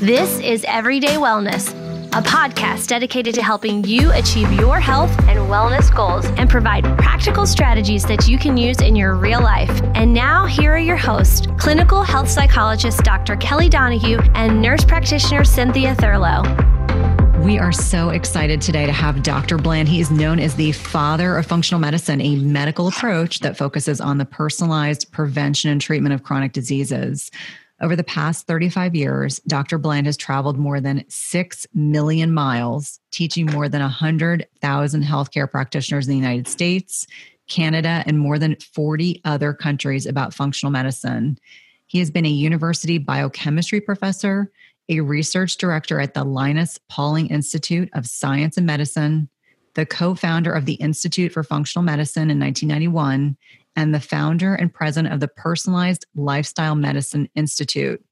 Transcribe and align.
This 0.00 0.40
is 0.40 0.62
Everyday 0.68 1.14
Wellness, 1.14 1.70
a 2.12 2.20
podcast 2.20 2.86
dedicated 2.88 3.34
to 3.34 3.42
helping 3.42 3.82
you 3.82 4.12
achieve 4.12 4.52
your 4.52 4.78
health 4.78 5.10
and 5.20 5.38
wellness 5.48 5.92
goals 5.92 6.26
and 6.36 6.50
provide 6.50 6.84
practical 6.98 7.46
strategies 7.46 8.04
that 8.04 8.28
you 8.28 8.36
can 8.36 8.58
use 8.58 8.82
in 8.82 8.94
your 8.94 9.14
real 9.14 9.40
life. 9.40 9.70
And 9.94 10.12
now, 10.12 10.44
here 10.44 10.74
are 10.74 10.78
your 10.78 10.98
hosts 10.98 11.46
clinical 11.58 12.02
health 12.02 12.28
psychologist 12.28 13.04
Dr. 13.04 13.36
Kelly 13.36 13.70
Donahue 13.70 14.18
and 14.34 14.60
nurse 14.60 14.84
practitioner 14.84 15.44
Cynthia 15.44 15.94
Thurlow. 15.94 16.42
We 17.42 17.58
are 17.58 17.72
so 17.72 18.10
excited 18.10 18.60
today 18.60 18.84
to 18.84 18.92
have 18.92 19.22
Dr. 19.22 19.56
Bland. 19.56 19.88
He 19.88 20.00
is 20.00 20.10
known 20.10 20.38
as 20.40 20.56
the 20.56 20.72
father 20.72 21.38
of 21.38 21.46
functional 21.46 21.80
medicine, 21.80 22.20
a 22.20 22.36
medical 22.36 22.88
approach 22.88 23.40
that 23.40 23.56
focuses 23.56 24.02
on 24.02 24.18
the 24.18 24.26
personalized 24.26 25.10
prevention 25.10 25.70
and 25.70 25.80
treatment 25.80 26.14
of 26.14 26.22
chronic 26.22 26.52
diseases. 26.52 27.30
Over 27.82 27.94
the 27.94 28.04
past 28.04 28.46
35 28.46 28.94
years, 28.94 29.38
Dr. 29.40 29.76
Bland 29.76 30.06
has 30.06 30.16
traveled 30.16 30.56
more 30.56 30.80
than 30.80 31.04
6 31.08 31.66
million 31.74 32.32
miles, 32.32 33.00
teaching 33.10 33.46
more 33.46 33.68
than 33.68 33.82
100,000 33.82 35.02
healthcare 35.04 35.50
practitioners 35.50 36.06
in 36.06 36.12
the 36.12 36.18
United 36.18 36.48
States, 36.48 37.06
Canada, 37.48 38.02
and 38.06 38.18
more 38.18 38.38
than 38.38 38.56
40 38.56 39.20
other 39.24 39.52
countries 39.52 40.06
about 40.06 40.32
functional 40.32 40.72
medicine. 40.72 41.38
He 41.86 41.98
has 41.98 42.10
been 42.10 42.24
a 42.24 42.30
university 42.30 42.96
biochemistry 42.96 43.82
professor, 43.82 44.50
a 44.88 45.00
research 45.00 45.58
director 45.58 46.00
at 46.00 46.14
the 46.14 46.24
Linus 46.24 46.78
Pauling 46.88 47.26
Institute 47.26 47.90
of 47.92 48.06
Science 48.06 48.56
and 48.56 48.66
Medicine, 48.66 49.28
the 49.74 49.84
co 49.84 50.14
founder 50.14 50.52
of 50.52 50.64
the 50.64 50.74
Institute 50.74 51.30
for 51.30 51.42
Functional 51.42 51.84
Medicine 51.84 52.30
in 52.30 52.40
1991, 52.40 53.36
and 53.76 53.94
the 53.94 54.00
founder 54.00 54.54
and 54.54 54.72
president 54.72 55.14
of 55.14 55.20
the 55.20 55.28
Personalized 55.28 56.06
Lifestyle 56.14 56.74
Medicine 56.74 57.28
Institute. 57.34 58.04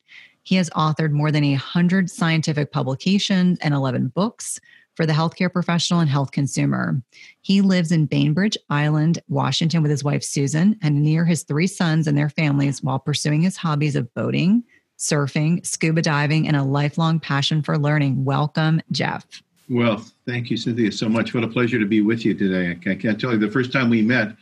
He 0.43 0.57
has 0.57 0.71
authored 0.71 1.11
more 1.11 1.33
than 1.33 1.43
100 1.43 2.11
scientific 2.11 2.71
publications 2.71 3.59
and 3.61 3.75
11 3.75 4.09
books 4.09 4.61
for 4.95 5.07
the 5.07 5.13
healthcare 5.13 5.53
professional 5.53 6.01
and 6.01 6.09
health 6.09 6.31
consumer. 6.31 7.03
He 7.41 7.61
lives 7.61 7.91
in 7.91 8.07
Bainbridge 8.07 8.57
Island, 8.71 9.19
Washington, 9.29 9.83
with 9.83 9.91
his 9.91 10.05
wife 10.05 10.23
Susan 10.23 10.79
and 10.83 11.03
near 11.03 11.25
his 11.25 11.43
three 11.43 11.67
sons 11.67 12.07
and 12.07 12.17
their 12.17 12.29
families 12.29 12.83
while 12.83 12.99
pursuing 12.99 13.43
his 13.43 13.57
hobbies 13.57 13.97
of 13.97 14.13
boating, 14.15 14.63
surfing, 14.99 15.67
scuba 15.67 16.03
diving, 16.03 16.47
and 16.47 16.57
a 16.57 16.63
lifelong 16.63 17.19
passion 17.19 17.63
for 17.63 17.77
learning. 17.77 18.25
Welcome, 18.25 18.81
Jeff. 18.93 19.27
Well, 19.69 20.05
thank 20.27 20.51
you, 20.51 20.57
Cynthia, 20.57 20.93
so 20.93 21.09
much. 21.09 21.35
What 21.35 21.43
a 21.43 21.49
pleasure 21.49 21.79
to 21.79 21.87
be 21.87 22.03
with 22.03 22.25
you 22.25 22.35
today. 22.35 22.71
I 22.71 22.95
can't 22.95 23.21
tell 23.21 23.33
you 23.33 23.39
the 23.39 23.51
first 23.51 23.73
time 23.73 23.89
we 23.89 24.03
met, 24.03 24.37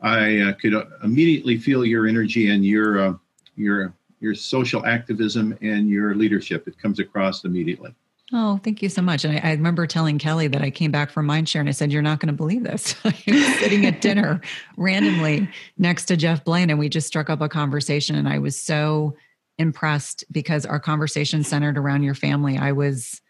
I 0.00 0.38
uh, 0.40 0.52
could 0.54 0.74
uh, 0.74 0.84
immediately 1.02 1.58
feel 1.58 1.84
your 1.84 2.06
energy 2.06 2.50
and 2.50 2.64
your 2.64 3.00
uh, 3.00 3.14
your 3.56 3.94
your 4.20 4.34
social 4.34 4.84
activism 4.86 5.56
and 5.60 5.88
your 5.88 6.14
leadership. 6.14 6.66
It 6.68 6.78
comes 6.78 6.98
across 6.98 7.44
immediately. 7.44 7.94
Oh, 8.32 8.60
thank 8.62 8.82
you 8.82 8.90
so 8.90 9.00
much. 9.00 9.24
And 9.24 9.38
I, 9.38 9.48
I, 9.48 9.50
remember 9.52 9.86
telling 9.86 10.18
Kelly 10.18 10.48
that 10.48 10.60
I 10.60 10.70
came 10.70 10.90
back 10.90 11.10
from 11.10 11.26
Mindshare 11.26 11.60
and 11.60 11.68
I 11.68 11.72
said, 11.72 11.90
You're 11.90 12.02
not 12.02 12.20
going 12.20 12.28
to 12.28 12.34
believe 12.34 12.62
this. 12.62 12.94
I 13.04 13.14
was 13.26 13.46
sitting 13.58 13.86
at 13.86 14.00
dinner 14.02 14.40
randomly 14.76 15.48
next 15.78 16.06
to 16.06 16.16
Jeff 16.16 16.44
Bland, 16.44 16.70
and 16.70 16.78
we 16.78 16.88
just 16.88 17.06
struck 17.06 17.30
up 17.30 17.40
a 17.40 17.48
conversation. 17.48 18.16
And 18.16 18.28
I 18.28 18.38
was 18.38 18.60
so 18.60 19.16
impressed 19.56 20.24
because 20.30 20.66
our 20.66 20.78
conversation 20.78 21.42
centered 21.42 21.78
around 21.78 22.02
your 22.02 22.14
family. 22.14 22.58
I 22.58 22.72
was 22.72 23.20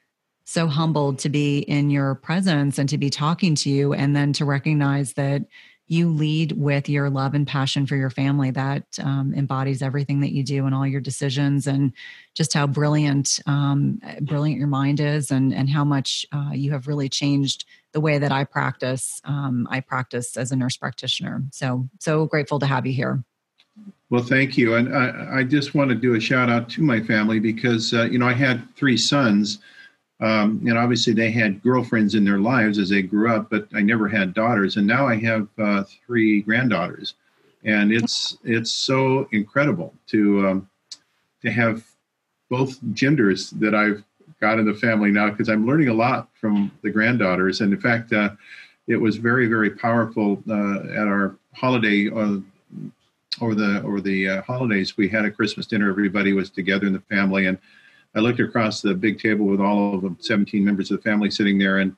so 0.44 0.66
humbled 0.66 1.18
to 1.20 1.28
be 1.28 1.58
in 1.58 1.90
your 1.90 2.16
presence 2.16 2.78
and 2.78 2.88
to 2.88 2.98
be 2.98 3.08
talking 3.08 3.54
to 3.54 3.70
you, 3.70 3.92
and 3.92 4.16
then 4.16 4.32
to 4.32 4.44
recognize 4.44 5.12
that 5.12 5.42
you 5.88 6.10
lead 6.10 6.52
with 6.52 6.88
your 6.88 7.08
love 7.08 7.34
and 7.34 7.46
passion 7.46 7.86
for 7.86 7.96
your 7.96 8.10
family 8.10 8.50
that 8.50 8.84
um, 9.02 9.32
embodies 9.34 9.80
everything 9.82 10.20
that 10.20 10.32
you 10.32 10.44
do 10.44 10.66
and 10.66 10.74
all 10.74 10.86
your 10.86 11.00
decisions 11.00 11.66
and 11.66 11.92
just 12.34 12.52
how 12.52 12.66
brilliant 12.66 13.40
um, 13.46 14.00
brilliant 14.20 14.58
your 14.58 14.68
mind 14.68 15.00
is 15.00 15.30
and 15.30 15.52
and 15.52 15.68
how 15.68 15.84
much 15.84 16.26
uh, 16.32 16.50
you 16.52 16.70
have 16.70 16.86
really 16.86 17.08
changed 17.08 17.64
the 17.92 18.00
way 18.00 18.18
that 18.18 18.30
i 18.30 18.44
practice 18.44 19.20
um, 19.24 19.66
i 19.70 19.80
practice 19.80 20.36
as 20.36 20.52
a 20.52 20.56
nurse 20.56 20.76
practitioner. 20.76 21.42
So 21.50 21.88
so 21.98 22.26
grateful 22.26 22.58
to 22.58 22.66
have 22.66 22.86
you 22.86 22.92
here. 22.92 23.24
Well 24.10 24.22
thank 24.22 24.58
you. 24.58 24.74
And 24.74 24.94
i, 24.94 25.38
I 25.38 25.42
just 25.42 25.74
want 25.74 25.88
to 25.88 25.96
do 25.96 26.14
a 26.14 26.20
shout 26.20 26.50
out 26.50 26.68
to 26.70 26.82
my 26.82 27.00
family 27.00 27.40
because 27.40 27.94
uh, 27.94 28.04
you 28.04 28.18
know 28.18 28.28
i 28.28 28.34
had 28.34 28.62
three 28.76 28.98
sons 28.98 29.58
um, 30.20 30.60
and 30.66 30.76
obviously, 30.76 31.12
they 31.12 31.30
had 31.30 31.62
girlfriends 31.62 32.16
in 32.16 32.24
their 32.24 32.38
lives 32.38 32.78
as 32.78 32.88
they 32.88 33.02
grew 33.02 33.32
up, 33.32 33.50
but 33.50 33.68
I 33.72 33.80
never 33.80 34.08
had 34.08 34.34
daughters. 34.34 34.76
And 34.76 34.86
now 34.86 35.06
I 35.06 35.16
have 35.16 35.46
uh, 35.58 35.84
three 36.06 36.42
granddaughters, 36.42 37.14
and 37.64 37.92
it's 37.92 38.36
it's 38.42 38.72
so 38.72 39.28
incredible 39.30 39.94
to 40.08 40.48
um, 40.48 40.68
to 41.42 41.50
have 41.52 41.84
both 42.50 42.78
genders 42.94 43.50
that 43.50 43.76
I've 43.76 44.02
got 44.40 44.58
in 44.58 44.66
the 44.66 44.74
family 44.74 45.10
now 45.10 45.30
because 45.30 45.48
I'm 45.48 45.66
learning 45.66 45.88
a 45.88 45.94
lot 45.94 46.28
from 46.40 46.72
the 46.82 46.90
granddaughters. 46.90 47.60
And 47.60 47.72
in 47.72 47.80
fact, 47.80 48.12
uh, 48.12 48.30
it 48.88 48.96
was 48.96 49.18
very 49.18 49.46
very 49.46 49.70
powerful 49.70 50.42
uh, 50.50 50.80
at 51.00 51.06
our 51.06 51.36
holiday. 51.54 52.10
Uh, 52.10 52.38
over 53.40 53.54
the 53.54 53.80
over 53.84 54.00
the 54.00 54.28
uh, 54.28 54.42
holidays, 54.42 54.96
we 54.96 55.08
had 55.08 55.24
a 55.24 55.30
Christmas 55.30 55.66
dinner. 55.66 55.88
Everybody 55.88 56.32
was 56.32 56.50
together 56.50 56.88
in 56.88 56.92
the 56.92 57.00
family, 57.02 57.46
and 57.46 57.56
I 58.14 58.20
looked 58.20 58.40
across 58.40 58.80
the 58.80 58.94
big 58.94 59.20
table 59.20 59.46
with 59.46 59.60
all 59.60 59.94
of 59.94 60.02
the 60.02 60.16
17 60.20 60.64
members 60.64 60.90
of 60.90 60.98
the 60.98 61.02
family 61.02 61.30
sitting 61.30 61.58
there, 61.58 61.78
and 61.78 61.94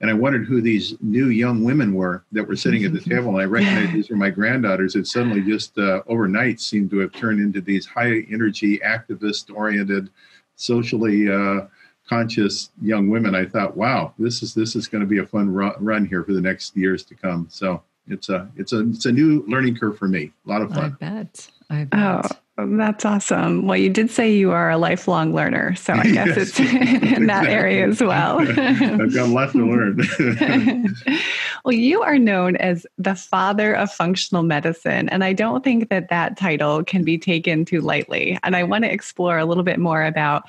and 0.00 0.10
I 0.10 0.14
wondered 0.14 0.44
who 0.44 0.60
these 0.60 0.96
new 1.00 1.28
young 1.28 1.64
women 1.64 1.94
were 1.94 2.24
that 2.32 2.46
were 2.46 2.56
sitting 2.56 2.84
at 2.84 2.92
the 2.92 3.00
table. 3.00 3.30
And 3.30 3.40
I 3.40 3.44
recognized 3.44 3.92
these 3.92 4.10
were 4.10 4.16
my 4.16 4.28
granddaughters. 4.28 4.96
It 4.96 5.06
suddenly 5.06 5.40
just 5.40 5.78
uh, 5.78 6.02
overnight 6.06 6.60
seemed 6.60 6.90
to 6.90 6.98
have 6.98 7.12
turned 7.12 7.40
into 7.40 7.60
these 7.60 7.86
high 7.86 8.26
energy, 8.30 8.78
activist 8.80 9.54
oriented, 9.54 10.10
socially 10.56 11.30
uh, 11.30 11.68
conscious 12.08 12.70
young 12.82 13.08
women. 13.08 13.34
I 13.34 13.46
thought, 13.46 13.76
wow, 13.76 14.12
this 14.18 14.42
is 14.42 14.52
this 14.52 14.76
is 14.76 14.88
going 14.88 15.00
to 15.00 15.06
be 15.06 15.18
a 15.18 15.26
fun 15.26 15.48
run, 15.48 15.72
run 15.78 16.04
here 16.04 16.24
for 16.24 16.32
the 16.32 16.40
next 16.40 16.76
years 16.76 17.04
to 17.04 17.14
come. 17.14 17.46
So 17.48 17.82
it's 18.08 18.28
a 18.28 18.50
it's 18.56 18.72
a 18.72 18.80
it's 18.90 19.06
a 19.06 19.12
new 19.12 19.44
learning 19.48 19.76
curve 19.76 19.96
for 19.96 20.08
me. 20.08 20.32
A 20.44 20.48
lot 20.48 20.60
of 20.60 20.72
fun. 20.72 20.96
I 21.00 21.04
bet. 21.04 21.50
I 21.70 21.84
bet. 21.84 22.32
Oh. 22.32 22.36
That's 22.56 23.04
awesome. 23.04 23.66
Well, 23.66 23.76
you 23.76 23.90
did 23.90 24.12
say 24.12 24.32
you 24.32 24.52
are 24.52 24.70
a 24.70 24.78
lifelong 24.78 25.34
learner, 25.34 25.74
so 25.74 25.92
I 25.92 26.04
guess 26.04 26.28
yes, 26.28 26.36
it's 26.36 26.60
in 27.16 27.26
that 27.26 27.46
area 27.46 27.88
as 27.88 28.00
well. 28.00 28.38
I've 28.48 29.12
got 29.12 29.28
a 29.28 29.32
lot 29.32 29.50
to 29.52 29.66
learn. 29.66 30.94
well, 31.64 31.72
you 31.72 32.02
are 32.02 32.16
known 32.16 32.54
as 32.56 32.86
the 32.96 33.16
father 33.16 33.74
of 33.74 33.90
functional 33.90 34.44
medicine, 34.44 35.08
and 35.08 35.24
I 35.24 35.32
don't 35.32 35.64
think 35.64 35.88
that 35.88 36.10
that 36.10 36.36
title 36.36 36.84
can 36.84 37.02
be 37.02 37.18
taken 37.18 37.64
too 37.64 37.80
lightly. 37.80 38.38
And 38.44 38.54
I 38.54 38.62
want 38.62 38.84
to 38.84 38.92
explore 38.92 39.36
a 39.36 39.44
little 39.44 39.64
bit 39.64 39.80
more 39.80 40.04
about 40.04 40.44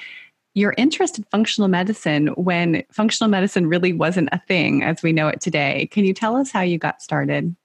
your 0.54 0.76
interest 0.78 1.18
in 1.18 1.24
functional 1.32 1.70
medicine 1.70 2.28
when 2.36 2.84
functional 2.92 3.32
medicine 3.32 3.66
really 3.66 3.94
wasn't 3.94 4.30
a 4.32 4.40
thing 4.48 4.84
as 4.84 5.02
we 5.02 5.12
know 5.12 5.28
it 5.28 5.42
today. 5.42 5.90
Can 5.92 6.06
you 6.06 6.14
tell 6.14 6.36
us 6.36 6.52
how 6.52 6.62
you 6.62 6.78
got 6.78 7.02
started? 7.02 7.56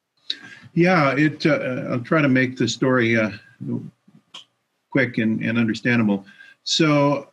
Yeah, 0.73 1.15
it. 1.15 1.45
Uh, 1.45 1.89
I'll 1.91 2.01
try 2.01 2.23
to 2.23 2.29
make 2.29 2.57
the 2.57 2.67
story. 2.67 3.19
Uh, 3.19 3.33
quick 4.91 5.19
and, 5.19 5.43
and 5.43 5.59
understandable. 5.59 6.25
So, 6.65 7.31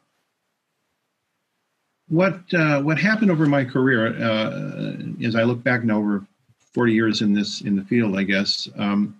what 2.09 2.41
uh, 2.53 2.81
what 2.81 2.97
happened 2.97 3.31
over 3.31 3.45
my 3.45 3.65
career, 3.65 4.15
uh, 4.21 4.93
as 5.25 5.35
I 5.35 5.43
look 5.43 5.63
back 5.63 5.83
now 5.83 5.97
over 5.97 6.25
40 6.73 6.93
years 6.93 7.21
in 7.21 7.33
this 7.33 7.61
in 7.61 7.75
the 7.75 7.83
field, 7.83 8.17
I 8.17 8.23
guess, 8.23 8.69
um, 8.77 9.19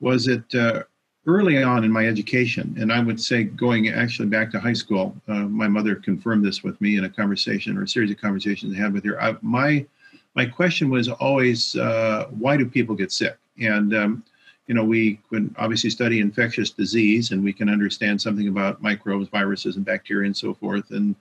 was 0.00 0.26
it 0.26 0.42
uh, 0.54 0.82
early 1.26 1.62
on 1.62 1.84
in 1.84 1.92
my 1.92 2.06
education, 2.06 2.74
and 2.78 2.92
I 2.92 3.00
would 3.00 3.20
say 3.20 3.44
going 3.44 3.88
actually 3.88 4.28
back 4.28 4.50
to 4.50 4.60
high 4.60 4.72
school. 4.72 5.16
Uh, 5.28 5.44
my 5.44 5.68
mother 5.68 5.94
confirmed 5.94 6.44
this 6.44 6.64
with 6.64 6.80
me 6.80 6.96
in 6.98 7.04
a 7.04 7.08
conversation 7.08 7.78
or 7.78 7.84
a 7.84 7.88
series 7.88 8.10
of 8.10 8.20
conversations 8.20 8.74
I 8.74 8.80
had 8.80 8.92
with 8.92 9.04
her. 9.04 9.22
I, 9.22 9.36
my 9.40 9.86
my 10.34 10.46
question 10.46 10.90
was 10.90 11.08
always, 11.08 11.76
uh, 11.76 12.26
why 12.30 12.56
do 12.56 12.66
people 12.66 12.96
get 12.96 13.12
sick? 13.12 13.36
And 13.60 13.94
um, 13.94 14.24
you 14.66 14.74
know, 14.74 14.84
we 14.84 15.20
can 15.30 15.54
obviously 15.58 15.90
study 15.90 16.20
infectious 16.20 16.70
disease 16.70 17.32
and 17.32 17.44
we 17.44 17.52
can 17.52 17.68
understand 17.68 18.20
something 18.20 18.48
about 18.48 18.82
microbes, 18.82 19.28
viruses, 19.28 19.76
and 19.76 19.84
bacteria 19.84 20.26
and 20.26 20.36
so 20.36 20.54
forth. 20.54 20.90
And, 20.90 21.14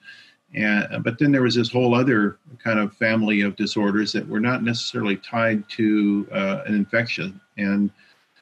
and 0.56 1.04
but 1.04 1.19
then 1.19 1.31
there 1.31 1.42
was 1.42 1.56
this 1.56 1.72
whole 1.72 1.94
other 1.94 2.38
kind 2.63 2.80
of 2.80 2.95
family 2.95 3.42
of 3.42 3.56
disorders 3.56 4.13
that 4.13 4.28
were 4.28 4.40
not 4.40 4.63
necessarily 4.63 5.18
tied 5.18 5.68
to 5.72 6.28
uh, 6.31 6.62
an 6.66 6.75
infection 6.75 7.40
and 7.57 7.90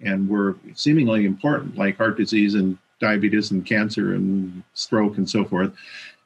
and 0.03 0.27
were 0.27 0.57
seemingly 0.73 1.25
important, 1.25 1.77
like 1.77 1.97
heart 1.97 2.17
disease 2.17 2.55
and 2.55 2.77
diabetes 2.99 3.51
and 3.51 3.65
cancer 3.65 4.15
and 4.15 4.63
stroke 4.73 5.17
and 5.17 5.29
so 5.29 5.45
forth. 5.45 5.71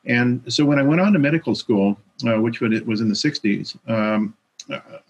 And 0.06 0.42
so 0.48 0.64
when 0.66 0.80
I 0.80 0.84
went 0.84 1.02
on 1.02 1.14
to 1.14 1.20
medical 1.20 1.56
school, 1.56 1.98
uh, 2.26 2.40
which 2.40 2.62
was 2.62 3.02
in 3.02 3.10
the 3.10 3.16
60s, 3.16 3.78
um, 3.90 4.36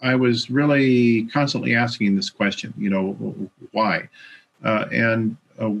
I 0.02 0.14
was 0.14 0.50
really 0.50 1.26
constantly 1.26 1.74
asking 1.74 2.16
this 2.16 2.30
question, 2.30 2.74
you 2.76 2.90
know, 2.90 3.50
why? 3.72 4.08
Uh, 4.64 4.86
and 4.92 5.36
uh, 5.58 5.72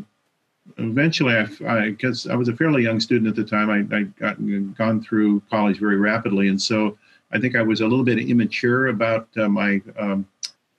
eventually, 0.78 1.34
I, 1.34 1.90
because 1.90 2.26
I, 2.26 2.34
I, 2.34 2.36
was 2.36 2.48
a 2.48 2.56
fairly 2.56 2.82
young 2.82 3.00
student 3.00 3.28
at 3.28 3.36
the 3.36 3.44
time, 3.44 3.70
I, 3.70 3.96
I 3.96 4.02
got 4.02 4.36
gone 4.76 5.02
through 5.02 5.42
college 5.50 5.78
very 5.78 5.96
rapidly, 5.96 6.48
and 6.48 6.60
so 6.60 6.96
I 7.32 7.38
think 7.38 7.56
I 7.56 7.62
was 7.62 7.80
a 7.80 7.86
little 7.86 8.04
bit 8.04 8.18
immature 8.18 8.88
about 8.88 9.28
uh, 9.36 9.48
my 9.48 9.82
um, 9.98 10.26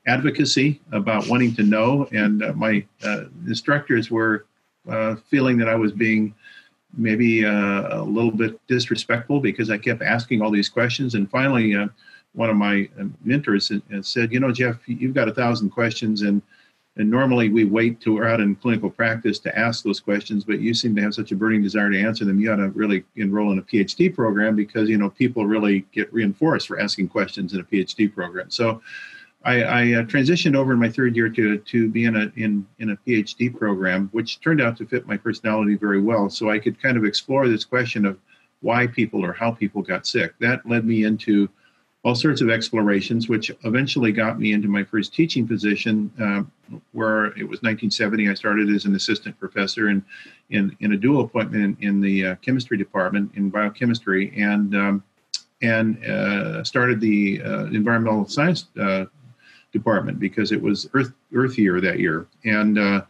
advocacy, 0.06 0.80
about 0.92 1.28
wanting 1.28 1.54
to 1.56 1.64
know, 1.64 2.08
and 2.12 2.44
uh, 2.44 2.54
my 2.54 2.86
uh, 3.04 3.26
instructors 3.46 4.10
were 4.10 4.46
uh, 4.90 5.16
feeling 5.30 5.58
that 5.58 5.68
I 5.68 5.76
was 5.76 5.92
being 5.92 6.34
maybe 6.98 7.44
a 7.44 8.02
little 8.02 8.32
bit 8.32 8.60
disrespectful 8.68 9.40
because 9.40 9.70
I 9.70 9.78
kept 9.78 10.02
asking 10.02 10.42
all 10.42 10.50
these 10.50 10.70
questions. 10.70 11.14
And 11.14 11.30
finally, 11.30 11.76
one 12.38 12.51
of 12.51 12.56
my 12.56 12.88
uh, 13.00 13.06
mentors 13.25 13.72
said, 14.01 14.31
"You 14.31 14.39
know, 14.39 14.51
Jeff, 14.51 14.78
you've 14.86 15.16
got 15.16 15.28
a 15.28 15.34
thousand 15.34 15.72
questions, 15.72 16.22
and 16.22 16.42
and 16.95 17.10
normally 17.10 17.50
we 17.50 17.66
wait 17.66 18.00
till 18.00 18.13
we're 18.13 18.28
out 18.28 18.39
in 18.39 18.56
clinical 18.56 18.92
practice 18.92 19.39
to 19.39 19.57
ask 19.57 19.84
those 19.84 20.00
questions, 20.00 20.44
but 20.44 20.60
you 20.60 20.74
seem 20.74 20.95
to 20.95 21.01
have 21.01 21.16
such 21.16 21.31
a 21.31 21.36
burning 21.36 21.63
desire 21.63 21.89
to 21.89 22.00
answer 22.00 22.25
them. 22.25 22.39
You 22.39 22.54
ought 22.54 22.57
to 22.57 22.69
really 22.69 23.04
enroll 23.16 23.51
in 23.51 23.60
a 23.60 23.63
PhD 23.63 24.13
program 24.13 24.56
because 24.56 24.88
you 24.88 25.00
know 25.00 25.10
people 25.10 25.48
really 25.48 25.86
get 25.92 26.13
reinforced 26.13 26.68
for 26.68 26.80
asking 26.80 27.10
questions 27.10 27.54
in 27.54 27.60
a 27.60 27.63
PhD 27.63 28.13
program." 28.13 28.50
So. 28.51 28.81
I, 29.44 29.62
I 29.62 29.81
uh, 29.94 30.04
transitioned 30.04 30.56
over 30.57 30.74
in 30.74 30.80
my 30.80 30.89
third 30.89 31.16
year 31.16 31.30
to 31.30 31.60
to 31.60 31.89
be 31.89 32.06
in 32.06 32.16
a 32.18 32.31
in 32.36 32.68
in 32.80 32.89
a 32.89 32.98
PhD 32.98 33.56
program, 33.56 34.10
which 34.12 34.42
turned 34.42 34.60
out 34.60 34.75
to 34.78 34.86
fit 34.86 35.07
my 35.07 35.16
personality 35.16 35.75
very 35.75 36.01
well. 36.01 36.30
So 36.30 36.50
I 36.50 36.60
could 36.60 36.81
kind 36.81 36.98
of 36.98 37.06
explore 37.06 37.48
this 37.48 37.63
question 37.63 38.04
of 38.06 38.18
why 38.62 38.88
people 38.88 39.24
or 39.24 39.31
how 39.31 39.51
people 39.51 39.84
got 39.84 40.07
sick. 40.07 40.34
That 40.39 40.68
led 40.68 40.86
me 40.86 41.06
into 41.06 41.48
all 42.07 42.15
sorts 42.15 42.39
of 42.39 42.50
explorations, 42.50 43.27
which 43.27 43.51
eventually 43.65 44.13
got 44.13 44.39
me 44.39 44.54
into 44.54 44.69
my 44.69 44.81
first 44.81 45.13
teaching 45.13 45.45
position, 45.45 46.09
uh, 46.21 46.42
where 46.94 47.25
it 47.38 47.44
was 47.44 47.62
1970. 47.62 48.30
I 48.30 48.33
started 48.33 48.69
as 48.69 48.86
an 48.86 48.95
assistant 48.95 49.38
professor 49.38 49.89
in 49.89 50.06
in, 50.50 50.74
in 50.80 50.94
a 50.94 50.98
dual 50.98 51.25
appointment 51.25 51.77
in, 51.81 51.86
in 51.86 52.00
the 52.00 52.27
uh, 52.27 52.36
chemistry 52.36 52.77
department 52.77 53.30
in 53.36 53.50
biochemistry, 53.50 54.31
and 54.42 54.74
um, 54.74 55.04
and 55.62 56.01
uh, 56.06 56.63
started 56.63 57.01
the 57.01 57.42
uh, 57.44 57.65
environmental 57.65 58.25
science 58.25 58.68
uh, 58.80 59.03
department 59.74 60.18
because 60.18 60.53
it 60.53 60.62
was 60.62 60.89
Earth 60.94 61.12
Earth 61.33 61.57
Year 61.57 61.81
that 61.81 62.00
year, 62.00 62.25
and 62.45 62.80
uh, 62.80 63.01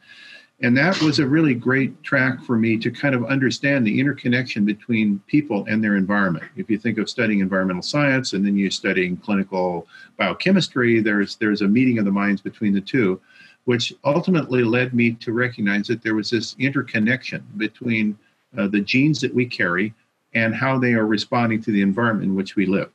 and 0.62 0.76
that 0.76 1.00
was 1.02 1.20
a 1.20 1.28
really 1.28 1.54
great 1.54 2.02
track 2.04 2.44
for 2.44 2.58
me 2.58 2.78
to 2.78 2.90
kind 2.90 3.14
of 3.14 3.26
understand 3.26 3.86
the 3.86 4.00
interconnection 4.00 4.66
between 4.66 5.22
people 5.28 5.66
and 5.68 5.84
their 5.84 5.96
environment. 5.96 6.46
If 6.56 6.70
you 6.70 6.80
think 6.80 6.98
of 6.98 7.10
studying 7.10 7.42
environmental 7.42 7.84
science 7.84 8.34
and 8.34 8.44
then 8.44 8.58
you're 8.58 8.72
studying 8.72 9.18
clinical 9.18 9.88
biochemistry, 10.18 11.00
there's 11.00 11.36
there's 11.36 11.62
a 11.62 11.68
meeting 11.68 12.00
of 12.00 12.06
the 12.06 12.12
minds 12.12 12.42
between 12.42 12.74
the 12.74 12.82
two, 12.82 13.22
which 13.66 13.94
ultimately 14.04 14.64
led 14.64 14.96
me 14.96 15.12
to 15.14 15.32
recognize 15.32 15.88
that 15.88 16.02
there 16.02 16.16
was 16.16 16.32
this 16.32 16.56
interconnection 16.58 17.46
between 17.58 18.18
uh, 18.58 18.68
the 18.68 18.82
genes 18.82 19.22
that 19.22 19.34
we 19.34 19.46
carry 19.46 19.94
and 20.34 20.56
how 20.56 20.80
they 20.80 20.94
are 20.94 21.06
responding 21.06 21.62
to 21.62 21.72
the 21.72 21.84
environment 21.84 22.30
in 22.30 22.36
which 22.36 22.56
we 22.56 22.66
live. 22.66 22.90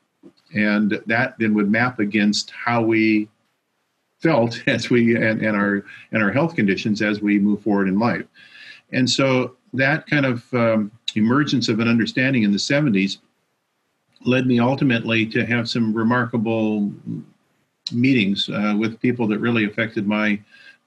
And 0.55 1.01
that 1.07 1.39
then 1.39 1.55
would 1.55 1.71
map 1.71 2.01
against 2.01 2.51
how 2.51 2.83
we 2.83 3.29
felt 4.23 4.63
as 4.67 4.89
we 4.89 5.17
and, 5.17 5.43
and 5.43 5.57
our 5.57 5.85
and 6.13 6.23
our 6.23 6.33
health 6.33 6.55
conditions 6.55 7.03
as 7.03 7.21
we 7.21 7.39
move 7.39 7.63
forward 7.63 7.89
in 7.89 7.99
life. 7.99 8.25
And 8.93 9.09
so 9.09 9.57
that 9.75 10.07
kind 10.07 10.27
of 10.27 10.53
um, 10.55 10.91
emergence 11.17 11.69
of 11.69 11.81
an 11.81 11.89
understanding 11.89 12.43
in 12.43 12.53
the 12.53 12.59
70s 12.59 13.19
led 14.25 14.47
me 14.47 14.61
ultimately 14.61 15.27
to 15.27 15.45
have 15.45 15.69
some 15.69 15.93
remarkable 15.95 16.93
meetings 17.91 18.49
uh, 18.49 18.75
with 18.79 19.01
people 19.01 19.27
that 19.29 19.39
really 19.39 19.65
affected 19.65 20.07
my 20.07 20.41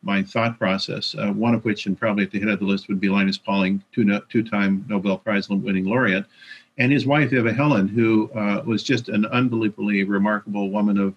my 0.03 0.21
thought 0.21 0.57
process. 0.59 1.15
Uh, 1.17 1.31
one 1.31 1.55
of 1.55 1.65
which, 1.65 1.87
and 1.87 1.99
probably 1.99 2.23
at 2.23 2.31
the 2.31 2.39
head 2.39 2.49
of 2.49 2.59
the 2.59 2.65
list, 2.65 2.87
would 2.87 2.99
be 2.99 3.09
Linus 3.09 3.39
Pauling, 3.39 3.83
two 3.91 4.03
no, 4.03 4.21
two-time 4.29 4.85
Nobel 4.87 5.17
Prize 5.17 5.49
winning 5.49 5.85
laureate, 5.85 6.25
and 6.77 6.91
his 6.91 7.07
wife 7.07 7.33
Ava 7.33 7.51
Helen, 7.51 7.87
who 7.87 8.29
uh, 8.33 8.61
was 8.65 8.83
just 8.83 9.09
an 9.09 9.25
unbelievably 9.25 10.03
remarkable 10.03 10.69
woman 10.69 10.99
of 10.99 11.15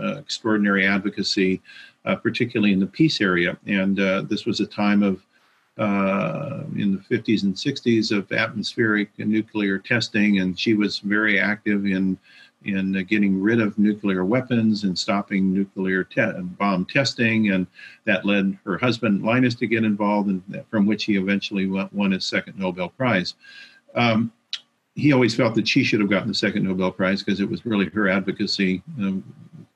extraordinary 0.00 0.86
advocacy, 0.86 1.60
uh, 2.04 2.16
particularly 2.16 2.72
in 2.72 2.80
the 2.80 2.86
peace 2.86 3.20
area. 3.20 3.56
And 3.66 4.00
uh, 4.00 4.22
this 4.22 4.44
was 4.44 4.60
a 4.60 4.66
time 4.66 5.02
of 5.02 5.22
in 6.76 6.92
the 6.92 7.16
50s 7.16 7.44
and 7.44 7.54
60s 7.54 8.16
of 8.16 8.30
atmospheric 8.32 9.10
nuclear 9.18 9.78
testing, 9.78 10.40
and 10.40 10.58
she 10.58 10.74
was 10.74 10.98
very 10.98 11.38
active 11.40 11.86
in 11.86 12.18
in 12.64 12.96
uh, 12.96 13.02
getting 13.02 13.40
rid 13.40 13.60
of 13.60 13.78
nuclear 13.78 14.24
weapons 14.24 14.84
and 14.84 14.98
stopping 14.98 15.52
nuclear 15.52 16.02
te- 16.02 16.32
bomb 16.58 16.84
testing, 16.84 17.50
and 17.50 17.66
that 18.04 18.24
led 18.24 18.58
her 18.64 18.76
husband 18.76 19.22
Linus 19.22 19.54
to 19.56 19.66
get 19.66 19.84
involved, 19.84 20.28
and 20.28 20.64
from 20.68 20.86
which 20.86 21.04
he 21.04 21.16
eventually 21.16 21.66
won 21.66 22.12
his 22.12 22.24
second 22.24 22.58
Nobel 22.58 22.88
Prize. 22.88 23.34
Um, 23.94 24.32
he 24.94 25.12
always 25.12 25.34
felt 25.36 25.54
that 25.54 25.68
she 25.68 25.84
should 25.84 26.00
have 26.00 26.10
gotten 26.10 26.28
the 26.28 26.34
second 26.34 26.64
Nobel 26.64 26.90
Prize 26.90 27.22
because 27.22 27.40
it 27.40 27.48
was 27.48 27.64
really 27.64 27.86
her 27.90 28.08
advocacy 28.08 28.82
um, 28.98 29.22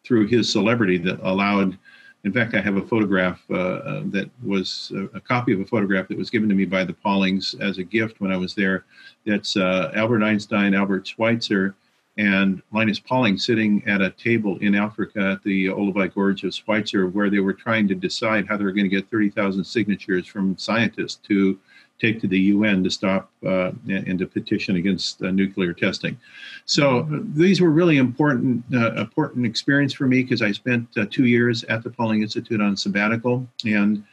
through 0.05 0.27
his 0.27 0.51
celebrity 0.51 0.99
that 0.99 1.21
allowed. 1.23 1.79
In 2.25 2.33
fact, 2.33 2.55
I 2.55 2.61
have 2.61 2.77
a 2.77 2.87
photograph 2.87 3.43
uh, 3.51 3.55
uh, 3.55 4.03
that 4.07 4.31
was 4.45 4.93
a, 4.95 5.17
a, 5.17 5.21
copy 5.21 5.53
of 5.53 5.59
a 5.59 5.65
photograph 5.65 6.07
that 6.07 6.17
was 6.17 6.31
given 6.31 6.49
to 6.49 6.55
me 6.55 6.65
by 6.65 6.85
the 6.85 6.93
Paulings 6.93 7.61
as 7.61 7.79
a 7.79 7.83
gift 7.83 8.21
when 8.21 8.31
I 8.31 8.37
was 8.37 8.55
there. 8.55 8.85
That's 9.27 9.57
uh, 9.57 9.91
Albert 9.97 10.23
Einstein, 10.23 10.73
Albert 10.73 11.09
Schweitzer, 11.09 11.75
and 12.19 12.63
Linus 12.73 13.01
Pauling 13.01 13.39
sitting 13.39 13.83
at 13.87 14.03
a 14.03 14.11
table 14.11 14.59
in 14.59 14.75
Africa 14.75 15.33
at 15.33 15.43
the 15.43 15.67
Olduvai 15.67 16.15
Gorge 16.15 16.45
of 16.45 16.55
Schweitzer, 16.55 17.09
where 17.09 17.31
they 17.31 17.41
were 17.41 17.55
trying 17.55 17.89
to 17.89 17.95
decide 17.95 18.47
how 18.47 18.57
they 18.57 18.65
were 18.65 18.73
going 18.73 18.89
to 18.89 18.97
get 18.97 19.11
30,000 19.11 19.65
signatures 19.65 20.27
from 20.27 20.57
scientists 20.59 21.17
to 21.29 21.59
take 22.03 22.21
to 22.21 22.27
the 22.27 22.39
UN 22.39 22.83
to 22.85 22.91
stop 22.91 23.31
uh, 23.47 23.71
and 23.89 24.19
to 24.19 24.27
petition 24.27 24.77
against 24.77 25.23
uh, 25.23 25.31
nuclear 25.31 25.73
testing. 25.73 26.19
So 26.65 27.07
these 27.35 27.61
were 27.61 27.71
really 27.71 27.97
important 27.97 28.65
uh, 28.75 28.93
important 28.95 29.47
experience 29.47 29.93
for 29.95 30.07
me 30.07 30.23
because 30.23 30.43
I 30.43 30.53
spent 30.53 30.89
uh, 30.97 31.07
two 31.11 31.27
years 31.27 31.65
at 31.65 31.83
the 31.85 31.91
Pauling 31.91 32.23
Institute 32.23 32.61
on 32.61 32.77
sabbatical, 32.77 33.47
and 33.65 34.05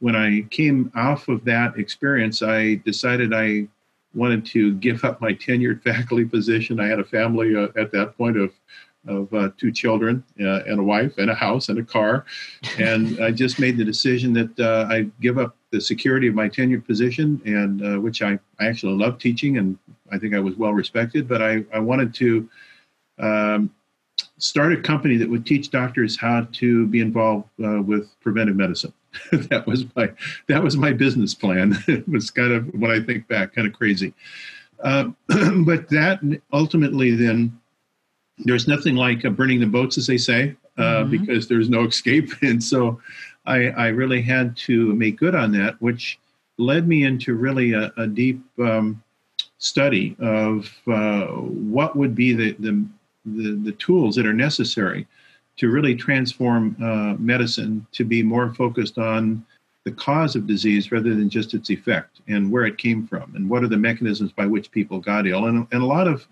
when 0.00 0.14
I 0.14 0.42
came 0.50 0.92
off 0.94 1.28
of 1.28 1.44
that 1.44 1.76
experience, 1.76 2.42
I 2.42 2.76
decided 2.84 3.34
I 3.34 3.66
wanted 4.14 4.44
to 4.46 4.74
give 4.74 5.04
up 5.04 5.20
my 5.20 5.32
tenured 5.32 5.82
faculty 5.90 6.24
position. 6.24 6.78
I 6.78 6.86
had 6.86 7.00
a 7.00 7.04
family 7.04 7.56
uh, 7.56 7.68
at 7.76 7.90
that 7.92 8.16
point 8.16 8.36
of 8.36 8.52
of 9.06 9.32
uh, 9.32 9.48
two 9.56 9.72
children 9.72 10.22
uh, 10.40 10.64
and 10.64 10.80
a 10.80 10.82
wife 10.82 11.16
and 11.18 11.30
a 11.30 11.34
house 11.34 11.68
and 11.70 11.78
a 11.78 11.84
car. 11.84 12.26
And 12.78 13.18
I 13.22 13.30
just 13.30 13.58
made 13.58 13.78
the 13.78 13.84
decision 13.84 14.32
that 14.34 14.60
uh, 14.60 14.92
I'd 14.92 15.10
give 15.20 15.38
up 15.38 15.56
the 15.70 15.80
security 15.80 16.28
of 16.28 16.34
my 16.34 16.48
tenured 16.48 16.86
position, 16.86 17.40
and 17.44 17.82
uh, 17.82 18.00
which 18.00 18.22
I, 18.22 18.38
I 18.58 18.66
actually 18.66 18.94
love 18.94 19.18
teaching, 19.18 19.58
and 19.58 19.78
I 20.10 20.18
think 20.18 20.34
I 20.34 20.40
was 20.40 20.56
well 20.56 20.72
respected. 20.72 21.28
But 21.28 21.42
I, 21.42 21.64
I 21.72 21.78
wanted 21.78 22.14
to 22.14 22.48
um, 23.18 23.70
start 24.38 24.72
a 24.72 24.80
company 24.80 25.16
that 25.16 25.28
would 25.28 25.44
teach 25.44 25.70
doctors 25.70 26.18
how 26.18 26.46
to 26.52 26.86
be 26.86 27.00
involved 27.00 27.48
uh, 27.62 27.82
with 27.82 28.08
preventive 28.20 28.56
medicine. 28.56 28.92
that 29.32 29.66
was 29.66 29.84
my 29.96 30.10
that 30.48 30.62
was 30.62 30.76
my 30.76 30.92
business 30.92 31.34
plan. 31.34 31.76
it 31.88 32.08
was 32.08 32.30
kind 32.30 32.52
of 32.52 32.66
when 32.74 32.90
I 32.90 33.00
think 33.00 33.28
back, 33.28 33.54
kind 33.54 33.66
of 33.66 33.72
crazy. 33.72 34.14
Uh, 34.82 35.10
but 35.64 35.88
that 35.90 36.20
ultimately 36.52 37.14
then 37.14 37.58
there's 38.38 38.68
nothing 38.68 38.94
like 38.94 39.24
uh, 39.24 39.30
burning 39.30 39.60
the 39.60 39.66
boats, 39.66 39.98
as 39.98 40.06
they 40.06 40.18
say, 40.18 40.56
uh, 40.76 40.82
mm-hmm. 40.82 41.10
because 41.10 41.48
there's 41.48 41.68
no 41.68 41.84
escape. 41.86 42.30
And 42.42 42.62
so 42.62 43.00
I, 43.48 43.68
I, 43.68 43.86
really 43.88 44.20
had 44.20 44.56
to 44.58 44.94
make 44.94 45.18
good 45.18 45.34
on 45.34 45.52
that, 45.52 45.80
which 45.80 46.18
led 46.58 46.86
me 46.86 47.04
into 47.04 47.34
really 47.34 47.72
a, 47.72 47.92
a 47.96 48.06
deep 48.06 48.42
um, 48.58 49.02
study 49.58 50.14
of 50.20 50.70
uh, 50.86 51.26
what 51.26 51.96
would 51.96 52.14
be 52.14 52.32
the, 52.32 52.52
the, 52.58 52.84
the, 53.24 53.50
the, 53.64 53.72
tools 53.72 54.14
that 54.16 54.26
are 54.26 54.34
necessary 54.34 55.06
to 55.56 55.68
really 55.68 55.94
transform 55.94 56.76
uh, 56.82 57.14
medicine 57.18 57.86
to 57.92 58.04
be 58.04 58.22
more 58.22 58.54
focused 58.54 58.98
on 58.98 59.44
the 59.84 59.92
cause 59.92 60.36
of 60.36 60.46
disease 60.46 60.92
rather 60.92 61.14
than 61.14 61.30
just 61.30 61.54
its 61.54 61.70
effect 61.70 62.20
and 62.28 62.50
where 62.50 62.66
it 62.66 62.78
came 62.78 63.06
from 63.06 63.34
and 63.34 63.48
what 63.48 63.64
are 63.64 63.68
the 63.68 63.76
mechanisms 63.76 64.32
by 64.32 64.46
which 64.46 64.70
people 64.70 64.98
got 64.98 65.26
ill. 65.26 65.46
And, 65.46 65.66
and 65.72 65.82
a 65.82 65.86
lot 65.86 66.06
of 66.06 66.26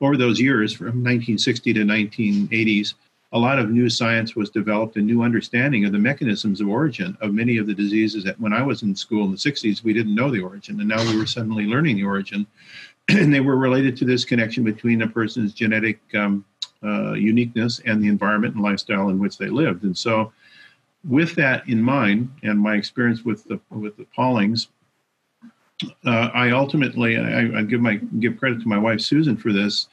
over 0.00 0.16
those 0.16 0.40
years 0.40 0.72
from 0.72 0.86
1960 0.86 1.72
to 1.74 1.80
1980s, 1.80 2.94
a 3.36 3.38
lot 3.38 3.58
of 3.58 3.68
new 3.68 3.90
science 3.90 4.34
was 4.34 4.48
developed 4.48 4.96
and 4.96 5.06
new 5.06 5.22
understanding 5.22 5.84
of 5.84 5.92
the 5.92 5.98
mechanisms 5.98 6.62
of 6.62 6.68
origin 6.68 7.18
of 7.20 7.34
many 7.34 7.58
of 7.58 7.66
the 7.66 7.74
diseases 7.74 8.24
that 8.24 8.40
when 8.40 8.54
I 8.54 8.62
was 8.62 8.82
in 8.82 8.96
school 8.96 9.26
in 9.26 9.30
the 9.30 9.36
60s, 9.36 9.84
we 9.84 9.92
didn't 9.92 10.14
know 10.14 10.30
the 10.30 10.40
origin. 10.40 10.80
And 10.80 10.88
now 10.88 11.04
we 11.04 11.18
were 11.18 11.26
suddenly 11.26 11.66
learning 11.66 11.96
the 11.96 12.04
origin. 12.04 12.46
and 13.08 13.32
they 13.32 13.40
were 13.40 13.58
related 13.58 13.94
to 13.98 14.06
this 14.06 14.24
connection 14.24 14.64
between 14.64 15.02
a 15.02 15.06
person's 15.06 15.52
genetic 15.52 16.00
um, 16.14 16.46
uh, 16.82 17.12
uniqueness 17.12 17.82
and 17.84 18.02
the 18.02 18.08
environment 18.08 18.54
and 18.54 18.64
lifestyle 18.64 19.10
in 19.10 19.18
which 19.18 19.36
they 19.36 19.48
lived. 19.48 19.84
And 19.84 19.96
so, 19.96 20.32
with 21.06 21.34
that 21.34 21.68
in 21.68 21.82
mind, 21.82 22.30
and 22.42 22.58
my 22.58 22.74
experience 22.74 23.22
with 23.22 23.44
the 23.44 23.60
with 23.70 23.98
the 23.98 24.06
Paulings, 24.16 24.68
uh, 26.06 26.30
I 26.32 26.50
ultimately 26.52 27.18
I, 27.18 27.58
I, 27.58 27.62
give 27.62 27.82
my 27.82 27.96
give 28.18 28.38
credit 28.38 28.62
to 28.62 28.68
my 28.68 28.78
wife 28.78 29.00
Susan 29.02 29.36
for 29.36 29.52
this, 29.52 29.88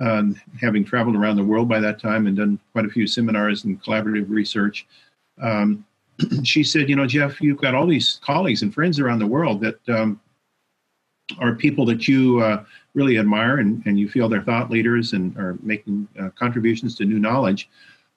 um, 0.00 0.40
having 0.60 0.84
traveled 0.84 1.16
around 1.16 1.36
the 1.36 1.44
world 1.44 1.68
by 1.68 1.80
that 1.80 2.00
time 2.00 2.26
and 2.26 2.36
done 2.36 2.58
quite 2.72 2.84
a 2.84 2.90
few 2.90 3.06
seminars 3.06 3.64
and 3.64 3.82
collaborative 3.82 4.26
research. 4.28 4.86
Um, 5.40 5.84
she 6.44 6.62
said, 6.62 6.88
"You 6.88 6.96
know, 6.96 7.06
Jeff, 7.06 7.40
you've 7.40 7.60
got 7.60 7.74
all 7.74 7.86
these 7.86 8.20
colleagues 8.24 8.62
and 8.62 8.72
friends 8.72 8.98
around 8.98 9.18
the 9.18 9.26
world 9.26 9.60
that 9.60 9.88
um, 9.88 10.20
are 11.38 11.54
people 11.54 11.84
that 11.86 12.08
you 12.08 12.40
uh, 12.40 12.64
really 12.94 13.18
admire 13.18 13.58
and, 13.58 13.82
and 13.86 13.98
you 13.98 14.08
feel 14.08 14.28
they're 14.28 14.42
thought 14.42 14.70
leaders 14.70 15.12
and 15.12 15.36
are 15.36 15.56
making 15.62 16.08
uh, 16.20 16.30
contributions 16.30 16.94
to 16.96 17.04
new 17.04 17.18
knowledge. 17.18 17.68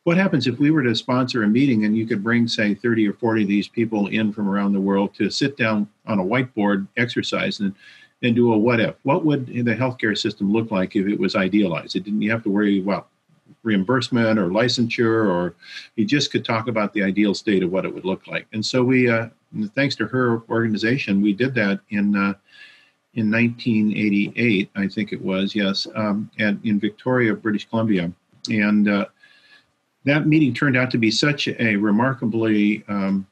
what 0.03 0.17
happens 0.17 0.47
if 0.47 0.57
we 0.57 0.71
were 0.71 0.81
to 0.81 0.95
sponsor 0.95 1.43
a 1.43 1.47
meeting 1.47 1.85
and 1.85 1.95
you 1.95 2.07
could 2.07 2.23
bring, 2.23 2.47
say, 2.47 2.73
30 2.73 3.07
or 3.07 3.13
40 3.13 3.43
of 3.43 3.47
these 3.47 3.67
people 3.67 4.07
in 4.07 4.33
from 4.33 4.49
around 4.49 4.73
the 4.73 4.81
world 4.81 5.13
to 5.15 5.29
sit 5.29 5.57
down 5.57 5.87
on 6.07 6.19
a 6.19 6.23
whiteboard, 6.23 6.87
exercise, 6.97 7.59
and 7.59 7.75
and 8.23 8.35
do 8.35 8.53
a 8.53 8.57
what 8.57 8.79
if? 8.79 8.95
What 9.03 9.25
would 9.25 9.47
the 9.47 9.75
healthcare 9.75 10.17
system 10.17 10.51
look 10.51 10.71
like 10.71 10.95
if 10.95 11.07
it 11.07 11.19
was 11.19 11.35
idealized? 11.35 11.95
It 11.95 12.03
didn't 12.03 12.21
you 12.21 12.31
have 12.31 12.43
to 12.43 12.49
worry 12.49 12.79
about 12.79 13.07
reimbursement 13.63 14.39
or 14.39 14.49
licensure, 14.49 15.27
or 15.27 15.55
you 15.95 16.05
just 16.05 16.31
could 16.31 16.45
talk 16.45 16.67
about 16.67 16.93
the 16.93 17.03
ideal 17.03 17.33
state 17.33 17.63
of 17.63 17.71
what 17.71 17.85
it 17.85 17.93
would 17.93 18.05
look 18.05 18.27
like. 18.27 18.47
And 18.53 18.65
so 18.65 18.83
we, 18.83 19.09
uh, 19.09 19.27
thanks 19.75 19.95
to 19.97 20.07
her 20.07 20.41
organization, 20.49 21.21
we 21.21 21.33
did 21.33 21.53
that 21.55 21.79
in 21.89 22.15
uh, 22.15 22.33
in 23.13 23.29
1988, 23.29 24.69
I 24.73 24.87
think 24.87 25.11
it 25.11 25.21
was, 25.21 25.53
yes, 25.53 25.85
um, 25.95 26.31
at, 26.39 26.55
in 26.63 26.79
Victoria, 26.79 27.33
British 27.33 27.67
Columbia, 27.67 28.09
and 28.49 28.87
uh, 28.87 29.05
that 30.05 30.27
meeting 30.27 30.53
turned 30.53 30.77
out 30.77 30.89
to 30.91 30.97
be 30.97 31.11
such 31.11 31.49
a 31.49 31.75
remarkably 31.75 32.85
um, 32.87 33.27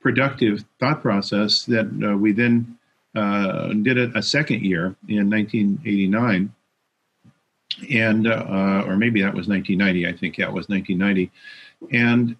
productive 0.00 0.64
thought 0.80 1.00
process 1.00 1.64
that 1.66 1.86
uh, 2.04 2.16
we 2.16 2.32
then 2.32 2.75
uh, 3.16 3.68
did 3.68 3.96
it 3.96 4.16
a 4.16 4.22
second 4.22 4.62
year 4.62 4.94
in 5.08 5.28
1989 5.30 6.52
and 7.90 8.26
uh, 8.26 8.84
or 8.86 8.96
maybe 8.96 9.22
that 9.22 9.34
was 9.34 9.48
1990 9.48 10.06
i 10.06 10.12
think 10.12 10.38
yeah 10.38 10.46
was 10.48 10.68
1990 10.68 11.30
and 11.92 12.36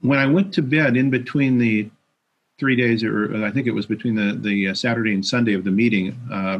when 0.00 0.18
i 0.18 0.26
went 0.26 0.52
to 0.52 0.62
bed 0.62 0.96
in 0.96 1.10
between 1.10 1.58
the 1.58 1.90
three 2.58 2.76
days 2.76 3.02
or 3.02 3.44
i 3.44 3.50
think 3.50 3.66
it 3.66 3.72
was 3.72 3.86
between 3.86 4.14
the, 4.14 4.38
the 4.40 4.68
uh, 4.68 4.74
saturday 4.74 5.14
and 5.14 5.24
sunday 5.24 5.54
of 5.54 5.64
the 5.64 5.70
meeting 5.70 6.18
uh, 6.32 6.58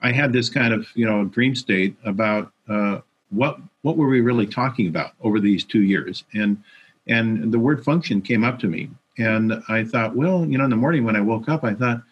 i 0.00 0.12
had 0.12 0.32
this 0.32 0.48
kind 0.48 0.74
of 0.74 0.86
you 0.94 1.06
know 1.06 1.24
dream 1.24 1.54
state 1.54 1.96
about 2.04 2.52
uh, 2.68 2.98
what 3.30 3.60
what 3.82 3.96
were 3.96 4.08
we 4.08 4.20
really 4.20 4.46
talking 4.46 4.88
about 4.88 5.12
over 5.22 5.40
these 5.40 5.64
two 5.64 5.82
years? 5.82 6.24
And 6.34 6.62
and 7.06 7.52
the 7.52 7.58
word 7.58 7.84
function 7.84 8.20
came 8.20 8.44
up 8.44 8.58
to 8.60 8.66
me 8.66 8.90
and 9.18 9.62
i 9.68 9.84
thought 9.84 10.16
well 10.16 10.46
you 10.46 10.56
know 10.56 10.64
in 10.64 10.70
the 10.70 10.76
morning 10.76 11.04
when 11.04 11.16
i 11.16 11.20
woke 11.20 11.48
up 11.48 11.64
i 11.64 11.74
thought 11.74 12.02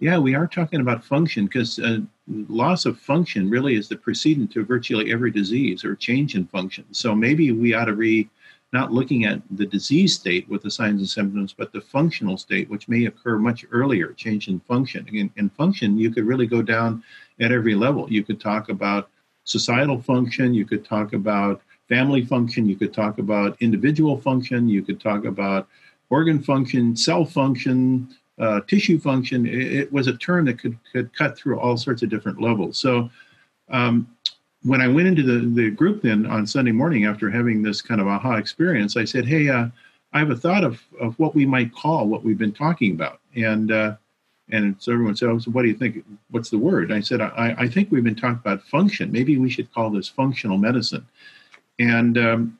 yeah, 0.00 0.18
we 0.18 0.34
are 0.34 0.46
talking 0.46 0.80
about 0.80 1.04
function 1.04 1.46
because 1.46 1.78
uh, 1.78 1.98
loss 2.48 2.86
of 2.86 2.98
function 2.98 3.50
really 3.50 3.74
is 3.74 3.88
the 3.88 3.96
precedent 3.96 4.52
to 4.52 4.64
virtually 4.64 5.12
every 5.12 5.30
disease 5.30 5.84
or 5.84 5.96
change 5.96 6.34
in 6.34 6.46
function. 6.46 6.84
So 6.92 7.14
maybe 7.14 7.50
we 7.52 7.74
ought 7.74 7.86
to 7.86 7.96
be 7.96 8.28
not 8.72 8.92
looking 8.92 9.24
at 9.24 9.40
the 9.50 9.66
disease 9.66 10.14
state 10.14 10.48
with 10.48 10.62
the 10.62 10.70
signs 10.70 11.00
and 11.00 11.08
symptoms, 11.08 11.54
but 11.56 11.72
the 11.72 11.80
functional 11.80 12.36
state, 12.36 12.68
which 12.68 12.88
may 12.88 13.06
occur 13.06 13.38
much 13.38 13.64
earlier, 13.70 14.12
change 14.12 14.48
in 14.48 14.60
function. 14.60 15.08
In, 15.10 15.30
in 15.36 15.48
function, 15.50 15.98
you 15.98 16.10
could 16.10 16.26
really 16.26 16.46
go 16.46 16.62
down 16.62 17.02
at 17.40 17.50
every 17.50 17.74
level. 17.74 18.06
You 18.12 18.22
could 18.22 18.40
talk 18.40 18.68
about 18.68 19.08
societal 19.44 20.00
function, 20.00 20.52
you 20.52 20.66
could 20.66 20.84
talk 20.84 21.14
about 21.14 21.62
family 21.88 22.22
function, 22.24 22.68
you 22.68 22.76
could 22.76 22.92
talk 22.92 23.18
about 23.18 23.56
individual 23.60 24.20
function, 24.20 24.68
you 24.68 24.82
could 24.82 25.00
talk 25.00 25.24
about 25.24 25.66
organ 26.10 26.42
function, 26.42 26.96
cell 26.96 27.24
function, 27.24 28.08
uh, 28.38 28.60
tissue 28.68 28.98
function, 28.98 29.46
it, 29.46 29.72
it, 29.72 29.92
was 29.92 30.06
a 30.06 30.16
term 30.16 30.44
that 30.44 30.58
could, 30.58 30.78
could 30.92 31.14
cut 31.16 31.36
through 31.36 31.58
all 31.58 31.76
sorts 31.76 32.02
of 32.02 32.08
different 32.08 32.40
levels. 32.40 32.78
So 32.78 33.10
um, 33.70 34.08
when 34.62 34.80
I 34.80 34.88
went 34.88 35.08
into 35.08 35.22
the, 35.22 35.46
the 35.46 35.70
group 35.70 36.02
then 36.02 36.26
on 36.26 36.46
Sunday 36.46 36.72
morning 36.72 37.04
after 37.04 37.30
having 37.30 37.62
this 37.62 37.82
kind 37.82 38.00
of 38.00 38.06
aha 38.06 38.36
experience, 38.36 38.96
I 38.96 39.04
said, 39.04 39.26
hey, 39.26 39.48
uh, 39.48 39.68
I 40.12 40.18
have 40.20 40.30
a 40.30 40.36
thought 40.36 40.64
of, 40.64 40.80
of 41.00 41.18
what 41.18 41.34
we 41.34 41.46
might 41.46 41.74
call 41.74 42.06
what 42.06 42.24
we've 42.24 42.38
been 42.38 42.52
talking 42.52 42.92
about. 42.92 43.20
And 43.36 43.70
uh, 43.70 43.96
and 44.50 44.76
so 44.78 44.92
everyone 44.92 45.14
said, 45.14 45.28
oh, 45.28 45.38
so 45.38 45.50
what 45.50 45.62
do 45.62 45.68
you 45.68 45.74
think? 45.74 46.04
What's 46.30 46.50
the 46.50 46.58
word? 46.58 46.90
I 46.90 47.00
said, 47.00 47.20
I, 47.20 47.54
I 47.58 47.68
think 47.68 47.90
we've 47.90 48.04
been 48.04 48.14
talking 48.14 48.40
about 48.42 48.62
function. 48.62 49.12
Maybe 49.12 49.36
we 49.36 49.50
should 49.50 49.72
call 49.72 49.90
this 49.90 50.08
functional 50.08 50.56
medicine. 50.56 51.06
And 51.78 52.16
um, 52.16 52.58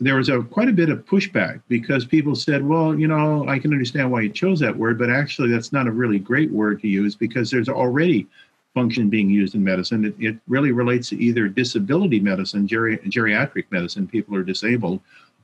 there 0.00 0.16
was 0.16 0.28
a 0.28 0.42
quite 0.42 0.68
a 0.68 0.72
bit 0.72 0.90
of 0.90 1.04
pushback 1.04 1.60
because 1.68 2.04
people 2.04 2.34
said, 2.34 2.64
well, 2.64 2.98
you 2.98 3.08
know, 3.08 3.48
I 3.48 3.58
can 3.58 3.72
understand 3.72 4.10
why 4.10 4.22
you 4.22 4.28
chose 4.28 4.60
that 4.60 4.76
word, 4.76 4.98
but 4.98 5.10
actually 5.10 5.50
that's 5.50 5.72
not 5.72 5.88
a 5.88 5.92
really 5.92 6.18
great 6.18 6.50
word 6.50 6.80
to 6.82 6.88
use 6.88 7.16
because 7.16 7.50
there's 7.50 7.68
already 7.68 8.26
function 8.74 9.08
being 9.08 9.28
used 9.28 9.54
in 9.54 9.64
medicine. 9.64 10.04
It, 10.04 10.14
it 10.18 10.36
really 10.46 10.70
relates 10.70 11.08
to 11.08 11.20
either 11.20 11.48
disability 11.48 12.20
medicine, 12.20 12.68
geri- 12.68 12.98
geriatric 12.98 13.64
medicine, 13.70 14.06
people 14.06 14.36
are 14.36 14.44
disabled, 14.44 15.00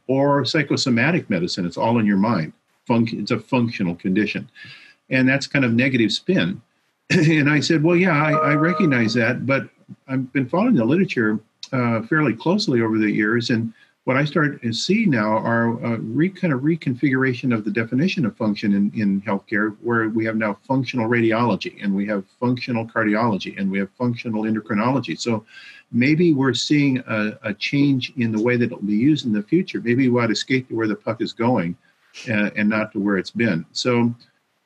or 0.07 0.45
psychosomatic 0.45 1.29
medicine. 1.29 1.67
It's 1.67 1.77
all 1.77 1.99
in 1.99 2.07
your 2.07 2.17
mind. 2.17 2.53
It's 2.89 3.31
a 3.31 3.41
functional 3.41 3.97
condition. 3.97 4.49
And 5.11 5.29
that's 5.29 5.47
kind 5.47 5.65
of 5.65 5.73
negative 5.73 6.13
spin. 6.13 6.63
and 7.11 7.51
I 7.51 7.61
said, 7.61 7.83
well, 7.83 7.97
yeah, 7.97 8.23
I, 8.23 8.33
I, 8.33 8.55
recognize 8.55 9.15
that, 9.15 9.47
but 9.47 9.69
I've 10.09 10.33
been 10.33 10.49
following 10.49 10.75
the 10.75 10.85
literature 10.85 11.41
uh, 11.73 12.03
fairly 12.03 12.35
closely 12.35 12.83
over 12.83 12.99
the 12.99 13.11
years. 13.11 13.51
And 13.51 13.73
what 14.05 14.19
I 14.19 14.25
start 14.27 14.61
to 14.61 14.73
see 14.73 15.07
now 15.07 15.39
are 15.39 15.83
a 15.83 15.99
re, 15.99 16.29
kind 16.29 16.53
of 16.53 16.61
reconfiguration 16.61 17.55
of 17.55 17.65
the 17.65 17.71
definition 17.71 18.27
of 18.27 18.37
function 18.37 18.75
in, 18.75 18.93
in 18.95 19.23
healthcare, 19.23 19.75
where 19.81 20.11
we 20.11 20.27
have 20.27 20.37
now 20.37 20.59
functional 20.69 21.09
radiology 21.09 21.83
and 21.83 21.95
we 21.95 22.07
have 22.07 22.25
functional 22.39 22.87
cardiology 22.87 23.59
and 23.59 23.71
we 23.71 23.79
have 23.79 23.89
functional 23.99 24.43
endocrinology. 24.43 25.19
So 25.19 25.47
maybe 25.91 26.35
we're 26.35 26.53
seeing 26.53 26.99
a, 27.07 27.39
a 27.45 27.55
change 27.55 28.13
in 28.17 28.31
the 28.31 28.43
way 28.43 28.59
that 28.59 28.67
it'll 28.67 28.79
be 28.83 28.95
used 28.95 29.25
in 29.25 29.33
the 29.33 29.43
future. 29.43 29.81
Maybe 29.81 30.09
we 30.09 30.21
ought 30.21 30.27
to 30.27 30.35
skate 30.35 30.69
to 30.69 30.77
where 30.77 30.89
the 30.89 30.97
puck 30.97 31.23
is 31.23 31.33
going 31.33 31.75
and 32.29 32.69
not 32.69 32.93
to 32.93 33.01
where 33.01 33.17
it's 33.17 33.31
been. 33.31 33.65
So 33.73 34.15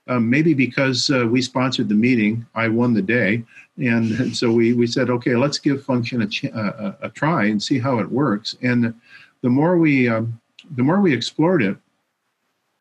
um, 0.09 0.29
maybe 0.29 0.55
because 0.55 1.11
uh, 1.11 1.27
we 1.27 1.43
sponsored 1.43 1.89
the 1.89 1.95
meeting, 1.95 2.47
I 2.55 2.69
won 2.69 2.95
the 2.95 3.03
day. 3.03 3.45
And, 3.77 4.13
and 4.13 4.37
so 4.37 4.51
we, 4.51 4.73
we 4.73 4.87
said, 4.87 5.11
okay, 5.11 5.37
let's 5.37 5.59
give 5.59 5.85
function 5.85 6.23
a, 6.23 6.27
ch- 6.27 6.45
a, 6.45 6.97
a, 7.03 7.09
try 7.11 7.45
and 7.45 7.63
see 7.63 7.79
how 7.79 7.99
it 7.99 8.11
works. 8.11 8.57
And 8.63 8.95
the 9.43 9.49
more 9.49 9.79
we 9.79 10.09
um, 10.09 10.41
the 10.77 10.83
more 10.83 11.01
we 11.01 11.13
explored 11.13 11.63
it 11.63 11.77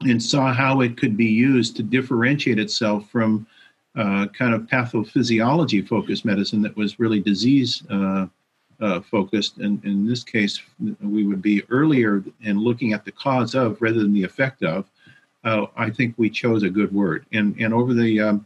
and 0.01 0.21
saw 0.21 0.53
how 0.53 0.81
it 0.81 0.97
could 0.97 1.17
be 1.17 1.25
used 1.25 1.75
to 1.75 1.83
differentiate 1.83 2.59
itself 2.59 3.09
from 3.09 3.47
uh, 3.95 4.27
kind 4.27 4.53
of 4.53 4.61
pathophysiology 4.63 5.87
focused 5.87 6.23
medicine 6.23 6.61
that 6.61 6.75
was 6.75 6.99
really 6.99 7.19
disease 7.19 7.81
uh, 7.89 8.27
uh, 8.79 9.01
focused. 9.01 9.57
And 9.57 9.83
in 9.83 10.05
this 10.05 10.23
case, 10.23 10.61
we 11.01 11.25
would 11.25 11.41
be 11.41 11.63
earlier 11.69 12.23
in 12.41 12.59
looking 12.59 12.93
at 12.93 13.05
the 13.05 13.11
cause 13.11 13.55
of 13.55 13.81
rather 13.81 13.99
than 13.99 14.13
the 14.13 14.23
effect 14.23 14.61
of. 14.63 14.85
Uh, 15.43 15.65
I 15.75 15.89
think 15.89 16.13
we 16.17 16.29
chose 16.29 16.63
a 16.63 16.69
good 16.69 16.93
word. 16.93 17.25
And 17.31 17.55
and 17.59 17.73
over 17.73 17.93
the 17.93 18.19
um, 18.19 18.45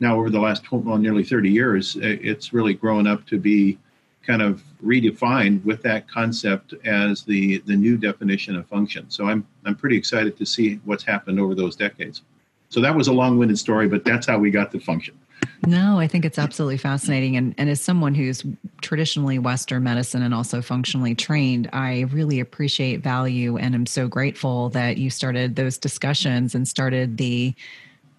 now 0.00 0.16
over 0.16 0.30
the 0.30 0.40
last 0.40 0.64
12, 0.64 0.84
well, 0.84 0.98
nearly 0.98 1.24
30 1.24 1.50
years, 1.50 1.96
it's 2.00 2.52
really 2.52 2.74
grown 2.74 3.06
up 3.06 3.26
to 3.26 3.38
be 3.38 3.78
kind 4.26 4.42
of 4.42 4.62
redefined 4.84 5.64
with 5.64 5.82
that 5.82 6.08
concept 6.08 6.74
as 6.84 7.22
the 7.24 7.58
the 7.66 7.76
new 7.76 7.96
definition 7.96 8.56
of 8.56 8.66
function. 8.66 9.08
So 9.10 9.26
I'm 9.26 9.46
I'm 9.64 9.74
pretty 9.74 9.96
excited 9.96 10.36
to 10.38 10.46
see 10.46 10.80
what's 10.84 11.04
happened 11.04 11.40
over 11.40 11.54
those 11.54 11.76
decades. 11.76 12.22
So 12.70 12.80
that 12.82 12.94
was 12.94 13.08
a 13.08 13.12
long-winded 13.12 13.58
story, 13.58 13.88
but 13.88 14.04
that's 14.04 14.26
how 14.26 14.38
we 14.38 14.50
got 14.50 14.70
the 14.70 14.78
function. 14.78 15.18
No, 15.66 15.98
I 15.98 16.06
think 16.06 16.24
it's 16.24 16.38
absolutely 16.38 16.76
fascinating. 16.76 17.36
And, 17.36 17.54
and 17.58 17.70
as 17.70 17.80
someone 17.80 18.14
who's 18.14 18.44
traditionally 18.80 19.38
Western 19.38 19.82
medicine 19.82 20.22
and 20.22 20.34
also 20.34 20.60
functionally 20.60 21.14
trained, 21.14 21.68
I 21.72 22.00
really 22.12 22.40
appreciate 22.40 23.00
value 23.02 23.56
and 23.56 23.74
I'm 23.74 23.86
so 23.86 24.06
grateful 24.06 24.68
that 24.70 24.98
you 24.98 25.10
started 25.10 25.56
those 25.56 25.78
discussions 25.78 26.54
and 26.54 26.68
started 26.68 27.16
the 27.16 27.54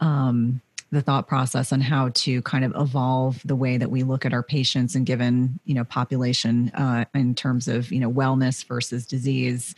um, 0.01 0.62
the 0.91 1.01
thought 1.01 1.27
process 1.27 1.72
on 1.72 1.81
how 1.81 2.10
to 2.10 2.41
kind 2.41 2.65
of 2.65 2.74
evolve 2.75 3.41
the 3.46 3.55
way 3.55 3.77
that 3.77 3.91
we 3.91 4.03
look 4.03 4.25
at 4.25 4.34
our 4.34 4.43
patients 4.43 4.96
and 4.96 5.05
given 5.05 5.60
you 5.65 5.74
know 5.74 5.84
population 5.84 6.69
uh, 6.69 7.05
in 7.13 7.36
terms 7.36 7.67
of 7.67 7.91
you 7.91 8.00
know 8.00 8.12
wellness 8.12 8.65
versus 8.65 9.05
disease 9.05 9.75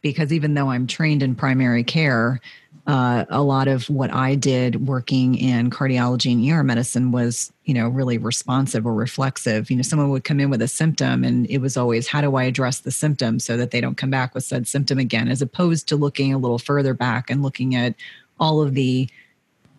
because 0.00 0.32
even 0.32 0.54
though 0.54 0.70
i'm 0.70 0.86
trained 0.86 1.22
in 1.22 1.34
primary 1.34 1.84
care 1.84 2.40
uh, 2.88 3.26
a 3.28 3.42
lot 3.42 3.68
of 3.68 3.88
what 3.90 4.10
I 4.14 4.34
did 4.34 4.88
working 4.88 5.34
in 5.34 5.68
cardiology 5.68 6.32
and 6.32 6.50
ER 6.50 6.64
medicine 6.64 7.12
was, 7.12 7.52
you 7.66 7.74
know, 7.74 7.86
really 7.86 8.16
responsive 8.16 8.86
or 8.86 8.94
reflexive. 8.94 9.70
You 9.70 9.76
know, 9.76 9.82
someone 9.82 10.08
would 10.08 10.24
come 10.24 10.40
in 10.40 10.48
with 10.48 10.62
a 10.62 10.68
symptom 10.68 11.22
and 11.22 11.46
it 11.50 11.58
was 11.58 11.76
always, 11.76 12.08
how 12.08 12.22
do 12.22 12.36
I 12.36 12.44
address 12.44 12.80
the 12.80 12.90
symptom 12.90 13.40
so 13.40 13.58
that 13.58 13.72
they 13.72 13.82
don't 13.82 13.98
come 13.98 14.08
back 14.08 14.34
with 14.34 14.44
said 14.44 14.66
symptom 14.66 14.98
again, 14.98 15.28
as 15.28 15.42
opposed 15.42 15.86
to 15.88 15.96
looking 15.96 16.32
a 16.32 16.38
little 16.38 16.58
further 16.58 16.94
back 16.94 17.28
and 17.28 17.42
looking 17.42 17.74
at 17.74 17.94
all 18.40 18.62
of 18.62 18.72
the 18.72 19.06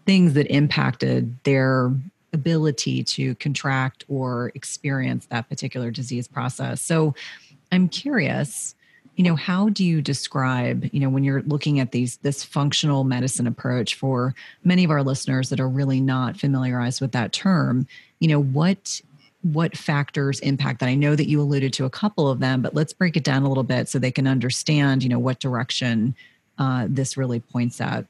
things 0.09 0.33
that 0.33 0.47
impacted 0.47 1.35
their 1.43 1.93
ability 2.33 3.03
to 3.03 3.35
contract 3.35 4.03
or 4.07 4.51
experience 4.55 5.27
that 5.27 5.47
particular 5.47 5.91
disease 5.91 6.27
process. 6.27 6.81
So 6.81 7.13
I'm 7.71 7.87
curious, 7.87 8.73
you 9.17 9.23
know, 9.23 9.35
how 9.35 9.69
do 9.69 9.85
you 9.85 10.01
describe, 10.01 10.89
you 10.91 10.99
know, 10.99 11.09
when 11.09 11.23
you're 11.23 11.43
looking 11.43 11.79
at 11.79 11.91
these 11.91 12.17
this 12.23 12.43
functional 12.43 13.03
medicine 13.03 13.45
approach 13.45 13.93
for 13.93 14.33
many 14.63 14.83
of 14.83 14.89
our 14.89 15.03
listeners 15.03 15.49
that 15.49 15.59
are 15.59 15.69
really 15.69 16.01
not 16.01 16.37
familiarized 16.37 17.01
with 17.01 17.11
that 17.11 17.31
term, 17.31 17.85
you 18.19 18.29
know, 18.29 18.41
what 18.41 19.03
what 19.43 19.77
factors 19.77 20.39
impact 20.39 20.79
that? 20.79 20.89
I 20.89 20.95
know 20.95 21.15
that 21.15 21.29
you 21.29 21.39
alluded 21.39 21.71
to 21.73 21.85
a 21.85 21.89
couple 21.91 22.27
of 22.27 22.39
them, 22.39 22.63
but 22.63 22.73
let's 22.73 22.93
break 22.93 23.15
it 23.15 23.23
down 23.23 23.43
a 23.43 23.47
little 23.47 23.63
bit 23.63 23.87
so 23.87 23.99
they 23.99 24.09
can 24.09 24.25
understand, 24.25 25.03
you 25.03 25.09
know, 25.09 25.19
what 25.19 25.39
direction 25.39 26.15
uh, 26.57 26.87
this 26.89 27.15
really 27.15 27.41
points 27.41 27.79
at. 27.79 28.07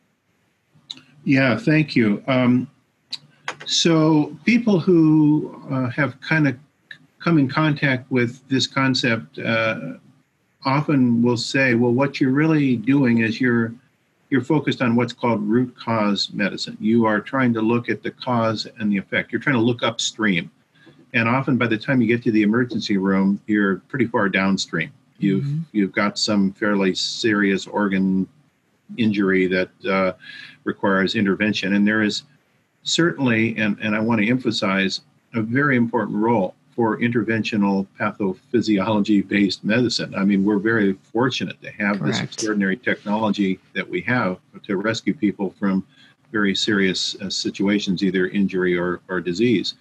Yeah, 1.29 1.57
thank 1.57 1.95
you. 1.95 2.24
Um, 2.25 2.67
so, 3.67 4.36
people 4.45 4.79
who 4.79 5.62
uh, 5.69 5.88
have 5.91 6.19
kind 6.21 6.48
of 6.48 6.57
come 7.19 7.38
in 7.38 7.48
contact 7.48 8.09
with 8.09 8.41
this 8.48 8.65
concept 8.65 9.38
uh, 9.38 9.93
often 10.65 11.21
will 11.21 11.38
say, 11.38 11.75
well, 11.75 11.91
what 11.91 12.19
you're 12.19 12.31
really 12.31 12.77
doing 12.77 13.19
is 13.19 13.39
you're 13.39 13.71
you're 14.31 14.41
focused 14.41 14.81
on 14.81 14.95
what's 14.95 15.13
called 15.13 15.43
root 15.43 15.75
cause 15.77 16.31
medicine. 16.33 16.75
You 16.79 17.05
are 17.05 17.21
trying 17.21 17.53
to 17.53 17.62
look 17.62 17.89
at 17.89 18.01
the 18.01 18.09
cause 18.09 18.67
and 18.79 18.91
the 18.91 18.98
effect. 18.98 19.31
You're 19.31 19.39
trying 19.39 19.57
to 19.57 19.62
look 19.62 19.83
upstream. 19.83 20.50
And 21.13 21.29
often 21.29 21.57
by 21.57 21.67
the 21.67 21.77
time 21.77 22.01
you 22.01 22.07
get 22.07 22.24
to 22.24 22.31
the 22.31 22.41
emergency 22.41 22.98
room, 22.98 23.39
you're 23.45 23.77
pretty 23.88 24.07
far 24.07 24.29
downstream. 24.29 24.91
You've 25.19 25.43
mm-hmm. 25.43 25.62
you've 25.74 25.91
got 25.91 26.17
some 26.17 26.53
fairly 26.53 26.95
serious 26.95 27.67
organ 27.67 28.27
injury 28.98 29.48
that 29.48 29.69
uh, 29.86 30.13
requires 30.63 31.15
intervention. 31.15 31.74
And 31.74 31.88
there 31.88 32.01
is 32.01 32.24
certainly, 32.84 33.58
and, 33.58 33.77
and 33.81 33.96
I 33.96 34.00
want 34.00 34.22
to 34.22 34.27
emphasize, 34.27 35.01
a 35.36 35.41
very 35.41 35.77
important 35.77 36.17
role 36.17 36.55
for 36.75 36.98
interventional 37.00 37.86
pathophysiology 38.00 39.27
based 39.27 39.63
medicine. 39.63 40.15
I 40.15 40.24
mean, 40.24 40.43
we're 40.43 40.60
very 40.60 40.93
fortunate 40.93 41.62
to 41.62 41.72
have 41.72 42.00
Correct. 42.00 42.05
this 42.05 42.22
extraordinary 42.22 42.77
technology 42.77 43.60
that 43.74 43.88
we 43.88 44.01
have 44.01 44.39
to 44.63 44.77
rescue 44.77 45.13
people 45.13 45.53
from 45.60 45.86
very 46.31 46.55
serious 46.55 47.15
uh, 47.22 47.29
situations, 47.29 48.03
either 48.03 48.27
injury 48.29 48.77
or, 48.77 49.01
or 49.10 49.19
disease. 49.19 49.75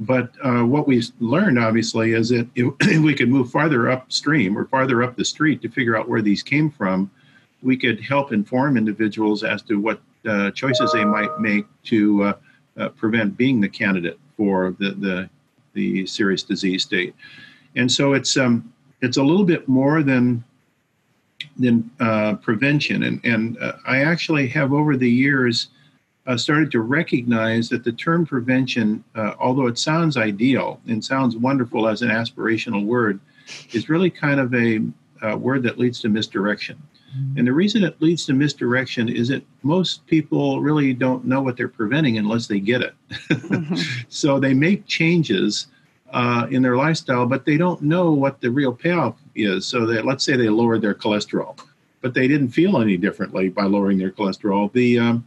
But 0.00 0.30
uh, 0.44 0.62
what 0.62 0.86
we've 0.86 1.08
learned, 1.18 1.58
obviously, 1.58 2.12
is 2.12 2.28
that 2.28 2.48
if, 2.54 2.74
if 2.80 3.02
we 3.02 3.14
could 3.14 3.28
move 3.28 3.50
farther 3.50 3.90
upstream 3.90 4.56
or 4.56 4.66
farther 4.66 5.02
up 5.02 5.16
the 5.16 5.24
street 5.24 5.62
to 5.62 5.68
figure 5.68 5.96
out 5.96 6.08
where 6.08 6.22
these 6.22 6.42
came 6.42 6.70
from, 6.70 7.10
we 7.62 7.76
could 7.76 8.00
help 8.00 8.32
inform 8.32 8.76
individuals 8.76 9.44
as 9.44 9.62
to 9.62 9.80
what 9.80 10.00
uh, 10.26 10.50
choices 10.52 10.92
they 10.92 11.04
might 11.04 11.40
make 11.40 11.64
to 11.84 12.22
uh, 12.24 12.32
uh 12.76 12.88
prevent 12.90 13.36
being 13.36 13.60
the 13.60 13.68
candidate 13.68 14.18
for 14.36 14.76
the, 14.78 14.90
the 14.92 15.30
the 15.74 16.06
serious 16.06 16.42
disease 16.42 16.82
state. 16.82 17.14
And 17.76 17.90
so 17.90 18.12
it's 18.12 18.36
um, 18.36 18.72
it's 19.00 19.16
a 19.16 19.22
little 19.22 19.44
bit 19.44 19.68
more 19.68 20.02
than 20.02 20.44
than 21.56 21.90
uh, 22.00 22.34
prevention. 22.36 23.04
And 23.04 23.20
and 23.24 23.58
uh, 23.58 23.74
I 23.86 23.98
actually 24.02 24.48
have 24.48 24.72
over 24.72 24.96
the 24.96 25.10
years 25.10 25.68
uh, 26.26 26.36
started 26.36 26.70
to 26.72 26.80
recognize 26.80 27.68
that 27.70 27.84
the 27.84 27.92
term 27.92 28.26
prevention, 28.26 29.02
uh, 29.14 29.34
although 29.38 29.66
it 29.66 29.78
sounds 29.78 30.16
ideal 30.16 30.80
and 30.86 31.02
sounds 31.02 31.36
wonderful 31.36 31.88
as 31.88 32.02
an 32.02 32.10
aspirational 32.10 32.84
word, 32.84 33.18
is 33.72 33.88
really 33.88 34.10
kind 34.10 34.38
of 34.38 34.54
a, 34.54 34.80
a 35.22 35.36
word 35.36 35.62
that 35.62 35.78
leads 35.78 36.00
to 36.00 36.08
misdirection. 36.08 36.76
And 37.36 37.46
the 37.46 37.52
reason 37.52 37.84
it 37.84 38.00
leads 38.00 38.26
to 38.26 38.34
misdirection 38.34 39.08
is 39.08 39.28
that 39.28 39.42
most 39.62 40.06
people 40.06 40.60
really 40.60 40.92
don't 40.92 41.24
know 41.24 41.40
what 41.40 41.56
they're 41.56 41.68
preventing 41.68 42.18
unless 42.18 42.46
they 42.46 42.60
get 42.60 42.82
it. 42.82 42.94
mm-hmm. 43.10 43.74
So 44.08 44.38
they 44.38 44.54
make 44.54 44.86
changes 44.86 45.68
uh, 46.12 46.46
in 46.50 46.62
their 46.62 46.76
lifestyle, 46.76 47.26
but 47.26 47.44
they 47.44 47.56
don't 47.56 47.82
know 47.82 48.12
what 48.12 48.40
the 48.40 48.50
real 48.50 48.72
payoff 48.72 49.16
is. 49.34 49.66
So 49.66 49.86
that 49.86 50.04
let's 50.04 50.24
say 50.24 50.36
they 50.36 50.48
lowered 50.48 50.82
their 50.82 50.94
cholesterol, 50.94 51.58
but 52.00 52.14
they 52.14 52.28
didn't 52.28 52.48
feel 52.48 52.80
any 52.80 52.96
differently 52.96 53.48
by 53.48 53.64
lowering 53.64 53.98
their 53.98 54.10
cholesterol. 54.10 54.72
The 54.72 54.98
um, 54.98 55.26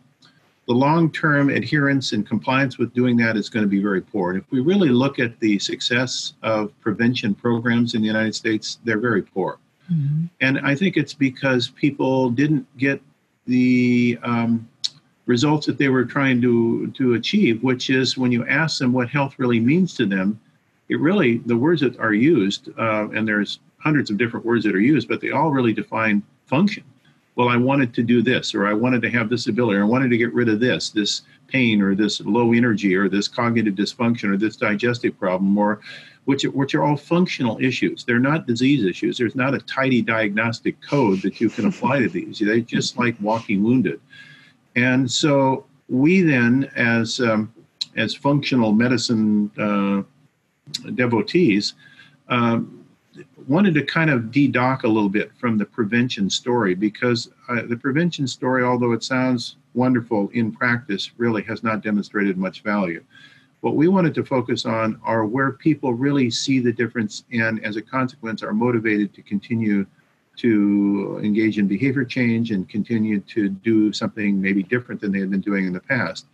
the 0.68 0.74
long-term 0.74 1.50
adherence 1.50 2.14
and 2.14 2.26
compliance 2.26 2.78
with 2.78 2.94
doing 2.94 3.18
that 3.18 3.36
is 3.36 3.50
going 3.50 3.66
to 3.66 3.70
be 3.70 3.82
very 3.82 4.00
poor. 4.00 4.30
And 4.32 4.40
if 4.40 4.50
we 4.52 4.62
really 4.62 4.90
look 4.90 5.20
at 5.20 5.40
the 5.40 5.58
success 5.60 6.34
of 6.44 6.72
prevention 6.80 7.34
programs 7.34 7.94
in 7.96 8.02
the 8.02 8.08
United 8.08 8.36
States, 8.36 8.80
they're 8.84 9.00
very 9.00 9.24
poor. 9.24 9.58
Mm-hmm. 9.92 10.26
And 10.42 10.60
I 10.60 10.76
think 10.76 10.98
it's 10.98 11.14
because 11.14 11.70
people 11.70 12.30
didn't 12.30 12.66
get 12.78 13.02
the 13.46 14.18
um, 14.24 14.68
results 15.26 15.66
that 15.66 15.78
they 15.78 15.90
were 15.90 16.06
trying 16.06 16.42
to, 16.42 16.92
to 16.92 17.14
achieve, 17.16 17.64
which 17.64 17.90
is 17.90 18.18
when 18.18 18.32
you 18.32 18.46
ask 18.48 18.80
them 18.80 18.94
what 18.94 19.10
health 19.10 19.36
really 19.38 19.60
means 19.60 19.94
to 19.96 20.06
them, 20.06 20.40
it 20.90 21.00
really, 21.00 21.38
the 21.46 21.58
words 21.58 21.82
that 21.82 21.98
are 22.00 22.14
used, 22.14 22.70
uh, 22.78 23.10
and 23.10 23.28
there's 23.28 23.60
hundreds 23.78 24.10
of 24.10 24.18
different 24.18 24.46
words 24.46 24.64
that 24.66 24.76
are 24.76 24.80
used, 24.80 25.08
but 25.08 25.22
they 25.22 25.32
all 25.32 25.52
really 25.52 25.74
define 25.74 26.22
function. 26.46 26.84
Well, 27.36 27.48
I 27.48 27.58
wanted 27.58 27.94
to 27.94 28.04
do 28.04 28.22
this, 28.22 28.54
or 28.54 28.68
I 28.68 28.74
wanted 28.74 29.02
to 29.04 29.10
have 29.10 29.30
this 29.30 29.48
ability, 29.48 29.78
or 29.78 29.84
I 29.84 29.88
wanted 29.88 30.10
to 30.10 30.18
get 30.18 30.34
rid 30.34 30.50
of 30.50 30.60
this, 30.60 30.90
this 30.90 31.22
pain, 31.52 31.82
or 31.82 31.96
this 31.96 32.22
low 32.22 32.54
energy, 32.54 32.96
or 32.96 33.10
this 33.10 33.28
cognitive 33.28 33.76
dysfunction, 33.76 34.34
or 34.34 34.38
this 34.38 34.56
digestive 34.56 35.18
problem, 35.20 35.58
or 35.58 35.82
which, 36.26 36.44
which 36.44 36.76
are 36.76 36.84
all 36.84 36.98
functional 36.98 37.58
issues. 37.60 38.04
They're 38.04 38.20
not 38.20 38.48
disease 38.48 38.86
issues. 38.86 39.18
There's 39.18 39.36
not 39.36 39.54
a 39.54 39.60
tidy 39.60 40.02
diagnostic 40.02 40.80
code 40.82 41.22
that 41.24 41.42
you 41.42 41.50
can 41.50 41.66
apply 41.66 42.00
to 42.00 42.10
these. 42.10 42.40
They're 42.40 42.60
just 42.60 42.98
like 42.98 43.16
walking 43.20 43.64
wounded. 43.64 44.00
And 44.76 45.10
so 45.10 45.66
we 45.90 46.22
then, 46.22 46.72
as 46.76 47.20
um, 47.20 47.54
as 47.98 48.16
functional 48.16 48.72
medicine 48.72 49.52
uh, 49.58 50.04
devotees, 50.94 51.74
um, 52.30 52.86
wanted 53.48 53.74
to 53.74 53.84
kind 53.84 54.10
of 54.10 54.32
de-dock 54.32 54.84
a 54.84 54.88
little 54.88 55.10
bit 55.10 55.32
from 55.38 55.58
the 55.58 55.66
prevention 55.66 56.30
story 56.30 56.74
because 56.76 57.30
uh, 57.50 57.64
the 57.68 57.76
prevention 57.76 58.28
story, 58.28 58.64
although 58.64 58.94
it 58.94 59.04
sounds 59.04 59.58
wonderful 59.74 60.30
in 60.34 60.52
practice, 60.52 61.12
really 61.18 61.44
has 61.44 61.64
not 61.64 61.82
demonstrated 61.82 62.38
much 62.38 62.62
value. 62.62 63.04
What 63.62 63.76
we 63.76 63.88
wanted 63.88 64.16
to 64.16 64.26
focus 64.26 64.66
on 64.66 65.00
are 65.04 65.26
where 65.26 65.52
people 65.52 65.94
really 65.94 66.32
see 66.32 66.60
the 66.60 66.74
difference 66.74 67.26
and, 67.32 67.64
as 67.64 67.76
a 67.76 67.82
consequence, 67.82 68.42
are 68.42 68.54
motivated 68.54 69.14
to 69.14 69.22
continue 69.22 69.86
to 70.38 71.20
engage 71.24 71.60
in 71.60 71.68
behavior 71.68 72.04
change 72.04 72.52
and 72.52 72.68
continue 72.68 73.20
to 73.20 73.50
do 73.50 73.94
something 73.94 74.42
maybe 74.42 74.64
different 74.64 75.00
than 75.00 75.12
they 75.12 75.20
had 75.20 75.30
been 75.30 75.42
doing 75.42 75.68
in 75.68 75.74
the 75.74 75.80
past. 75.80 76.26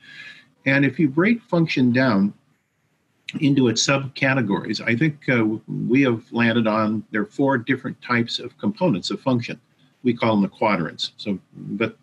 And 0.65 0.85
if 0.85 0.99
you 0.99 1.09
break 1.09 1.41
function 1.41 1.91
down 1.91 2.33
into 3.41 3.67
its 3.67 3.85
subcategories, 3.85 4.79
I 4.85 4.95
think 4.95 5.27
uh, 5.27 5.43
we 5.67 6.01
have 6.03 6.23
landed 6.31 6.67
on 6.67 7.03
there 7.11 7.23
are 7.23 7.25
four 7.25 7.57
different 7.57 8.01
types 8.01 8.39
of 8.39 8.57
components 8.57 9.09
of 9.09 9.19
function. 9.19 9.59
We 10.03 10.13
call 10.13 10.35
them 10.35 10.43
the 10.43 10.49
quadrants. 10.49 11.11
So, 11.17 11.39
but 11.53 11.97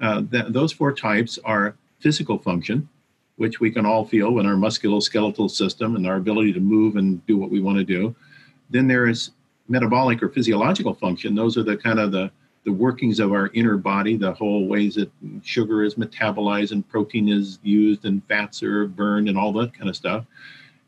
uh, 0.00 0.22
th- 0.30 0.46
those 0.48 0.72
four 0.72 0.92
types 0.92 1.38
are 1.44 1.76
physical 1.98 2.38
function, 2.38 2.88
which 3.36 3.60
we 3.60 3.70
can 3.70 3.86
all 3.86 4.04
feel 4.04 4.38
in 4.38 4.46
our 4.46 4.54
musculoskeletal 4.54 5.50
system 5.50 5.96
and 5.96 6.06
our 6.06 6.16
ability 6.16 6.52
to 6.52 6.60
move 6.60 6.96
and 6.96 7.24
do 7.26 7.36
what 7.36 7.50
we 7.50 7.60
want 7.60 7.78
to 7.78 7.84
do. 7.84 8.14
Then 8.70 8.86
there 8.86 9.08
is 9.08 9.30
metabolic 9.68 10.22
or 10.22 10.28
physiological 10.28 10.94
function. 10.94 11.34
Those 11.34 11.56
are 11.56 11.62
the 11.62 11.76
kind 11.76 11.98
of 11.98 12.12
the 12.12 12.30
the 12.64 12.72
workings 12.72 13.20
of 13.20 13.32
our 13.32 13.50
inner 13.54 13.76
body, 13.76 14.16
the 14.16 14.32
whole 14.32 14.66
ways 14.66 14.94
that 14.96 15.10
sugar 15.42 15.82
is 15.82 15.94
metabolized 15.94 16.72
and 16.72 16.86
protein 16.88 17.28
is 17.28 17.58
used 17.62 18.04
and 18.04 18.22
fats 18.28 18.62
are 18.62 18.86
burned 18.86 19.28
and 19.28 19.38
all 19.38 19.52
that 19.52 19.72
kind 19.72 19.88
of 19.88 19.96
stuff. 19.96 20.26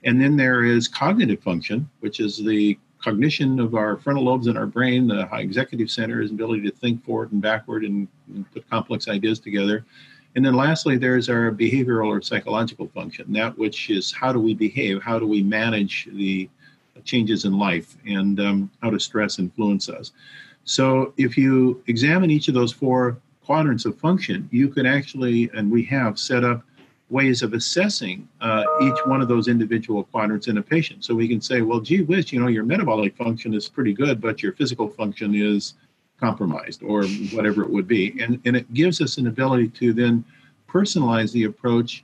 And 0.05 0.21
then 0.21 0.37
there 0.37 0.65
is 0.65 0.87
cognitive 0.89 1.43
function, 1.43 1.89
which 2.01 2.21
is 2.21 2.37
the 2.37 2.79
cognition 3.03 3.61
of 3.61 3.75
our 3.75 3.97
frontal 3.97 4.25
lobes 4.25 4.47
in 4.47 4.57
our 4.57 4.67
brain, 4.67 5.07
the 5.07 5.27
high 5.27 5.41
executive 5.41 5.91
center, 5.91 6.23
is 6.23 6.31
ability 6.31 6.63
to 6.63 6.77
think 6.77 7.05
forward 7.05 7.33
and 7.33 7.43
backward 7.43 7.85
and, 7.85 8.09
and 8.29 8.51
put 8.53 8.69
complex 8.71 9.09
ideas 9.09 9.39
together. 9.39 9.85
And 10.35 10.45
then 10.45 10.55
lastly, 10.55 10.97
there's 10.97 11.29
our 11.29 11.51
behavioral 11.51 12.07
or 12.07 12.23
psychological 12.23 12.89
function, 12.89 13.33
that 13.33 13.57
which 13.59 13.91
is 13.91 14.13
how 14.13 14.33
do 14.33 14.39
we 14.39 14.55
behave, 14.55 15.03
how 15.03 15.19
do 15.19 15.27
we 15.27 15.43
manage 15.43 16.09
the 16.13 16.49
changes 17.05 17.45
in 17.45 17.59
life, 17.59 17.97
and 18.07 18.41
um, 18.41 18.71
how 18.83 18.91
does 18.91 19.05
stress 19.05 19.39
influence 19.39 19.89
us. 19.89 20.13
So 20.65 21.13
if 21.17 21.37
you 21.37 21.83
examine 21.87 22.31
each 22.31 22.49
of 22.49 22.55
those 22.55 22.73
four 22.73 23.19
quadrants 23.45 23.85
of 23.85 23.99
function, 23.99 24.49
you 24.53 24.69
can 24.69 24.87
actually, 24.87 25.51
and 25.55 25.71
we 25.71 25.83
have 25.85 26.19
set 26.19 26.45
up 26.45 26.63
ways 27.13 27.43
of 27.43 27.53
assessing 27.53 28.27
uh, 28.41 28.65
each 28.83 28.99
one 29.05 29.21
of 29.21 29.29
those 29.29 29.47
individual 29.47 30.03
quadrants 30.05 30.49
in 30.49 30.57
a 30.57 30.63
patient. 30.63 31.05
So 31.05 31.15
we 31.15 31.29
can 31.29 31.43
say, 31.43 31.61
well, 31.61 31.79
gee 31.79 32.03
whiz, 32.03 32.33
you 32.33 32.41
know, 32.41 32.49
your 32.49 32.65
metabolic 32.65 33.15
function 33.17 33.53
is 33.53 33.69
pretty 33.69 33.93
good, 33.93 34.21
but 34.21 34.43
your 34.43 34.53
physical 34.55 34.89
function 34.89 35.35
is 35.35 35.75
compromised 36.19 36.83
or 36.83 37.05
whatever 37.35 37.63
it 37.63 37.71
would 37.71 37.87
be. 37.87 38.19
And, 38.21 38.41
and 38.47 38.57
it 38.57 38.73
gives 38.73 39.01
us 39.03 39.19
an 39.19 39.27
ability 39.27 39.69
to 39.81 39.93
then 39.93 40.25
personalize 40.69 41.33
the 41.33 41.45
approach. 41.45 42.03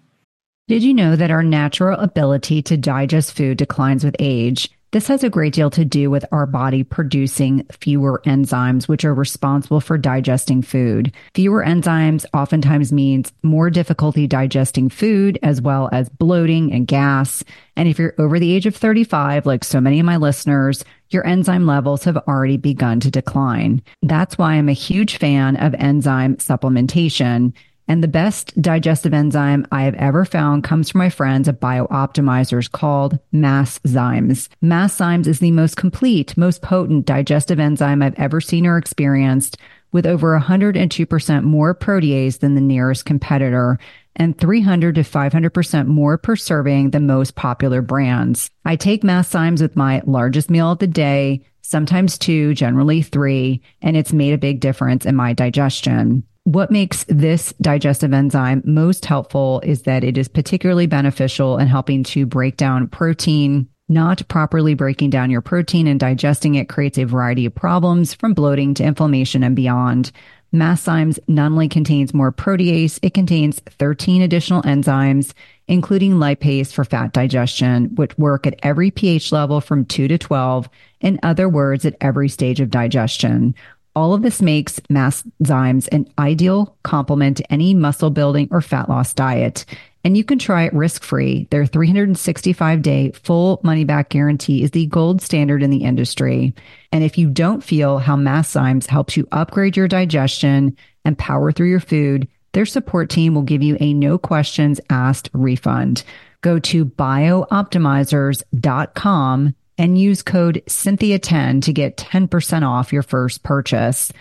Did 0.68 0.82
you 0.82 0.92
know 0.92 1.16
that 1.16 1.30
our 1.30 1.42
natural 1.42 1.98
ability 1.98 2.60
to 2.64 2.76
digest 2.76 3.34
food 3.34 3.56
declines 3.56 4.04
with 4.04 4.14
age? 4.18 4.70
This 4.90 5.06
has 5.06 5.24
a 5.24 5.30
great 5.30 5.54
deal 5.54 5.70
to 5.70 5.82
do 5.82 6.10
with 6.10 6.26
our 6.30 6.44
body 6.44 6.82
producing 6.82 7.64
fewer 7.80 8.20
enzymes, 8.26 8.86
which 8.86 9.02
are 9.02 9.14
responsible 9.14 9.80
for 9.80 9.96
digesting 9.96 10.60
food. 10.60 11.10
Fewer 11.34 11.64
enzymes 11.64 12.26
oftentimes 12.34 12.92
means 12.92 13.32
more 13.42 13.70
difficulty 13.70 14.26
digesting 14.26 14.90
food, 14.90 15.38
as 15.42 15.62
well 15.62 15.88
as 15.90 16.10
bloating 16.10 16.70
and 16.70 16.86
gas. 16.86 17.42
And 17.74 17.88
if 17.88 17.98
you're 17.98 18.14
over 18.18 18.38
the 18.38 18.52
age 18.52 18.66
of 18.66 18.76
35, 18.76 19.46
like 19.46 19.64
so 19.64 19.80
many 19.80 20.00
of 20.00 20.04
my 20.04 20.18
listeners, 20.18 20.84
your 21.08 21.26
enzyme 21.26 21.64
levels 21.64 22.04
have 22.04 22.18
already 22.18 22.58
begun 22.58 23.00
to 23.00 23.10
decline. 23.10 23.80
That's 24.02 24.36
why 24.36 24.52
I'm 24.52 24.68
a 24.68 24.74
huge 24.74 25.16
fan 25.16 25.56
of 25.56 25.72
enzyme 25.78 26.36
supplementation. 26.36 27.54
And 27.88 28.02
the 28.02 28.08
best 28.08 28.60
digestive 28.60 29.14
enzyme 29.14 29.66
I 29.72 29.84
have 29.84 29.94
ever 29.94 30.26
found 30.26 30.62
comes 30.62 30.90
from 30.90 30.98
my 30.98 31.08
friends 31.08 31.48
at 31.48 31.58
BiOptimizers 31.58 32.70
called 32.70 33.18
Masszymes. 33.32 34.48
Masszymes 34.62 35.26
is 35.26 35.40
the 35.40 35.50
most 35.50 35.78
complete, 35.78 36.36
most 36.36 36.60
potent 36.60 37.06
digestive 37.06 37.58
enzyme 37.58 38.02
I've 38.02 38.18
ever 38.18 38.42
seen 38.42 38.66
or 38.66 38.76
experienced 38.76 39.56
with 39.90 40.06
over 40.06 40.38
102% 40.38 41.44
more 41.44 41.74
protease 41.74 42.40
than 42.40 42.54
the 42.54 42.60
nearest 42.60 43.06
competitor. 43.06 43.78
and 44.20 44.36
300 44.36 44.96
to 44.96 45.02
500% 45.02 45.86
more 45.86 46.18
per 46.18 46.34
serving 46.34 46.90
than 46.90 47.06
most 47.06 47.36
popular 47.36 47.80
brands. 47.80 48.50
I 48.64 48.74
take 48.74 49.02
Masszymes 49.02 49.62
with 49.62 49.76
my 49.76 50.02
largest 50.06 50.50
meal 50.50 50.72
of 50.72 50.80
the 50.80 50.88
day, 50.88 51.44
sometimes 51.62 52.18
two, 52.18 52.52
generally 52.52 53.00
three, 53.00 53.62
and 53.80 53.96
it's 53.96 54.12
made 54.12 54.34
a 54.34 54.38
big 54.38 54.58
difference 54.58 55.06
in 55.06 55.14
my 55.14 55.34
digestion. 55.34 56.24
What 56.48 56.70
makes 56.70 57.04
this 57.10 57.52
digestive 57.60 58.14
enzyme 58.14 58.62
most 58.64 59.04
helpful 59.04 59.60
is 59.66 59.82
that 59.82 60.02
it 60.02 60.16
is 60.16 60.28
particularly 60.28 60.86
beneficial 60.86 61.58
in 61.58 61.68
helping 61.68 62.04
to 62.04 62.24
break 62.24 62.56
down 62.56 62.88
protein. 62.88 63.68
Not 63.90 64.26
properly 64.28 64.72
breaking 64.72 65.10
down 65.10 65.30
your 65.30 65.42
protein 65.42 65.86
and 65.86 66.00
digesting 66.00 66.54
it 66.54 66.70
creates 66.70 66.96
a 66.96 67.04
variety 67.04 67.44
of 67.44 67.54
problems 67.54 68.14
from 68.14 68.32
bloating 68.32 68.72
to 68.74 68.82
inflammation 68.82 69.42
and 69.42 69.54
beyond. 69.54 70.10
Masszymes 70.50 71.18
not 71.28 71.52
only 71.52 71.68
contains 71.68 72.14
more 72.14 72.32
protease, 72.32 72.98
it 73.02 73.12
contains 73.12 73.60
13 73.60 74.22
additional 74.22 74.62
enzymes, 74.62 75.34
including 75.66 76.14
lipase 76.14 76.72
for 76.72 76.82
fat 76.82 77.12
digestion, 77.12 77.94
which 77.96 78.16
work 78.16 78.46
at 78.46 78.58
every 78.62 78.90
pH 78.90 79.32
level 79.32 79.60
from 79.60 79.84
2 79.84 80.08
to 80.08 80.16
12, 80.16 80.70
in 81.02 81.20
other 81.22 81.46
words, 81.46 81.84
at 81.84 81.96
every 82.00 82.30
stage 82.30 82.60
of 82.60 82.70
digestion. 82.70 83.54
All 83.98 84.14
of 84.14 84.22
this 84.22 84.40
makes 84.40 84.78
Masszymes 84.88 85.88
an 85.90 86.06
ideal 86.20 86.76
complement 86.84 87.38
to 87.38 87.52
any 87.52 87.74
muscle 87.74 88.10
building 88.10 88.46
or 88.52 88.60
fat 88.60 88.88
loss 88.88 89.12
diet. 89.12 89.64
And 90.04 90.16
you 90.16 90.22
can 90.22 90.38
try 90.38 90.66
it 90.66 90.72
risk 90.72 91.02
free. 91.02 91.48
Their 91.50 91.66
365 91.66 92.80
day 92.80 93.10
full 93.10 93.58
money 93.64 93.82
back 93.82 94.10
guarantee 94.10 94.62
is 94.62 94.70
the 94.70 94.86
gold 94.86 95.20
standard 95.20 95.64
in 95.64 95.70
the 95.70 95.82
industry. 95.82 96.54
And 96.92 97.02
if 97.02 97.18
you 97.18 97.28
don't 97.28 97.60
feel 97.60 97.98
how 97.98 98.14
Masszymes 98.14 98.86
helps 98.86 99.16
you 99.16 99.26
upgrade 99.32 99.76
your 99.76 99.88
digestion 99.88 100.76
and 101.04 101.18
power 101.18 101.50
through 101.50 101.70
your 101.70 101.80
food, 101.80 102.28
their 102.52 102.66
support 102.66 103.10
team 103.10 103.34
will 103.34 103.42
give 103.42 103.64
you 103.64 103.76
a 103.80 103.94
no 103.94 104.16
questions 104.16 104.80
asked 104.90 105.28
refund. 105.32 106.04
Go 106.42 106.60
to 106.60 106.84
bioptimizers.com 106.84 109.54
and 109.78 109.98
use 109.98 110.22
code 110.22 110.62
Cynthia10 110.66 111.62
to 111.62 111.72
get 111.72 111.96
10% 111.96 112.68
off 112.68 112.92
your 112.92 113.02
first 113.02 113.42
purchase. 113.44 114.12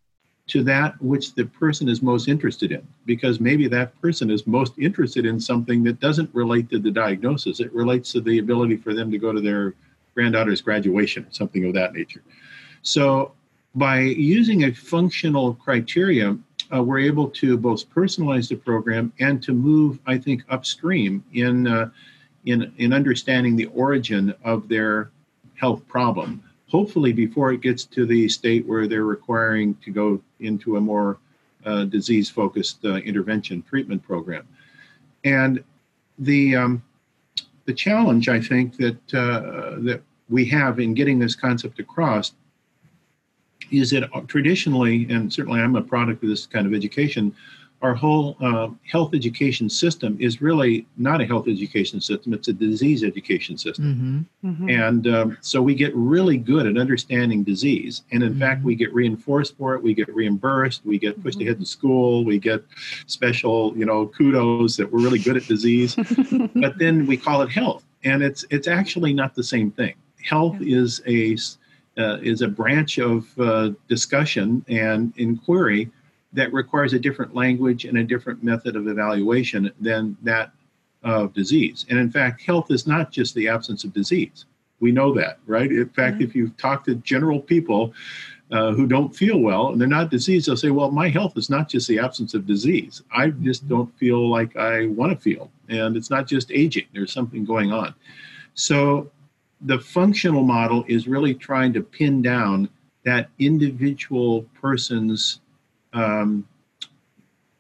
to 0.47 0.63
that 0.63 1.01
which 1.01 1.34
the 1.36 1.45
person 1.45 1.88
is 1.88 2.01
most 2.01 2.27
interested 2.27 2.71
in 2.71 2.86
because 3.06 3.39
maybe 3.39 3.67
that 3.67 3.99
person 4.01 4.29
is 4.29 4.45
most 4.45 4.73
interested 4.77 5.25
in 5.25 5.39
something 5.39 5.84
that 5.84 5.99
doesn't 5.99 6.29
relate 6.34 6.69
to 6.69 6.79
the 6.79 6.91
diagnosis. 6.91 7.60
It 7.60 7.73
relates 7.73 8.12
to 8.12 8.21
the 8.21 8.39
ability 8.39 8.75
for 8.75 8.93
them 8.93 9.10
to 9.12 9.17
go 9.17 9.32
to 9.32 9.39
their 9.39 9.73
granddaughter's 10.13 10.62
graduation 10.62 11.25
something 11.32 11.65
of 11.65 11.73
that 11.73 11.93
nature. 11.93 12.21
So 12.82 13.32
by 13.75 13.99
using 13.99 14.65
a 14.65 14.73
functional 14.73 15.56
criteria 15.56 16.38
uh, 16.73 16.82
we're 16.82 16.99
able 16.99 17.29
to 17.29 17.58
both 17.58 17.89
personalize 17.89 18.49
the 18.49 18.56
program 18.56 19.12
and 19.19 19.41
to 19.43 19.53
move 19.53 19.99
i 20.06 20.17
think 20.17 20.43
upstream 20.49 21.23
in 21.34 21.67
uh, 21.67 21.89
in 22.45 22.73
in 22.77 22.93
understanding 22.93 23.56
the 23.56 23.65
origin 23.67 24.34
of 24.43 24.67
their 24.67 25.12
health 25.56 25.86
problem 25.88 26.43
hopefully 26.73 27.13
before 27.13 27.53
it 27.53 27.62
gets 27.62 27.86
to 27.86 28.03
the 28.07 28.27
state 28.27 28.65
where 28.65 28.88
they're 28.88 29.05
requiring 29.05 29.75
to 29.75 29.91
go 29.91 30.19
into 30.39 30.77
a 30.77 30.81
more 30.81 31.19
uh, 31.65 31.86
disease 31.86 32.31
focused 32.31 32.83
uh, 32.83 32.95
intervention 32.95 33.62
treatment 33.62 34.01
program. 34.01 34.45
And 35.23 35.63
the, 36.17 36.55
um, 36.55 36.83
the 37.65 37.73
challenge, 37.73 38.27
I 38.27 38.41
think, 38.41 38.75
that, 38.77 39.13
uh, 39.13 39.79
that 39.83 40.01
we 40.29 40.45
have 40.45 40.79
in 40.79 40.95
getting 40.95 41.19
this 41.19 41.36
concept 41.36 41.79
across 41.79 42.33
is 43.71 43.91
that 43.91 44.09
traditionally, 44.27 45.07
and 45.12 45.31
certainly 45.31 45.62
I'm 45.62 45.75
a 45.75 45.81
product 45.81 46.23
of 46.23 46.29
this 46.29 46.47
kind 46.47 46.65
of 46.65 46.73
education, 46.73 47.36
our 47.84 47.93
whole 47.93 48.38
uh, 48.41 48.69
health 48.89 49.13
education 49.13 49.69
system 49.69 50.17
is 50.19 50.41
really 50.41 50.88
not 50.98 51.19
a 51.19 51.26
health 51.26 51.50
education 51.50 52.00
system 52.00 52.34
it's 52.34 52.48
a 52.48 52.54
disease 52.54 53.04
education 53.04 53.58
system 53.58 54.28
mm-hmm. 54.41 54.50
Mm-hmm. 54.50 54.69
and 54.69 55.08
um, 55.08 55.38
so 55.41 55.62
we 55.62 55.76
get 55.76 55.93
really 55.93 56.38
good 56.38 56.65
at 56.65 56.78
understanding 56.78 57.43
disease 57.43 58.04
and 58.12 58.24
in 58.24 58.32
mm-hmm. 58.32 58.39
fact 58.39 58.63
we 58.63 58.76
get 58.76 58.93
reinforced 58.93 59.58
for 59.58 59.76
it 59.76 59.84
we 59.84 59.93
get 59.93 60.08
reimbursed 60.15 60.86
we 60.86 60.98
get 60.98 61.22
pushed 61.22 61.41
ahead 61.41 61.60
to 61.60 61.65
school 61.65 62.24
we 62.24 62.39
get 62.39 62.63
special 63.06 63.78
you 63.78 63.86
know 63.86 64.08
kudos 64.08 64.78
that 64.78 64.91
we're 64.91 65.02
really 65.02 65.19
good 65.19 65.36
at 65.36 65.43
disease 65.43 65.96
but 66.56 66.80
then 66.80 67.06
we 67.06 67.17
call 67.17 67.41
it 67.41 67.50
health 67.50 67.84
and 68.06 68.24
it's 68.24 68.46
it's 68.50 68.67
actually 68.67 69.13
not 69.13 69.36
the 69.36 69.43
same 69.43 69.69
thing 69.69 69.93
health 70.24 70.56
yeah. 70.62 70.78
is 70.80 71.02
a 71.06 71.36
uh, 71.96 72.17
is 72.24 72.41
a 72.41 72.48
branch 72.48 72.98
of 72.98 73.28
uh, 73.39 73.69
discussion 73.88 74.65
and 74.69 75.13
inquiry 75.17 75.91
that 76.34 76.52
requires 76.52 76.93
a 76.93 77.00
different 77.00 77.36
language 77.36 77.86
and 77.86 77.98
a 77.98 78.04
different 78.04 78.43
method 78.43 78.76
of 78.76 78.88
evaluation 78.88 79.72
than 79.80 80.17
that 80.24 80.52
of 81.04 81.34
disease. 81.34 81.86
And 81.89 82.00
in 82.00 82.10
fact, 82.10 82.41
health 82.41 82.72
is 82.72 82.88
not 82.88 83.12
just 83.12 83.36
the 83.36 83.48
absence 83.48 83.84
of 83.84 83.93
disease. 83.93 84.46
We 84.80 84.91
know 84.91 85.13
that, 85.13 85.39
right? 85.46 85.72
In 85.72 85.89
fact, 85.89 86.15
mm-hmm. 86.15 86.24
if 86.24 86.36
you 86.36 86.50
talk 86.58 86.84
to 86.86 86.96
general 86.96 87.39
people 87.39 87.93
uh, 88.52 88.72
who 88.72 88.86
don't 88.88 89.15
feel 89.15 89.39
well 89.39 89.69
and 89.69 89.80
they're 89.80 89.88
not 89.88 90.12
diseased, 90.12 90.48
they'll 90.48 90.58
say, 90.58 90.72
Well, 90.72 90.91
my 90.91 91.10
health 91.10 91.38
is 91.38 91.50
not 91.50 91.69
just 91.69 91.88
the 91.88 92.00
absence 92.00 92.34
of 92.34 92.46
disease. 92.46 93.02
I 93.12 93.30
just 93.30 93.63
mm-hmm. 93.63 93.76
don't 93.76 93.98
feel 93.98 94.30
like 94.30 94.56
I 94.56 94.88
want 94.88 95.12
to 95.12 95.17
feel. 95.17 95.52
And 95.69 95.96
it's 95.96 96.10
not 96.10 96.28
just 96.28 96.52
aging, 96.52 96.88
there's 96.93 97.13
something 97.13 97.46
going 97.46 97.72
on. 97.72 97.93
So 98.56 99.12
the 99.62 99.80
functional 99.80 100.43
model 100.43 100.84
is 100.88 101.08
really 101.08 101.34
trying 101.34 101.74
to 101.74 101.82
pin 101.82 102.22
down 102.22 102.69
that 103.06 103.30
individual 103.39 104.43
person's 104.60 105.39
um, 105.93 106.47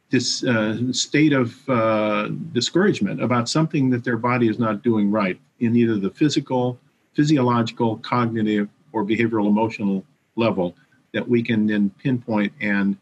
this 0.09 0.43
uh, 0.43 0.77
state 0.91 1.33
of 1.33 1.67
uh, 1.67 2.27
discouragement 2.51 3.21
about 3.21 3.49
something 3.49 3.89
that 3.89 4.03
their 4.03 4.17
body 4.17 4.47
is 4.47 4.59
not 4.59 4.83
doing 4.83 5.09
right 5.09 5.39
in 5.59 5.75
either 5.75 5.97
the 5.97 6.11
physical, 6.11 6.77
physiological, 7.13 7.97
cognitive, 7.97 8.69
or 8.91 9.03
behavioral 9.03 9.47
emotional 9.47 10.05
level 10.35 10.75
that 11.13 11.27
we 11.27 11.41
can 11.41 11.65
then 11.65 11.89
pinpoint 12.01 12.53
and 12.61 12.95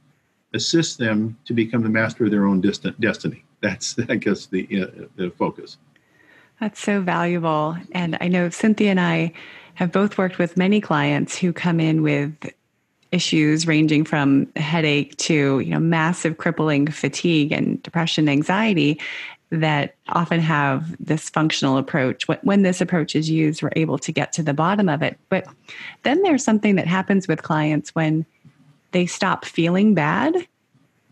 assist 0.53 0.97
them 0.97 1.37
to 1.45 1.53
become 1.53 1.83
the 1.83 1.89
master 1.89 2.25
of 2.25 2.31
their 2.31 2.45
own 2.45 2.61
distant 2.61 2.99
destiny. 3.01 3.43
That's, 3.61 3.97
I 4.09 4.15
guess, 4.15 4.45
the, 4.45 4.65
uh, 4.81 5.05
the 5.17 5.31
focus. 5.31 5.77
That's 6.61 6.79
so 6.79 7.01
valuable. 7.01 7.75
And 7.91 8.17
I 8.21 8.27
know 8.27 8.49
Cynthia 8.49 8.91
and 8.91 8.99
I 8.99 9.33
have 9.75 9.91
both 9.91 10.17
worked 10.17 10.37
with 10.37 10.55
many 10.55 10.79
clients 10.79 11.37
who 11.37 11.51
come 11.51 11.79
in 11.79 12.03
with 12.03 12.33
issues 13.11 13.67
ranging 13.67 14.05
from 14.05 14.47
headache 14.55 15.17
to 15.17 15.59
you 15.59 15.71
know 15.71 15.79
massive 15.79 16.37
crippling 16.37 16.87
fatigue 16.87 17.51
and 17.51 17.81
depression 17.83 18.29
anxiety 18.29 18.99
that 19.49 19.95
often 20.09 20.39
have 20.39 20.95
this 21.05 21.29
functional 21.29 21.77
approach. 21.77 22.25
When 22.43 22.61
this 22.61 22.79
approach 22.79 23.15
is 23.15 23.29
used 23.29 23.61
we're 23.61 23.71
able 23.75 23.97
to 23.99 24.11
get 24.11 24.31
to 24.33 24.43
the 24.43 24.53
bottom 24.53 24.87
of 24.87 25.01
it. 25.01 25.19
But 25.29 25.45
then 26.03 26.21
there's 26.23 26.43
something 26.43 26.75
that 26.75 26.87
happens 26.87 27.27
with 27.27 27.43
clients 27.43 27.93
when 27.93 28.25
they 28.91 29.05
stop 29.05 29.45
feeling 29.45 29.93
bad 29.93 30.47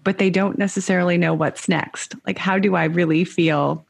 but 0.04 0.18
they 0.18 0.30
don't 0.30 0.58
necessarily 0.58 1.18
know 1.18 1.34
what's 1.34 1.70
next. 1.70 2.16
Like 2.26 2.38
how 2.38 2.58
do 2.58 2.76
i 2.76 2.86
really 2.86 3.24
feel 3.24 3.86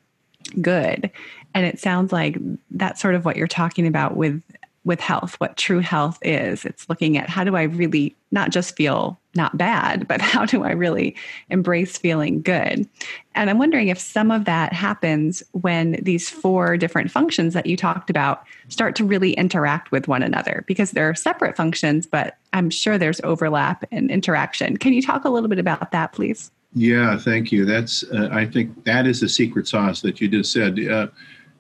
good? 0.61 1.09
And 1.53 1.65
it 1.65 1.79
sounds 1.79 2.11
like 2.11 2.37
that's 2.71 3.01
sort 3.01 3.15
of 3.15 3.25
what 3.25 3.37
you're 3.37 3.47
talking 3.47 3.87
about 3.87 4.15
with 4.15 4.41
with 4.85 4.99
health, 4.99 5.35
what 5.39 5.57
true 5.57 5.79
health 5.79 6.17
is. 6.21 6.65
It's 6.65 6.87
looking 6.89 7.17
at 7.17 7.29
how 7.29 7.43
do 7.43 7.55
I 7.55 7.63
really 7.63 8.15
not 8.31 8.51
just 8.51 8.75
feel 8.75 9.19
not 9.35 9.57
bad, 9.57 10.07
but 10.07 10.21
how 10.33 10.45
do 10.45 10.63
I 10.63 10.71
really 10.71 11.15
embrace 11.49 11.97
feeling 11.97 12.41
good? 12.41 12.87
And 13.35 13.49
I'm 13.49 13.57
wondering 13.57 13.89
if 13.89 13.99
some 13.99 14.31
of 14.31 14.45
that 14.45 14.73
happens 14.73 15.43
when 15.51 15.99
these 16.01 16.29
four 16.29 16.77
different 16.77 17.11
functions 17.11 17.53
that 17.53 17.65
you 17.65 17.77
talked 17.77 18.09
about 18.09 18.43
start 18.69 18.95
to 18.97 19.05
really 19.05 19.33
interact 19.33 19.91
with 19.91 20.07
one 20.07 20.23
another 20.23 20.63
because 20.67 20.91
they're 20.91 21.15
separate 21.15 21.55
functions, 21.55 22.05
but 22.05 22.37
I'm 22.53 22.69
sure 22.69 22.97
there's 22.97 23.21
overlap 23.23 23.85
and 23.91 24.09
interaction. 24.09 24.77
Can 24.77 24.93
you 24.93 25.01
talk 25.01 25.25
a 25.25 25.29
little 25.29 25.49
bit 25.49 25.59
about 25.59 25.91
that, 25.91 26.13
please? 26.13 26.51
Yeah, 26.73 27.17
thank 27.17 27.51
you. 27.51 27.65
That's 27.65 28.03
uh, 28.03 28.29
I 28.31 28.45
think 28.45 28.85
that 28.85 29.07
is 29.07 29.21
the 29.21 29.29
secret 29.29 29.67
sauce 29.67 30.01
that 30.01 30.21
you 30.21 30.27
just 30.27 30.51
said. 30.51 30.79
Uh, 30.79 31.07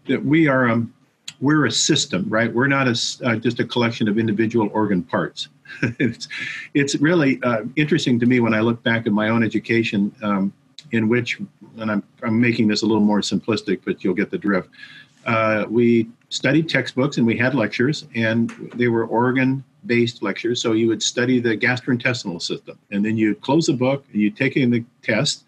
that 0.07 0.23
we 0.25 0.47
are 0.47 0.69
um, 0.69 0.93
we're 1.41 1.65
a 1.65 1.71
system, 1.71 2.25
right? 2.27 2.53
We're 2.53 2.67
not 2.67 2.87
a, 2.87 2.97
uh, 3.25 3.35
just 3.37 3.59
a 3.59 3.65
collection 3.65 4.07
of 4.07 4.17
individual 4.17 4.69
organ 4.73 5.03
parts. 5.03 5.49
it's, 5.99 6.27
it's 6.73 6.95
really 6.95 7.39
uh, 7.43 7.63
interesting 7.75 8.19
to 8.19 8.25
me 8.25 8.39
when 8.39 8.53
I 8.53 8.59
look 8.59 8.81
back 8.83 9.07
at 9.07 9.13
my 9.13 9.29
own 9.29 9.43
education, 9.43 10.13
um, 10.21 10.53
in 10.91 11.07
which, 11.07 11.39
and 11.77 11.91
I'm, 11.91 12.03
I'm 12.23 12.39
making 12.39 12.67
this 12.67 12.81
a 12.81 12.85
little 12.85 13.03
more 13.03 13.21
simplistic, 13.21 13.81
but 13.85 14.03
you'll 14.03 14.15
get 14.15 14.31
the 14.31 14.37
drift. 14.37 14.69
Uh, 15.25 15.65
we 15.69 16.09
studied 16.29 16.69
textbooks 16.69 17.17
and 17.17 17.27
we 17.27 17.37
had 17.37 17.53
lectures, 17.55 18.05
and 18.15 18.49
they 18.75 18.87
were 18.87 19.05
organ 19.05 19.63
based 19.85 20.21
lectures. 20.21 20.61
So 20.61 20.73
you 20.73 20.87
would 20.87 21.01
study 21.01 21.39
the 21.39 21.55
gastrointestinal 21.57 22.41
system, 22.41 22.77
and 22.91 23.05
then 23.05 23.17
you'd 23.17 23.41
close 23.41 23.67
the 23.67 23.73
book 23.73 24.05
and 24.11 24.21
you'd 24.21 24.35
take 24.35 24.57
in 24.57 24.71
the 24.71 24.83
test, 25.01 25.45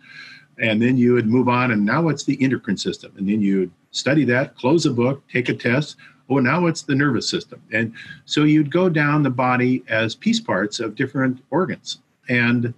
and 0.58 0.82
then 0.82 0.98
you 0.98 1.14
would 1.14 1.28
move 1.28 1.50
on, 1.50 1.72
and 1.72 1.86
now 1.86 2.08
it's 2.10 2.24
the 2.24 2.42
endocrine 2.42 2.78
system, 2.78 3.12
and 3.18 3.28
then 3.28 3.42
you 3.42 3.60
would 3.60 3.72
study 3.92 4.26
that, 4.26 4.56
close 4.56 4.86
a 4.86 4.92
book, 4.92 5.22
take 5.30 5.50
a 5.50 5.54
test. 5.54 5.98
Oh, 6.30 6.40
now 6.40 6.68
it's 6.68 6.84
the 6.84 6.96
nervous 6.96 7.30
system. 7.30 7.62
And 7.72 7.94
so 8.26 8.44
you'd 8.44 8.72
go 8.72 8.90
down 8.90 9.22
the 9.22 9.30
body 9.30 9.84
as 9.90 10.16
piece 10.16 10.40
parts 10.40 10.80
of 10.80 10.96
different 10.96 11.44
organs. 11.50 12.00
And 12.30 12.74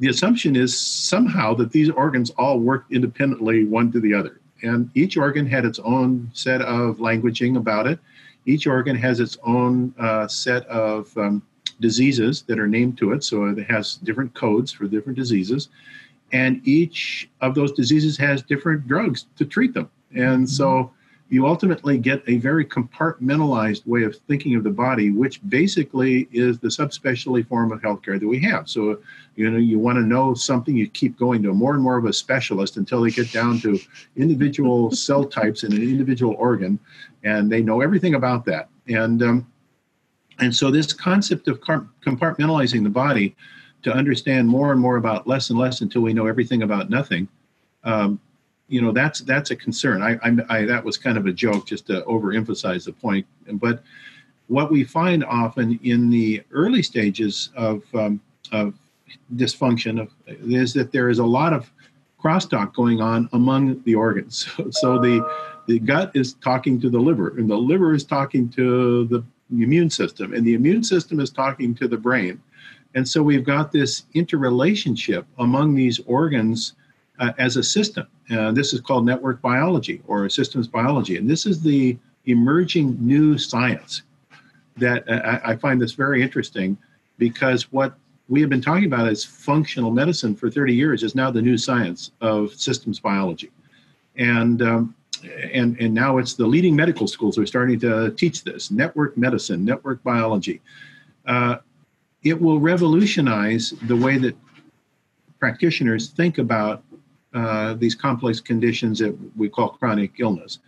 the 0.00 0.08
assumption 0.08 0.56
is 0.56 0.78
somehow 0.78 1.54
that 1.54 1.72
these 1.72 1.90
organs 1.90 2.30
all 2.30 2.58
work 2.60 2.86
independently 2.90 3.64
one 3.64 3.92
to 3.92 4.00
the 4.00 4.14
other. 4.14 4.40
And 4.62 4.90
each 4.94 5.16
organ 5.16 5.46
had 5.46 5.64
its 5.64 5.78
own 5.78 6.30
set 6.32 6.62
of 6.62 6.98
languaging 6.98 7.56
about 7.56 7.86
it. 7.86 7.98
Each 8.46 8.66
organ 8.66 8.96
has 8.96 9.20
its 9.20 9.38
own 9.44 9.94
uh, 9.98 10.26
set 10.26 10.66
of 10.66 11.16
um, 11.16 11.42
diseases 11.80 12.42
that 12.42 12.58
are 12.58 12.66
named 12.66 12.98
to 12.98 13.12
it. 13.12 13.22
So 13.22 13.44
it 13.44 13.70
has 13.70 13.96
different 13.96 14.34
codes 14.34 14.72
for 14.72 14.86
different 14.86 15.16
diseases. 15.16 15.68
And 16.32 16.66
each 16.66 17.28
of 17.40 17.54
those 17.54 17.72
diseases 17.72 18.16
has 18.18 18.42
different 18.42 18.86
drugs 18.88 19.26
to 19.36 19.44
treat 19.44 19.74
them. 19.74 19.90
And 20.14 20.48
so 20.48 20.92
you 21.30 21.46
ultimately 21.46 21.98
get 21.98 22.22
a 22.26 22.38
very 22.38 22.64
compartmentalized 22.64 23.86
way 23.86 24.02
of 24.04 24.16
thinking 24.28 24.54
of 24.54 24.64
the 24.64 24.70
body, 24.70 25.10
which 25.10 25.46
basically 25.48 26.26
is 26.32 26.58
the 26.58 26.68
subspecialty 26.68 27.46
form 27.46 27.70
of 27.70 27.82
healthcare 27.82 28.18
that 28.18 28.26
we 28.26 28.40
have. 28.40 28.68
So, 28.68 29.00
you 29.36 29.50
know, 29.50 29.58
you 29.58 29.78
want 29.78 29.96
to 29.96 30.02
know 30.02 30.32
something, 30.32 30.74
you 30.74 30.88
keep 30.88 31.18
going 31.18 31.42
to 31.42 31.52
more 31.52 31.74
and 31.74 31.82
more 31.82 31.98
of 31.98 32.06
a 32.06 32.12
specialist 32.12 32.78
until 32.78 33.02
they 33.02 33.10
get 33.10 33.30
down 33.30 33.60
to 33.60 33.78
individual 34.16 34.90
cell 35.06 35.24
types 35.24 35.64
in 35.64 35.72
an 35.72 35.82
individual 35.82 36.34
organ, 36.38 36.78
and 37.24 37.52
they 37.52 37.62
know 37.62 37.82
everything 37.82 38.14
about 38.14 38.46
that. 38.46 38.70
And 38.88 39.22
um, 39.22 39.46
and 40.40 40.54
so 40.54 40.70
this 40.70 40.92
concept 40.92 41.48
of 41.48 41.60
compartmentalizing 41.60 42.84
the 42.84 42.90
body 42.90 43.36
to 43.82 43.92
understand 43.92 44.48
more 44.48 44.72
and 44.72 44.80
more 44.80 44.96
about 44.96 45.26
less 45.26 45.50
and 45.50 45.58
less 45.58 45.80
until 45.80 46.02
we 46.02 46.12
know 46.12 46.26
everything 46.26 46.62
about 46.62 46.90
nothing. 46.90 47.28
Um, 47.84 48.20
you 48.68 48.82
know 48.82 48.92
that's 48.92 49.20
that's 49.20 49.50
a 49.50 49.56
concern. 49.56 50.02
I, 50.02 50.18
I, 50.22 50.58
I, 50.58 50.64
that 50.66 50.84
was 50.84 50.96
kind 50.96 51.18
of 51.18 51.26
a 51.26 51.32
joke 51.32 51.66
just 51.66 51.86
to 51.86 52.02
overemphasize 52.02 52.84
the 52.84 52.92
point. 52.92 53.26
But 53.52 53.82
what 54.46 54.70
we 54.70 54.84
find 54.84 55.24
often 55.24 55.78
in 55.82 56.10
the 56.10 56.42
early 56.52 56.82
stages 56.82 57.50
of 57.56 57.82
um, 57.94 58.20
of 58.52 58.74
dysfunction 59.34 60.00
of, 60.00 60.10
is 60.26 60.74
that 60.74 60.92
there 60.92 61.08
is 61.08 61.18
a 61.18 61.24
lot 61.24 61.52
of 61.52 61.70
crosstalk 62.22 62.74
going 62.74 63.00
on 63.00 63.28
among 63.32 63.82
the 63.84 63.94
organs. 63.94 64.48
So, 64.56 64.70
so 64.70 64.98
the 64.98 65.26
the 65.66 65.78
gut 65.78 66.12
is 66.14 66.34
talking 66.34 66.80
to 66.80 66.90
the 66.90 66.98
liver, 66.98 67.36
and 67.36 67.48
the 67.48 67.56
liver 67.56 67.94
is 67.94 68.04
talking 68.04 68.48
to 68.50 69.06
the 69.06 69.24
immune 69.50 69.90
system, 69.90 70.34
and 70.34 70.46
the 70.46 70.54
immune 70.54 70.82
system 70.82 71.20
is 71.20 71.30
talking 71.30 71.74
to 71.76 71.88
the 71.88 71.96
brain. 71.96 72.40
And 72.94 73.06
so 73.06 73.22
we've 73.22 73.44
got 73.44 73.70
this 73.70 74.04
interrelationship 74.14 75.26
among 75.38 75.74
these 75.74 76.00
organs 76.06 76.74
uh, 77.18 77.32
as 77.38 77.56
a 77.56 77.62
system. 77.62 78.06
Uh, 78.30 78.52
this 78.52 78.72
is 78.72 78.80
called 78.80 79.04
network 79.04 79.40
biology 79.40 80.02
or 80.06 80.28
systems 80.28 80.68
biology. 80.68 81.16
And 81.16 81.28
this 81.28 81.46
is 81.46 81.62
the 81.62 81.98
emerging 82.26 82.96
new 83.00 83.38
science 83.38 84.02
that 84.76 85.08
uh, 85.08 85.40
I, 85.44 85.56
find 85.56 85.80
this 85.80 85.92
very 85.92 86.22
interesting 86.22 86.76
because 87.16 87.72
what 87.72 87.94
we 88.28 88.40
have 88.40 88.50
been 88.50 88.60
talking 88.60 88.84
about 88.84 89.08
as 89.08 89.24
functional 89.24 89.90
medicine 89.90 90.36
for 90.36 90.50
30 90.50 90.74
years 90.74 91.02
is 91.02 91.14
now 91.14 91.30
the 91.30 91.42
new 91.42 91.58
science 91.58 92.12
of 92.20 92.52
systems 92.54 93.00
biology. 93.00 93.50
And 94.16 94.62
um, 94.62 94.94
and 95.52 95.76
and 95.80 95.92
now 95.92 96.18
it's 96.18 96.34
the 96.34 96.46
leading 96.46 96.76
medical 96.76 97.08
schools 97.08 97.38
are 97.38 97.46
starting 97.46 97.80
to 97.80 98.10
teach 98.12 98.44
this 98.44 98.70
network 98.70 99.16
medicine, 99.16 99.64
network 99.64 100.02
biology. 100.02 100.60
Uh, 101.26 101.56
it 102.22 102.40
will 102.40 102.60
revolutionize 102.60 103.70
the 103.82 103.96
way 103.96 104.18
that 104.18 104.36
practitioners 105.38 106.08
think 106.10 106.38
about 106.38 106.82
uh, 107.34 107.74
these 107.74 107.94
complex 107.94 108.40
conditions 108.40 108.98
that 108.98 109.16
we 109.36 109.48
call 109.48 109.70
chronic 109.70 110.12
illness. 110.18 110.58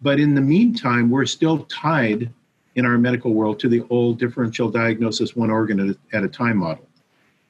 But 0.00 0.20
in 0.20 0.34
the 0.34 0.40
meantime, 0.40 1.10
we're 1.10 1.26
still 1.26 1.64
tied 1.64 2.30
in 2.74 2.86
our 2.86 2.98
medical 2.98 3.34
world 3.34 3.58
to 3.60 3.68
the 3.68 3.84
old 3.90 4.18
differential 4.18 4.70
diagnosis 4.70 5.34
one 5.34 5.50
organ 5.50 5.80
at 5.80 5.96
a, 5.96 6.16
at 6.16 6.24
a 6.24 6.28
time 6.28 6.58
model. 6.58 6.86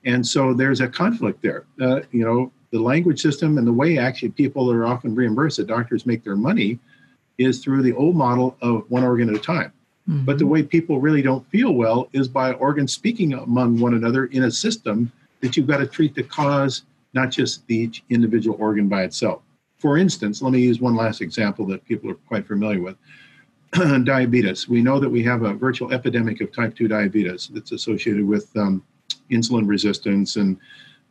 And 0.04 0.26
so 0.26 0.54
there's 0.54 0.80
a 0.80 0.88
conflict 0.88 1.42
there. 1.42 1.64
Uh, 1.80 2.00
you 2.12 2.24
know, 2.24 2.50
the 2.70 2.80
language 2.80 3.20
system 3.20 3.58
and 3.58 3.66
the 3.66 3.72
way 3.72 3.98
actually 3.98 4.30
people 4.30 4.70
are 4.70 4.86
often 4.86 5.14
reimbursed, 5.14 5.58
that 5.58 5.66
doctors 5.66 6.06
make 6.06 6.24
their 6.24 6.36
money, 6.36 6.78
is 7.36 7.62
through 7.62 7.82
the 7.82 7.94
old 7.94 8.16
model 8.16 8.56
of 8.62 8.84
one 8.90 9.04
organ 9.04 9.28
at 9.28 9.36
a 9.36 9.38
time. 9.38 9.72
Mm-hmm. 10.08 10.24
But 10.24 10.38
the 10.38 10.46
way 10.46 10.62
people 10.62 11.00
really 11.00 11.22
don't 11.22 11.46
feel 11.50 11.72
well 11.72 12.08
is 12.12 12.28
by 12.28 12.52
organs 12.52 12.94
speaking 12.94 13.34
among 13.34 13.78
one 13.78 13.94
another 13.94 14.26
in 14.26 14.44
a 14.44 14.50
system 14.50 15.12
that 15.40 15.56
you've 15.56 15.66
got 15.66 15.78
to 15.78 15.86
treat 15.86 16.14
the 16.14 16.22
cause 16.22 16.82
not 17.14 17.30
just 17.30 17.68
each 17.70 18.04
individual 18.10 18.56
organ 18.60 18.88
by 18.88 19.02
itself. 19.04 19.42
For 19.78 19.96
instance, 19.96 20.42
let 20.42 20.52
me 20.52 20.60
use 20.60 20.80
one 20.80 20.96
last 20.96 21.20
example 21.20 21.64
that 21.66 21.84
people 21.84 22.10
are 22.10 22.14
quite 22.14 22.46
familiar 22.46 22.80
with 22.80 22.96
diabetes. 24.04 24.68
We 24.68 24.82
know 24.82 24.98
that 24.98 25.08
we 25.08 25.22
have 25.24 25.42
a 25.42 25.54
virtual 25.54 25.92
epidemic 25.92 26.40
of 26.40 26.52
type 26.52 26.74
2 26.74 26.88
diabetes 26.88 27.48
that's 27.52 27.72
associated 27.72 28.26
with 28.26 28.54
um, 28.56 28.82
insulin 29.30 29.68
resistance 29.68 30.36
and 30.36 30.56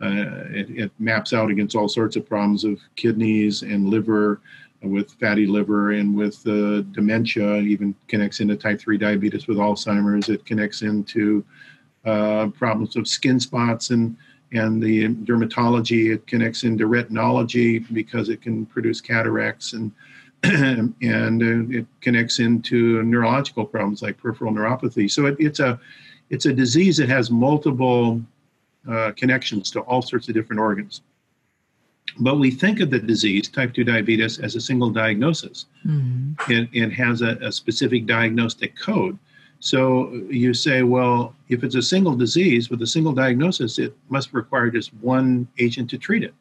uh, 0.02 0.46
it, 0.52 0.70
it, 0.70 0.92
maps 1.00 1.34
out 1.34 1.50
against 1.50 1.76
all 1.76 1.90
sorts 1.90 2.16
of 2.16 2.28
problems 2.28 2.64
of 2.64 2.80
kidneys 2.96 3.64
and 3.64 3.90
liver, 3.90 4.42
with 4.84 5.12
fatty 5.14 5.48
liver 5.48 5.94
and 5.94 6.16
with 6.16 6.46
uh, 6.48 6.82
dementia. 6.92 7.58
Even 7.58 7.96
connects 8.08 8.40
into 8.40 8.56
type 8.56 8.80
3 8.80 8.98
diabetes 8.98 9.48
with 9.48 9.58
Alzheimer's. 9.58 10.30
It 10.30 10.46
connects 10.46 10.84
into 10.84 11.44
uh, 12.06 12.48
problems 12.50 12.96
of 12.96 13.08
skin 13.08 13.40
spots 13.40 13.90
and 13.90 14.16
and 14.54 14.82
the 14.82 15.08
dermatology 15.08 16.14
it 16.14 16.26
connects 16.28 16.64
into 16.64 16.88
retinology 16.88 17.80
because 17.92 18.30
it 18.30 18.42
can 18.42 18.66
produce 18.66 19.02
cataracts 19.02 19.74
and 19.74 19.92
and 20.44 21.42
uh, 21.42 21.78
it 21.78 21.86
connects 22.00 22.40
into 22.40 23.02
neurological 23.04 23.66
problems 23.66 24.02
like 24.02 24.18
peripheral 24.18 24.54
neuropathy 24.54 25.10
so 25.10 25.26
it, 25.26 25.36
it's 25.40 25.60
a 25.60 25.80
it's 26.30 26.46
a 26.46 26.54
disease 26.54 26.98
that 26.98 27.10
has 27.10 27.32
multiple 27.32 28.22
uh, 28.90 29.12
connections 29.16 29.72
to 29.72 29.82
all 29.82 30.02
sorts 30.02 30.28
of 30.28 30.34
different 30.34 30.60
organs. 30.60 31.02
But 32.20 32.40
we 32.40 32.52
think 32.52 32.80
of 32.80 32.90
the 32.90 33.00
disease, 33.00 33.48
type 33.50 33.74
2 33.74 33.84
diabetes, 33.84 34.40
as 34.40 34.56
a 34.56 34.62
single 34.62 34.90
diagnosis. 34.90 35.66
Mm-hmm. 35.86 36.52
It, 36.52 36.70
it 36.72 36.90
has 36.92 37.22
a, 37.22 37.38
a 37.42 37.52
specific 37.52 38.06
diagnostic 38.06 38.76
code. 38.78 39.20
So 39.60 40.14
you 40.30 40.54
say, 40.54 40.84
well, 40.84 41.36
if 41.50 41.64
it's 41.64 41.76
a 41.76 41.82
single 41.82 42.16
disease 42.16 42.70
with 42.70 42.82
a 42.82 42.88
single 42.88 43.14
diagnosis, 43.14 43.80
it 43.80 43.96
must 44.10 44.34
require 44.34 44.70
just 44.70 44.94
one 44.96 45.48
agent 45.58 45.90
to 45.92 45.98
treat 45.98 46.24
it. 46.24 46.34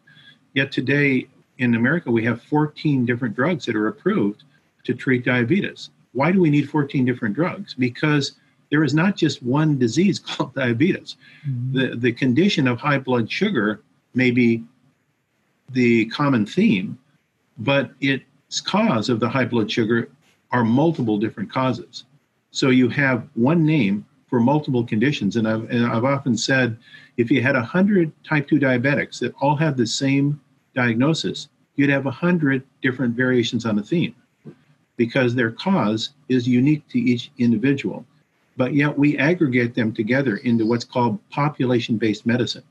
Yet 0.54 0.70
today 0.72 1.28
in 1.58 1.74
America, 1.74 2.10
we 2.10 2.24
have 2.24 2.42
14 2.42 3.06
different 3.06 3.34
drugs 3.34 3.64
that 3.66 3.76
are 3.76 3.88
approved 3.88 4.44
to 4.84 4.94
treat 4.94 5.24
diabetes. 5.24 5.90
Why 6.12 6.32
do 6.32 6.40
we 6.40 6.50
need 6.50 6.68
14 6.68 7.04
different 7.04 7.34
drugs? 7.34 7.74
Because 7.74 8.32
there 8.70 8.84
is 8.84 8.94
not 8.94 9.16
just 9.16 9.42
one 9.42 9.78
disease 9.78 10.18
called 10.26 10.54
diabetes. 10.54 11.16
Mm-hmm. 11.48 11.78
The, 11.78 11.96
the 11.96 12.12
condition 12.12 12.68
of 12.68 12.78
high 12.78 12.98
blood 12.98 13.30
sugar 13.30 13.82
may 14.14 14.30
be 14.30 14.64
the 15.70 16.06
common 16.06 16.46
theme, 16.46 16.98
but 17.58 17.90
its 18.00 18.60
cause 18.60 19.08
of 19.08 19.20
the 19.20 19.28
high 19.28 19.44
blood 19.44 19.70
sugar 19.70 20.08
are 20.52 20.64
multiple 20.64 21.18
different 21.18 21.50
causes. 21.50 22.04
So 22.56 22.70
you 22.70 22.88
have 22.88 23.28
one 23.34 23.66
name 23.66 24.06
for 24.30 24.40
multiple 24.40 24.82
conditions. 24.82 25.36
And 25.36 25.46
I've, 25.46 25.68
and 25.68 25.84
I've 25.84 26.06
often 26.06 26.38
said 26.38 26.78
if 27.18 27.30
you 27.30 27.42
had 27.42 27.54
100 27.54 28.10
type 28.24 28.48
2 28.48 28.56
diabetics 28.56 29.18
that 29.18 29.34
all 29.42 29.56
had 29.56 29.76
the 29.76 29.86
same 29.86 30.40
diagnosis, 30.74 31.48
you'd 31.74 31.90
have 31.90 32.06
100 32.06 32.62
different 32.80 33.14
variations 33.14 33.66
on 33.66 33.76
the 33.76 33.82
theme 33.82 34.14
because 34.96 35.34
their 35.34 35.50
cause 35.50 36.14
is 36.30 36.48
unique 36.48 36.88
to 36.88 36.98
each 36.98 37.30
individual. 37.36 38.06
But 38.56 38.72
yet 38.72 38.98
we 38.98 39.18
aggregate 39.18 39.74
them 39.74 39.92
together 39.92 40.38
into 40.38 40.64
what's 40.64 40.86
called 40.86 41.18
population 41.28 41.98
based 41.98 42.24
medicine 42.24 42.64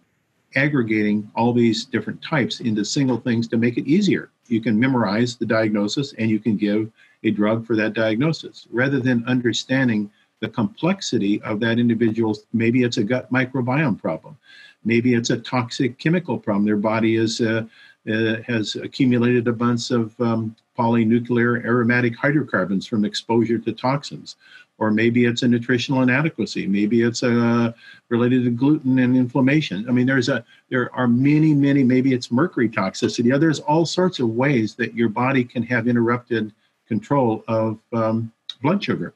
aggregating 0.56 1.30
all 1.36 1.54
these 1.54 1.86
different 1.86 2.22
types 2.24 2.60
into 2.62 2.84
single 2.84 3.18
things 3.18 3.48
to 3.50 3.58
make 3.58 3.78
it 3.78 3.86
easier. 3.86 4.32
You 4.48 4.62
can 4.62 4.80
memorize 4.80 5.36
the 5.36 5.46
diagnosis 5.46 6.14
and 6.14 6.30
you 6.30 6.40
can 6.40 6.56
give 6.58 6.90
a 7.26 7.32
drug 7.32 7.66
for 7.66 7.76
that 7.76 7.94
diagnosis 7.94 8.68
rather 8.72 9.00
than 9.00 9.24
understanding 9.28 10.10
the 10.42 10.50
complexity 10.50 11.42
of 11.42 11.60
that 11.60 11.80
individual's 11.80 12.46
maybe 12.54 12.84
it's 12.84 12.98
a 12.98 13.04
gut 13.04 13.32
microbiome 13.32 14.00
problem 14.00 14.38
maybe 14.86 15.16
it's 15.16 15.32
a 15.32 15.38
toxic 15.38 15.98
chemical 15.98 16.38
problem. 16.38 16.66
Their 16.66 16.78
body 16.78 17.16
is 17.16 17.42
uh, 17.42 17.66
uh, 18.10 18.36
has 18.46 18.76
accumulated 18.76 19.48
a 19.48 19.54
bunch 19.54 19.92
of 19.92 20.20
um, 20.22 20.56
polynuclear 20.78 21.66
aromatic 21.66 22.16
hydrocarbons 22.16 22.86
from 22.86 23.04
exposure 23.04 23.58
to 23.58 23.74
toxins. 23.74 24.36
Or 24.78 24.92
maybe 24.92 25.24
it's 25.24 25.42
a 25.42 25.48
nutritional 25.48 26.02
inadequacy. 26.02 26.68
Maybe 26.68 27.02
it's 27.02 27.24
uh, 27.24 27.72
related 28.10 28.44
to 28.44 28.52
gluten 28.52 29.00
and 29.00 29.16
inflammation. 29.16 29.86
I 29.88 29.92
mean 29.92 30.06
there's 30.06 30.30
a 30.30 30.46
there 30.70 30.94
are 30.94 31.08
many 31.08 31.54
many 31.54 31.84
maybe 31.84 32.14
it's 32.14 32.32
mercury 32.32 32.70
toxicity. 32.70 33.38
There's 33.40 33.62
all 33.62 33.86
sorts 33.86 34.20
of 34.20 34.30
ways 34.30 34.76
that 34.76 34.94
your 34.94 35.10
body 35.10 35.44
can 35.44 35.64
have 35.64 35.88
interrupted 35.88 36.54
control 36.88 37.44
of 37.48 37.80
um, 37.94 38.32
blood 38.62 38.84
sugar 38.84 39.14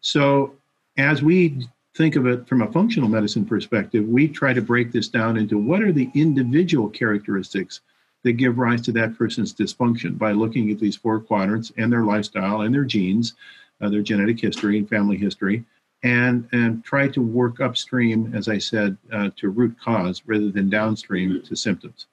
so 0.00 0.54
as 0.96 1.22
we 1.22 1.66
think 1.94 2.16
of 2.16 2.26
it 2.26 2.46
from 2.48 2.62
a 2.62 2.72
functional 2.72 3.08
medicine 3.08 3.44
perspective 3.44 4.06
we 4.06 4.28
try 4.28 4.52
to 4.52 4.62
break 4.62 4.92
this 4.92 5.08
down 5.08 5.36
into 5.36 5.58
what 5.58 5.82
are 5.82 5.92
the 5.92 6.10
individual 6.14 6.88
characteristics 6.88 7.80
that 8.24 8.34
give 8.34 8.58
rise 8.58 8.80
to 8.80 8.92
that 8.92 9.18
person's 9.18 9.52
dysfunction 9.52 10.16
by 10.16 10.30
looking 10.32 10.70
at 10.70 10.78
these 10.78 10.96
four 10.96 11.18
quadrants 11.18 11.72
and 11.76 11.92
their 11.92 12.04
lifestyle 12.04 12.60
and 12.60 12.74
their 12.74 12.84
genes 12.84 13.34
uh, 13.82 13.88
their 13.88 14.02
genetic 14.02 14.40
history 14.40 14.78
and 14.78 14.88
family 14.88 15.16
history, 15.16 15.64
and 16.02 16.48
and 16.52 16.84
try 16.84 17.08
to 17.08 17.20
work 17.20 17.60
upstream, 17.60 18.32
as 18.34 18.48
I 18.48 18.58
said, 18.58 18.96
uh, 19.12 19.30
to 19.36 19.50
root 19.50 19.76
cause 19.80 20.22
rather 20.24 20.50
than 20.50 20.70
downstream 20.70 21.42
to 21.42 21.56
symptoms. 21.56 22.06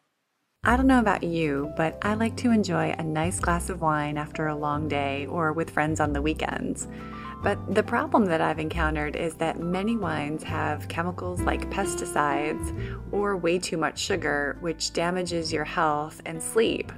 I 0.66 0.76
don't 0.76 0.88
know 0.88 1.00
about 1.00 1.24
you, 1.24 1.74
but 1.78 1.98
I 2.02 2.16
like 2.16 2.36
to 2.38 2.52
enjoy 2.52 2.92
a 2.92 3.02
nice 3.02 3.40
glass 3.40 3.70
of 3.70 3.80
wine 3.80 4.18
after 4.18 4.48
a 4.48 4.56
long 4.56 4.90
day 4.90 5.26
or 5.28 5.54
with 5.54 5.70
friends 5.70 6.02
on 6.02 6.12
the 6.12 6.22
weekends. 6.22 6.90
But 7.42 7.74
the 7.74 7.82
problem 7.82 8.26
that 8.26 8.42
I've 8.42 8.60
encountered 8.60 9.16
is 9.16 9.36
that 9.36 9.62
many 9.62 9.96
wines 9.96 10.44
have 10.44 10.90
chemicals 10.90 11.40
like 11.40 11.72
pesticides 11.72 13.00
or 13.14 13.38
way 13.38 13.58
too 13.58 13.78
much 13.78 13.98
sugar, 14.00 14.58
which 14.60 14.92
damages 14.92 15.54
your 15.54 15.64
health 15.64 16.22
and 16.26 16.44
sleep. 16.44 16.92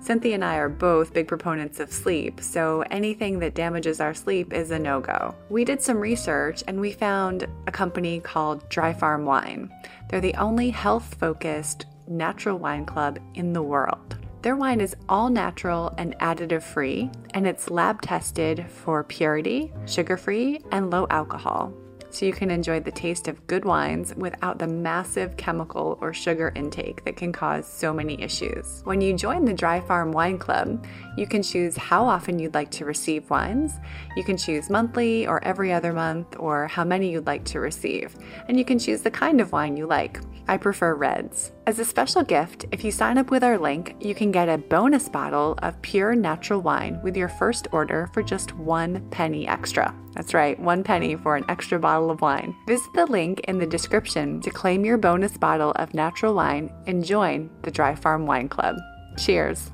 Cynthia 0.00 0.34
and 0.34 0.44
I 0.44 0.56
are 0.56 0.68
both 0.68 1.14
big 1.14 1.26
proponents 1.26 1.80
of 1.80 1.90
sleep, 1.90 2.42
so 2.42 2.84
anything 2.90 3.38
that 3.38 3.54
damages 3.54 4.00
our 4.00 4.12
sleep 4.12 4.52
is 4.52 4.70
a 4.70 4.78
no 4.78 5.00
go. 5.00 5.34
We 5.48 5.64
did 5.64 5.80
some 5.80 5.98
research 5.98 6.62
and 6.68 6.78
we 6.78 6.92
found 6.92 7.48
a 7.66 7.72
company 7.72 8.20
called 8.20 8.68
Dry 8.68 8.92
Farm 8.92 9.24
Wine. 9.24 9.72
They're 10.10 10.20
the 10.20 10.34
only 10.34 10.68
health 10.70 11.16
focused 11.18 11.86
natural 12.08 12.58
wine 12.58 12.86
club 12.86 13.18
in 13.34 13.52
the 13.52 13.62
world. 13.62 14.16
Their 14.42 14.56
wine 14.56 14.80
is 14.80 14.96
all 15.08 15.30
natural 15.30 15.92
and 15.98 16.16
additive 16.18 16.62
free, 16.62 17.10
and 17.34 17.46
it's 17.46 17.70
lab 17.70 18.00
tested 18.02 18.66
for 18.68 19.04
purity, 19.04 19.72
sugar 19.86 20.16
free, 20.16 20.60
and 20.70 20.90
low 20.90 21.06
alcohol 21.10 21.72
so 22.10 22.26
you 22.26 22.32
can 22.32 22.50
enjoy 22.50 22.80
the 22.80 22.92
taste 22.92 23.28
of 23.28 23.46
good 23.46 23.64
wines 23.64 24.14
without 24.16 24.58
the 24.58 24.66
massive 24.66 25.36
chemical 25.36 25.98
or 26.00 26.12
sugar 26.12 26.52
intake 26.54 27.04
that 27.04 27.16
can 27.16 27.32
cause 27.32 27.66
so 27.66 27.92
many 27.92 28.20
issues. 28.22 28.82
When 28.84 29.00
you 29.00 29.14
join 29.14 29.44
the 29.44 29.54
Dry 29.54 29.80
Farm 29.80 30.12
Wine 30.12 30.38
Club, 30.38 30.86
you 31.16 31.26
can 31.26 31.42
choose 31.42 31.76
how 31.76 32.04
often 32.04 32.38
you'd 32.38 32.54
like 32.54 32.70
to 32.72 32.84
receive 32.84 33.28
wines. 33.30 33.72
You 34.16 34.24
can 34.24 34.36
choose 34.36 34.70
monthly 34.70 35.26
or 35.26 35.42
every 35.44 35.72
other 35.72 35.92
month 35.92 36.36
or 36.38 36.66
how 36.68 36.84
many 36.84 37.10
you'd 37.10 37.26
like 37.26 37.44
to 37.46 37.60
receive. 37.60 38.14
And 38.48 38.58
you 38.58 38.64
can 38.64 38.78
choose 38.78 39.02
the 39.02 39.10
kind 39.10 39.40
of 39.40 39.52
wine 39.52 39.76
you 39.76 39.86
like. 39.86 40.20
I 40.50 40.56
prefer 40.56 40.94
reds. 40.94 41.52
As 41.66 41.78
a 41.78 41.84
special 41.84 42.22
gift, 42.22 42.64
if 42.72 42.82
you 42.82 42.90
sign 42.90 43.18
up 43.18 43.30
with 43.30 43.44
our 43.44 43.58
link, 43.58 43.94
you 44.00 44.14
can 44.14 44.32
get 44.32 44.48
a 44.48 44.56
bonus 44.56 45.06
bottle 45.06 45.58
of 45.58 45.80
pure 45.82 46.14
natural 46.14 46.62
wine 46.62 46.98
with 47.02 47.14
your 47.14 47.28
first 47.28 47.68
order 47.72 48.08
for 48.14 48.22
just 48.22 48.54
one 48.54 49.06
penny 49.10 49.46
extra. 49.46 49.94
That's 50.14 50.32
right, 50.32 50.58
one 50.58 50.82
penny 50.82 51.16
for 51.16 51.36
an 51.36 51.44
extra 51.50 51.78
bottle 51.78 51.97
of 52.10 52.20
wine. 52.20 52.54
Visit 52.66 52.92
the 52.94 53.06
link 53.06 53.40
in 53.40 53.58
the 53.58 53.66
description 53.66 54.40
to 54.42 54.50
claim 54.50 54.84
your 54.84 54.96
bonus 54.96 55.36
bottle 55.36 55.72
of 55.72 55.94
natural 55.94 56.34
wine 56.34 56.72
and 56.86 57.04
join 57.04 57.50
the 57.62 57.70
Dry 57.70 57.94
Farm 57.94 58.26
Wine 58.26 58.48
Club. 58.48 58.76
Cheers. 59.18 59.70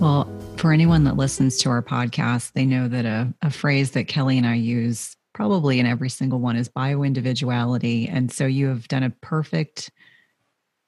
Well, 0.00 0.28
for 0.56 0.72
anyone 0.72 1.04
that 1.04 1.16
listens 1.16 1.56
to 1.58 1.70
our 1.70 1.82
podcast, 1.82 2.52
they 2.52 2.64
know 2.64 2.88
that 2.88 3.06
a, 3.06 3.32
a 3.42 3.50
phrase 3.50 3.92
that 3.92 4.08
Kelly 4.08 4.36
and 4.38 4.46
I 4.46 4.54
use 4.54 5.16
probably 5.32 5.78
in 5.78 5.86
every 5.86 6.10
single 6.10 6.40
one 6.40 6.56
is 6.56 6.68
bioindividuality. 6.68 8.12
And 8.12 8.30
so 8.32 8.44
you 8.46 8.66
have 8.66 8.88
done 8.88 9.04
a 9.04 9.10
perfect 9.10 9.90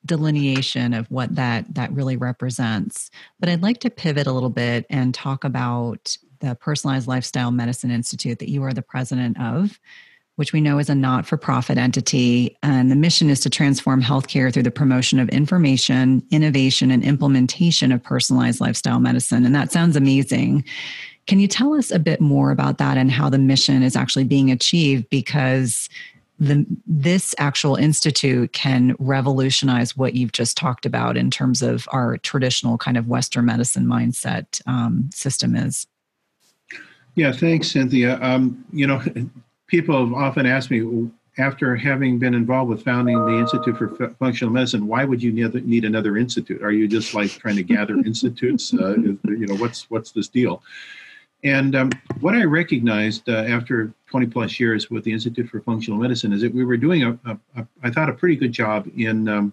delineation 0.05 0.95
of 0.95 1.11
what 1.11 1.35
that 1.35 1.75
that 1.75 1.93
really 1.93 2.17
represents 2.17 3.11
but 3.39 3.51
i'd 3.51 3.63
like 3.63 3.81
to 3.81 3.91
pivot 3.91 4.27
a 4.27 4.33
little 4.33 4.49
bit 4.49 4.87
and 4.89 5.13
talk 5.13 5.45
about 5.45 6.17
the 6.41 6.55
personalized 6.55 7.07
lifestyle 7.07 7.51
medicine 7.51 7.91
institute 7.91 8.39
that 8.39 8.51
you 8.51 8.63
are 8.65 8.73
the 8.73 8.83
president 8.83 9.41
of 9.41 9.79
which 10.41 10.55
we 10.55 10.61
know 10.63 10.79
is 10.79 10.89
a 10.89 10.95
not 10.95 11.27
for 11.27 11.37
profit 11.37 11.77
entity. 11.77 12.57
And 12.63 12.91
the 12.91 12.97
mission 12.97 13.29
is 13.29 13.41
to 13.41 13.51
transform 13.51 14.03
healthcare 14.03 14.51
through 14.51 14.63
the 14.63 14.71
promotion 14.71 15.19
of 15.19 15.29
information, 15.29 16.23
innovation, 16.31 16.91
and 16.91 17.05
implementation 17.05 17.93
of 17.93 18.03
personalized 18.03 18.59
lifestyle 18.59 19.01
medicine. 19.01 19.45
And 19.45 19.55
that 19.55 19.71
sounds 19.71 19.97
amazing. 19.97 20.65
Can 21.27 21.41
you 21.41 21.47
tell 21.47 21.75
us 21.75 21.91
a 21.91 21.99
bit 21.99 22.23
more 22.23 22.53
about 22.53 22.79
that 22.79 22.97
and 22.97 23.11
how 23.11 23.29
the 23.29 23.37
mission 23.37 23.83
is 23.83 23.97
actually 23.97 24.25
being 24.25 24.51
achieved? 24.51 25.11
Because 25.11 25.91
the, 26.39 26.65
this 26.87 27.35
actual 27.37 27.77
institute 27.77 28.55
can 28.55 28.97
revolutionize 28.99 29.95
what 29.95 30.15
you've 30.15 30.33
just 30.33 30.57
talked 30.57 30.87
about 30.87 31.19
in 31.19 31.31
terms 31.31 31.61
of 31.61 31.87
our 31.93 32.17
traditional 32.17 32.79
kind 32.79 32.97
of 32.97 33.09
Western 33.09 33.45
medicine 33.45 33.85
mindset 33.85 34.63
um, 34.67 35.11
system 35.13 35.55
is. 35.55 35.87
Yeah, 37.21 37.33
thanks, 37.33 37.71
Cynthia. 37.71 38.19
Um, 38.23 38.65
you 38.73 38.87
know, 38.87 39.03
people 39.67 40.07
have 40.07 40.15
often 40.15 40.47
asked 40.47 40.71
me 40.71 41.11
after 41.37 41.77
having 41.77 42.19
been 42.19 42.33
involved 42.33 42.71
with 42.71 42.83
founding 42.83 43.23
the 43.27 43.39
Institute 43.39 43.77
for 43.77 44.09
Functional 44.19 44.51
Medicine, 44.51 44.87
why 44.87 45.05
would 45.05 45.23
you 45.23 45.31
need 45.31 45.85
another 45.85 46.17
institute? 46.17 46.63
Are 46.63 46.73
you 46.73 46.89
just 46.89 47.13
like 47.13 47.31
trying 47.33 47.57
to 47.57 47.63
gather 47.63 47.95
institutes? 48.07 48.73
Uh, 48.73 48.97
you 48.97 49.47
know, 49.47 49.55
what's 49.57 49.91
what's 49.91 50.13
this 50.13 50.29
deal? 50.29 50.63
And 51.45 51.77
um, 51.77 51.91
what 52.21 52.35
I 52.35 52.45
recognized 52.45 53.29
uh, 53.29 53.33
after 53.33 53.93
20 54.07 54.27
plus 54.29 54.59
years 54.59 54.89
with 54.89 55.05
the 55.05 55.13
Institute 55.13 55.51
for 55.51 55.61
Functional 55.61 56.01
Medicine 56.01 56.33
is 56.33 56.41
that 56.41 56.55
we 56.55 56.65
were 56.65 56.79
doing 56.79 57.03
a, 57.03 57.19
a, 57.27 57.39
a 57.57 57.67
I 57.83 57.91
thought, 57.91 58.09
a 58.09 58.15
pretty 58.15 58.37
good 58.37 58.53
job 58.53 58.89
in 58.97 59.29
um, 59.29 59.53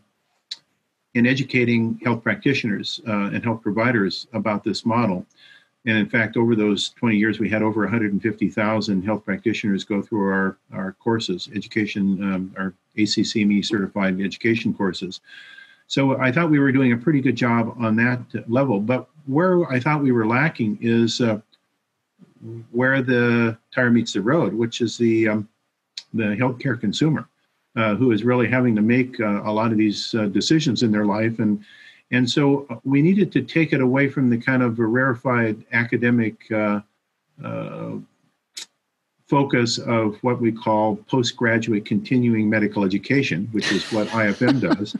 in 1.15 1.27
educating 1.27 1.99
health 2.01 2.23
practitioners 2.23 3.01
uh, 3.05 3.31
and 3.33 3.43
health 3.43 3.61
providers 3.61 4.27
about 4.31 4.63
this 4.63 4.85
model. 4.85 5.25
And 5.85 5.97
in 5.97 6.09
fact, 6.09 6.35
over 6.35 6.55
those 6.55 6.89
20 6.89 7.15
years, 7.15 7.39
we 7.39 7.49
had 7.49 7.61
over 7.61 7.81
150,000 7.83 9.01
health 9.03 9.23
practitioners 9.23 9.83
go 9.83 10.01
through 10.01 10.29
our, 10.29 10.57
our 10.73 10.93
courses, 10.93 11.49
education, 11.55 12.21
um, 12.21 12.53
our 12.57 12.73
ACCME 12.97 13.63
certified 13.63 14.19
education 14.19 14.73
courses. 14.73 15.21
So 15.87 16.19
I 16.19 16.31
thought 16.31 16.49
we 16.49 16.59
were 16.59 16.73
doing 16.73 16.91
a 16.91 16.97
pretty 16.97 17.21
good 17.21 17.37
job 17.37 17.73
on 17.79 17.95
that 17.95 18.19
level. 18.49 18.81
But 18.81 19.07
where 19.25 19.65
I 19.71 19.79
thought 19.79 20.03
we 20.03 20.11
were 20.11 20.27
lacking 20.27 20.77
is 20.81 21.21
uh, 21.21 21.39
where 22.71 23.01
the 23.01 23.57
tire 23.73 23.89
meets 23.89 24.13
the 24.13 24.21
road, 24.21 24.53
which 24.53 24.81
is 24.81 24.97
the 24.97 25.29
um, 25.29 25.49
the 26.13 26.23
healthcare 26.23 26.79
consumer, 26.79 27.27
uh, 27.75 27.95
who 27.95 28.11
is 28.11 28.23
really 28.23 28.47
having 28.47 28.75
to 28.75 28.81
make 28.81 29.19
uh, 29.19 29.43
a 29.43 29.51
lot 29.51 29.71
of 29.71 29.77
these 29.77 30.13
uh, 30.15 30.25
decisions 30.25 30.83
in 30.83 30.91
their 30.91 31.05
life, 31.05 31.39
and 31.39 31.63
and 32.11 32.29
so 32.29 32.65
uh, 32.69 32.75
we 32.83 33.01
needed 33.01 33.31
to 33.33 33.41
take 33.41 33.73
it 33.73 33.81
away 33.81 34.07
from 34.09 34.29
the 34.29 34.37
kind 34.37 34.63
of 34.63 34.79
a 34.79 34.85
rarefied 34.85 35.63
academic 35.73 36.49
uh, 36.51 36.79
focus 39.27 39.77
of 39.77 40.15
what 40.23 40.39
we 40.39 40.51
call 40.51 40.95
postgraduate 40.95 41.85
continuing 41.85 42.49
medical 42.49 42.85
education, 42.85 43.47
which 43.51 43.71
is 43.71 43.91
what 43.91 44.07
IFM 44.07 44.61
does. 44.77 44.95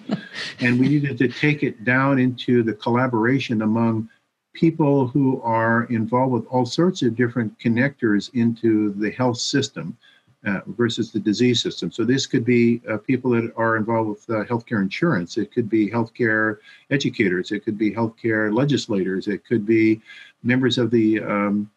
and 0.59 0.79
we 0.79 0.89
needed 0.89 1.17
to 1.17 1.29
take 1.29 1.63
it 1.63 1.83
down 1.85 2.19
into 2.19 2.61
the 2.61 2.73
collaboration 2.73 3.61
among 3.61 4.09
people 4.53 5.07
who 5.07 5.41
are 5.43 5.85
involved 5.85 6.33
with 6.33 6.45
all 6.47 6.65
sorts 6.65 7.01
of 7.03 7.15
different 7.15 7.57
connectors 7.59 8.29
into 8.33 8.91
the 8.93 9.11
health 9.11 9.37
system 9.37 9.95
uh, 10.45 10.61
versus 10.67 11.11
the 11.11 11.19
disease 11.19 11.61
system. 11.61 11.91
So 11.91 12.03
this 12.03 12.25
could 12.27 12.45
be 12.45 12.81
uh, 12.89 12.97
people 12.97 13.31
that 13.31 13.51
are 13.57 13.77
involved 13.77 14.09
with 14.09 14.29
uh, 14.29 14.45
healthcare 14.45 14.81
insurance. 14.81 15.37
It 15.37 15.51
could 15.51 15.69
be 15.69 15.89
healthcare 15.89 16.57
educators. 16.91 17.51
It 17.51 17.65
could 17.65 17.77
be 17.77 17.91
healthcare 17.91 18.53
legislators. 18.53 19.27
It 19.27 19.45
could 19.45 19.65
be 19.65 20.01
members 20.43 20.77
of 20.77 20.91
the 20.91 21.21
um, 21.21 21.71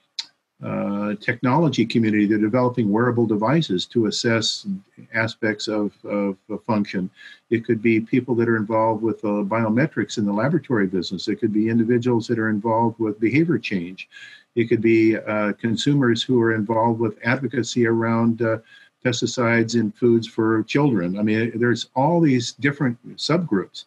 uh, 0.62 1.14
technology 1.20 1.86
community. 1.86 2.26
They're 2.26 2.36
developing 2.36 2.92
wearable 2.92 3.24
devices 3.24 3.86
to 3.86 4.06
assess 4.06 4.66
aspects 5.14 5.68
of, 5.68 5.92
of, 6.04 6.36
of, 6.50 6.62
function. 6.64 7.08
It 7.48 7.64
could 7.64 7.80
be 7.80 7.98
people 7.98 8.34
that 8.34 8.48
are 8.48 8.58
involved 8.58 9.02
with 9.02 9.24
uh, 9.24 9.42
biometrics 9.48 10.18
in 10.18 10.26
the 10.26 10.32
laboratory 10.32 10.86
business. 10.86 11.28
It 11.28 11.36
could 11.36 11.54
be 11.54 11.70
individuals 11.70 12.26
that 12.26 12.38
are 12.38 12.50
involved 12.50 12.98
with 12.98 13.18
behavior 13.18 13.58
change. 13.58 14.11
It 14.57 14.68
could 14.68 14.80
be 14.80 15.16
uh, 15.16 15.53
consumers 15.55 16.22
who 16.22 16.40
are 16.40 16.55
involved 16.55 17.01
with 17.01 17.18
advocacy 17.24 17.86
around 17.86 18.42
uh, 18.42 18.59
pesticides 19.05 19.74
in 19.74 19.92
foods 19.92 20.26
for 20.26 20.62
children. 20.64 21.18
I 21.18 21.22
mean, 21.22 21.59
there's 21.59 21.88
all 21.94 22.20
these 22.20 22.53
different 22.53 22.98
subgroups 23.16 23.84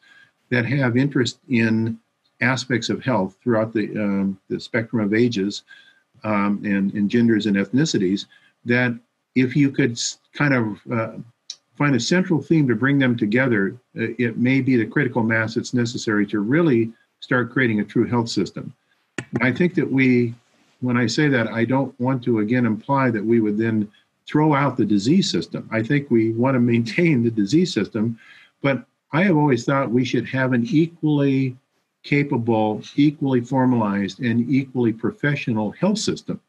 that 0.49 0.66
have 0.66 0.97
interest 0.97 1.39
in 1.49 1.99
aspects 2.41 2.89
of 2.89 3.03
health 3.03 3.38
throughout 3.43 3.74
the, 3.74 3.89
um, 3.97 4.39
the 4.49 4.59
spectrum 4.59 5.03
of 5.03 5.14
ages 5.14 5.64
um, 6.24 6.61
and, 6.64 6.93
and 6.93 7.09
genders 7.09 7.45
and 7.45 7.57
ethnicities 7.57 8.26
that 8.66 8.97
if 9.36 9.55
you 9.55 9.72
could 9.72 9.99
kind 10.34 10.53
of 10.53 10.80
uh, 10.91 11.18
find 11.76 11.95
a 11.95 11.99
central 11.99 12.41
theme 12.41 12.68
to 12.68 12.76
bring 12.76 12.99
them 12.99 13.18
together, 13.18 13.76
uh, 13.97 14.07
it 14.18 14.38
may 14.38 14.61
be 14.61 14.76
the 14.76 14.86
critical 14.86 15.24
mass 15.24 15.55
that's 15.55 15.74
necessary 15.74 16.26
to 16.28 16.39
really 16.39 16.91
start 17.20 17.51
creating 17.51 17.80
a 17.80 17.84
true 17.84 18.05
health 18.05 18.30
system. 18.30 18.74
I 19.41 19.51
think 19.51 19.74
that 19.76 19.89
we, 19.89 20.34
when 20.84 20.98
I 20.98 21.08
say 21.08 21.28
that, 21.30 21.48
I 21.48 21.66
don't 21.66 21.98
want 22.00 22.24
to 22.24 22.40
again 22.40 22.66
imply 22.66 23.10
that 23.10 23.24
we 23.24 23.40
would 23.40 23.58
then 23.58 23.90
throw 24.28 24.54
out 24.54 24.78
the 24.78 24.86
disease 24.86 25.30
system. 25.32 25.68
I 25.72 25.82
think 25.82 26.10
we 26.10 26.34
want 26.34 26.56
to 26.56 26.60
maintain 26.60 27.24
the 27.24 27.32
disease 27.32 27.74
system, 27.74 28.20
but 28.62 28.86
I 29.12 29.24
have 29.24 29.38
always 29.38 29.66
thought 29.66 29.92
we 29.92 30.06
should 30.06 30.28
have 30.28 30.54
an 30.54 30.66
equally 30.66 31.56
capable, 32.04 32.82
equally 32.96 33.42
formalized, 33.42 34.20
and 34.20 34.50
equally 34.50 34.92
professional 34.92 35.72
health 35.72 36.00
system 36.00 36.40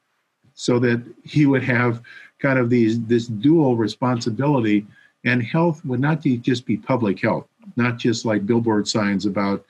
so 0.55 0.79
that 0.79 1.03
he 1.25 1.47
would 1.47 1.63
have 1.63 2.01
kind 2.39 2.59
of 2.59 2.71
these 2.71 3.01
this 3.05 3.27
dual 3.27 3.77
responsibility 3.77 4.87
and 5.25 5.43
health 5.43 5.85
would 5.85 6.01
not 6.01 6.23
be, 6.23 6.37
just 6.37 6.67
be 6.67 6.77
public 6.77 7.21
health 7.21 7.47
not 7.77 7.99
just 7.99 8.25
like 8.25 8.47
billboard 8.47 8.87
signs 8.87 9.27
about 9.27 9.65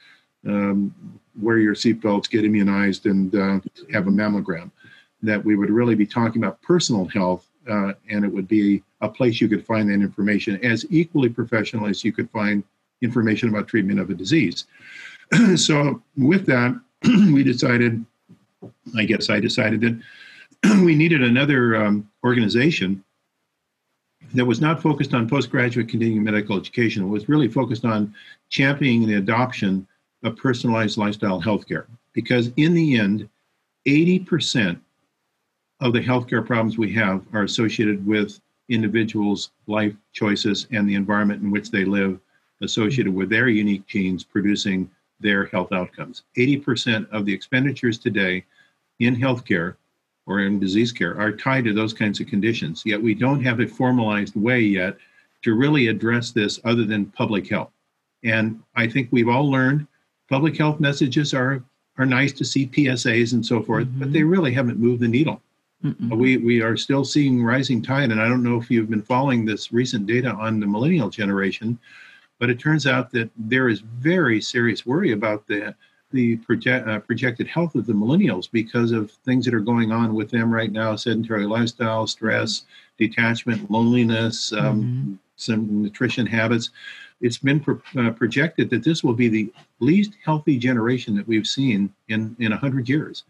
um, 0.46 0.94
wear 1.40 1.58
your 1.58 1.74
seatbelts 1.74 2.30
get 2.30 2.44
immunized 2.44 3.06
and 3.06 3.34
uh, 3.34 3.60
have 3.92 4.06
a 4.06 4.10
mammogram 4.10 4.70
that 5.22 5.42
we 5.42 5.56
would 5.56 5.70
really 5.70 5.94
be 5.94 6.06
talking 6.06 6.42
about 6.42 6.60
personal 6.62 7.06
health 7.06 7.48
uh, 7.68 7.92
and 8.10 8.24
it 8.24 8.32
would 8.32 8.46
be 8.46 8.82
a 9.00 9.08
place 9.08 9.40
you 9.40 9.48
could 9.48 9.64
find 9.64 9.88
that 9.88 9.94
information 9.94 10.62
as 10.64 10.84
equally 10.90 11.28
professional 11.28 11.86
as 11.86 12.04
you 12.04 12.12
could 12.12 12.30
find 12.30 12.62
information 13.02 13.48
about 13.48 13.66
treatment 13.66 13.98
of 13.98 14.10
a 14.10 14.14
disease 14.14 14.66
so 15.56 16.02
with 16.16 16.46
that, 16.46 16.78
we 17.04 17.42
decided, 17.42 18.04
I 18.96 19.04
guess 19.04 19.30
I 19.30 19.40
decided 19.40 19.80
that 19.80 20.80
we 20.84 20.94
needed 20.94 21.22
another 21.22 21.76
um, 21.76 22.08
organization 22.24 23.02
that 24.34 24.44
was 24.44 24.60
not 24.60 24.82
focused 24.82 25.14
on 25.14 25.28
postgraduate 25.28 25.88
continuing 25.88 26.24
medical 26.24 26.56
education. 26.56 27.04
It 27.04 27.08
was 27.08 27.28
really 27.28 27.48
focused 27.48 27.84
on 27.84 28.14
championing 28.48 29.06
the 29.06 29.14
adoption 29.14 29.86
of 30.24 30.36
personalized 30.36 30.98
lifestyle 30.98 31.40
healthcare. 31.40 31.86
Because 32.12 32.50
in 32.56 32.74
the 32.74 32.98
end, 32.98 33.28
80% 33.86 34.80
of 35.80 35.92
the 35.92 36.00
healthcare 36.00 36.44
problems 36.44 36.78
we 36.78 36.92
have 36.94 37.22
are 37.32 37.42
associated 37.42 38.04
with 38.06 38.40
individuals' 38.68 39.50
life 39.66 39.94
choices 40.12 40.66
and 40.72 40.88
the 40.88 40.94
environment 40.94 41.42
in 41.42 41.50
which 41.50 41.70
they 41.70 41.84
live, 41.84 42.18
associated 42.62 43.12
with 43.12 43.28
their 43.28 43.48
unique 43.48 43.86
genes 43.86 44.24
producing 44.24 44.90
their 45.20 45.46
health 45.46 45.72
outcomes. 45.72 46.22
80% 46.36 47.08
of 47.10 47.26
the 47.26 47.32
expenditures 47.32 47.98
today 47.98 48.44
in 49.00 49.14
healthcare 49.14 49.76
or 50.26 50.40
in 50.40 50.58
disease 50.58 50.92
care 50.92 51.18
are 51.20 51.32
tied 51.32 51.64
to 51.64 51.74
those 51.74 51.92
kinds 51.92 52.20
of 52.20 52.26
conditions. 52.26 52.82
Yet 52.86 53.02
we 53.02 53.14
don't 53.14 53.42
have 53.42 53.60
a 53.60 53.66
formalized 53.66 54.34
way 54.36 54.60
yet 54.60 54.96
to 55.42 55.54
really 55.54 55.88
address 55.88 56.30
this 56.30 56.58
other 56.64 56.84
than 56.84 57.06
public 57.06 57.48
health. 57.48 57.70
And 58.22 58.62
I 58.74 58.88
think 58.88 59.08
we've 59.10 59.28
all 59.28 59.50
learned 59.50 59.86
public 60.28 60.56
health 60.56 60.80
messages 60.80 61.34
are 61.34 61.62
are 61.96 62.06
nice 62.06 62.32
to 62.32 62.44
see 62.44 62.66
PSAs 62.66 63.34
and 63.34 63.46
so 63.46 63.62
forth, 63.62 63.86
mm-hmm. 63.86 64.00
but 64.00 64.12
they 64.12 64.24
really 64.24 64.52
haven't 64.52 64.78
moved 64.78 65.00
the 65.00 65.08
needle. 65.08 65.40
Mm-mm. 65.84 66.16
We 66.16 66.38
we 66.38 66.62
are 66.62 66.76
still 66.76 67.04
seeing 67.04 67.42
rising 67.42 67.82
tide, 67.82 68.10
and 68.10 68.20
I 68.20 68.28
don't 68.28 68.42
know 68.42 68.58
if 68.58 68.70
you've 68.70 68.90
been 68.90 69.02
following 69.02 69.44
this 69.44 69.72
recent 69.72 70.06
data 70.06 70.30
on 70.30 70.58
the 70.58 70.66
millennial 70.66 71.10
generation, 71.10 71.78
but 72.40 72.50
it 72.50 72.58
turns 72.58 72.86
out 72.86 73.10
that 73.12 73.30
there 73.36 73.68
is 73.68 73.80
very 73.80 74.40
serious 74.40 74.86
worry 74.86 75.12
about 75.12 75.46
the 75.46 75.74
the 76.10 76.36
project, 76.36 76.88
uh, 76.88 77.00
projected 77.00 77.48
health 77.48 77.74
of 77.74 77.86
the 77.86 77.92
millennials 77.92 78.48
because 78.50 78.92
of 78.92 79.10
things 79.10 79.44
that 79.44 79.52
are 79.52 79.60
going 79.60 79.90
on 79.90 80.14
with 80.14 80.30
them 80.30 80.52
right 80.52 80.70
now 80.70 80.94
sedentary 80.94 81.44
lifestyle 81.44 82.06
stress 82.06 82.66
detachment 82.98 83.68
loneliness 83.68 84.52
um, 84.52 84.82
mm-hmm. 84.82 85.14
some 85.36 85.82
nutrition 85.82 86.24
habits 86.24 86.70
it's 87.24 87.38
been 87.38 87.58
pro- 87.58 87.80
uh, 87.98 88.10
projected 88.10 88.68
that 88.68 88.84
this 88.84 89.02
will 89.02 89.14
be 89.14 89.28
the 89.28 89.50
least 89.80 90.12
healthy 90.22 90.58
generation 90.58 91.16
that 91.16 91.26
we've 91.26 91.46
seen 91.46 91.92
in 92.08 92.36
in 92.38 92.50
100 92.50 92.88
years 92.88 93.24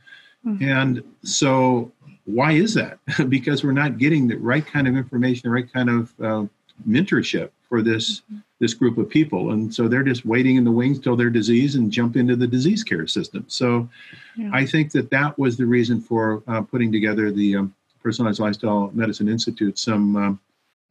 mm-hmm. 0.44 0.62
and 0.62 1.02
so 1.22 1.90
why 2.24 2.52
is 2.52 2.74
that 2.74 2.98
because 3.28 3.62
we're 3.62 3.72
not 3.72 3.96
getting 3.98 4.26
the 4.26 4.36
right 4.36 4.66
kind 4.66 4.88
of 4.88 4.96
information 4.96 5.42
the 5.44 5.50
right 5.50 5.72
kind 5.72 5.88
of 5.88 6.12
uh, 6.20 6.44
mentorship 6.88 7.50
for 7.68 7.82
this 7.82 8.20
mm-hmm. 8.20 8.38
this 8.58 8.74
group 8.74 8.98
of 8.98 9.08
people 9.08 9.52
and 9.52 9.72
so 9.72 9.86
they're 9.86 10.02
just 10.02 10.26
waiting 10.26 10.56
in 10.56 10.64
the 10.64 10.72
wings 10.72 10.98
till 10.98 11.14
they're 11.16 11.30
diseased 11.30 11.76
and 11.76 11.92
jump 11.92 12.16
into 12.16 12.34
the 12.34 12.46
disease 12.46 12.82
care 12.82 13.06
system 13.06 13.44
so 13.46 13.88
yeah. 14.36 14.50
i 14.52 14.66
think 14.66 14.90
that 14.90 15.08
that 15.10 15.38
was 15.38 15.56
the 15.56 15.66
reason 15.66 16.00
for 16.00 16.42
uh, 16.48 16.60
putting 16.60 16.90
together 16.90 17.30
the 17.30 17.56
um, 17.56 17.74
personalized 18.02 18.40
lifestyle 18.40 18.90
medicine 18.92 19.28
institute 19.28 19.78
some 19.78 20.16
um, 20.16 20.40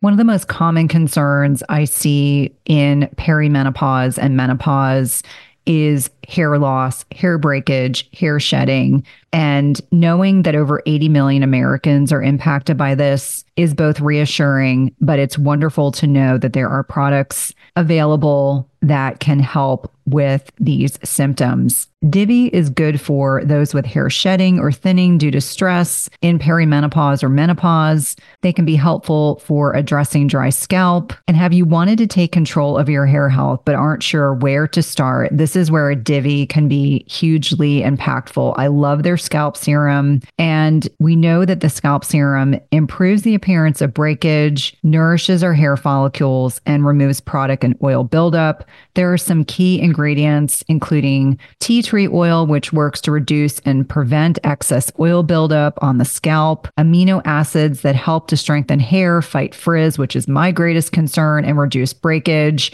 one 0.03 0.11
of 0.11 0.17
the 0.17 0.25
most 0.25 0.49
common 0.49 0.89
concerns 0.89 1.63
I 1.69 1.85
see 1.85 2.53
in 2.65 3.09
perimenopause 3.15 4.17
and 4.21 4.35
menopause 4.35 5.23
is 5.65 6.09
hair 6.27 6.59
loss, 6.59 7.05
hair 7.13 7.37
breakage, 7.37 8.09
hair 8.11 8.37
shedding. 8.37 9.05
And 9.31 9.79
knowing 9.93 10.41
that 10.41 10.55
over 10.55 10.83
80 10.85 11.07
million 11.07 11.41
Americans 11.41 12.11
are 12.11 12.21
impacted 12.21 12.75
by 12.75 12.95
this 12.95 13.45
is 13.55 13.73
both 13.73 14.01
reassuring, 14.01 14.93
but 14.99 15.19
it's 15.19 15.37
wonderful 15.37 15.93
to 15.93 16.05
know 16.05 16.37
that 16.37 16.51
there 16.51 16.67
are 16.67 16.83
products 16.83 17.53
available 17.77 18.69
that 18.83 19.19
can 19.19 19.39
help 19.39 19.91
with 20.05 20.51
these 20.59 20.99
symptoms. 21.03 21.87
Divi 22.09 22.47
is 22.47 22.69
good 22.69 22.99
for 22.99 23.41
those 23.45 23.73
with 23.73 23.85
hair 23.85 24.09
shedding 24.09 24.59
or 24.59 24.73
thinning 24.73 25.17
due 25.17 25.31
to 25.31 25.39
stress 25.39 26.09
in 26.21 26.37
perimenopause 26.37 27.23
or 27.23 27.29
menopause. 27.29 28.17
They 28.41 28.51
can 28.51 28.65
be 28.65 28.75
helpful 28.75 29.39
for 29.39 29.73
addressing 29.73 30.27
dry 30.27 30.49
scalp. 30.49 31.13
And 31.29 31.37
have 31.37 31.53
you 31.53 31.63
wanted 31.63 31.97
to 31.99 32.07
take 32.07 32.33
control 32.33 32.77
of 32.77 32.89
your 32.89 33.05
hair 33.05 33.29
health 33.29 33.61
but 33.63 33.75
aren't 33.75 34.03
sure 34.03 34.33
where 34.33 34.67
to 34.67 34.83
start? 34.83 35.29
This 35.31 35.55
is 35.55 35.71
where 35.71 35.89
a 35.89 35.95
Divi 35.95 36.45
can 36.45 36.67
be 36.67 37.05
hugely 37.07 37.79
impactful. 37.79 38.53
I 38.57 38.67
love 38.67 39.03
their 39.03 39.17
scalp 39.17 39.55
serum. 39.55 40.19
And 40.37 40.89
we 40.99 41.15
know 41.15 41.45
that 41.45 41.61
the 41.61 41.69
scalp 41.69 42.03
serum 42.03 42.59
improves 42.71 43.21
the 43.21 43.35
appearance 43.35 43.81
of 43.81 43.93
breakage, 43.93 44.75
nourishes 44.83 45.41
our 45.41 45.53
hair 45.53 45.77
follicles, 45.77 46.59
and 46.65 46.85
removes 46.85 47.21
product 47.21 47.63
and 47.63 47.77
oil 47.81 48.03
buildup. 48.03 48.65
There 48.95 49.11
are 49.11 49.17
some 49.17 49.43
key 49.43 49.81
ingredients, 49.81 50.63
including 50.67 51.39
tea 51.59 51.81
tree 51.81 52.07
oil, 52.07 52.45
which 52.45 52.73
works 52.73 53.01
to 53.01 53.11
reduce 53.11 53.59
and 53.59 53.87
prevent 53.87 54.39
excess 54.43 54.91
oil 54.99 55.23
buildup 55.23 55.77
on 55.81 55.97
the 55.97 56.05
scalp, 56.05 56.67
amino 56.77 57.21
acids 57.25 57.81
that 57.81 57.95
help 57.95 58.27
to 58.27 58.37
strengthen 58.37 58.79
hair, 58.79 59.21
fight 59.21 59.55
frizz, 59.55 59.97
which 59.97 60.15
is 60.15 60.27
my 60.27 60.51
greatest 60.51 60.91
concern, 60.91 61.45
and 61.45 61.57
reduce 61.57 61.93
breakage 61.93 62.71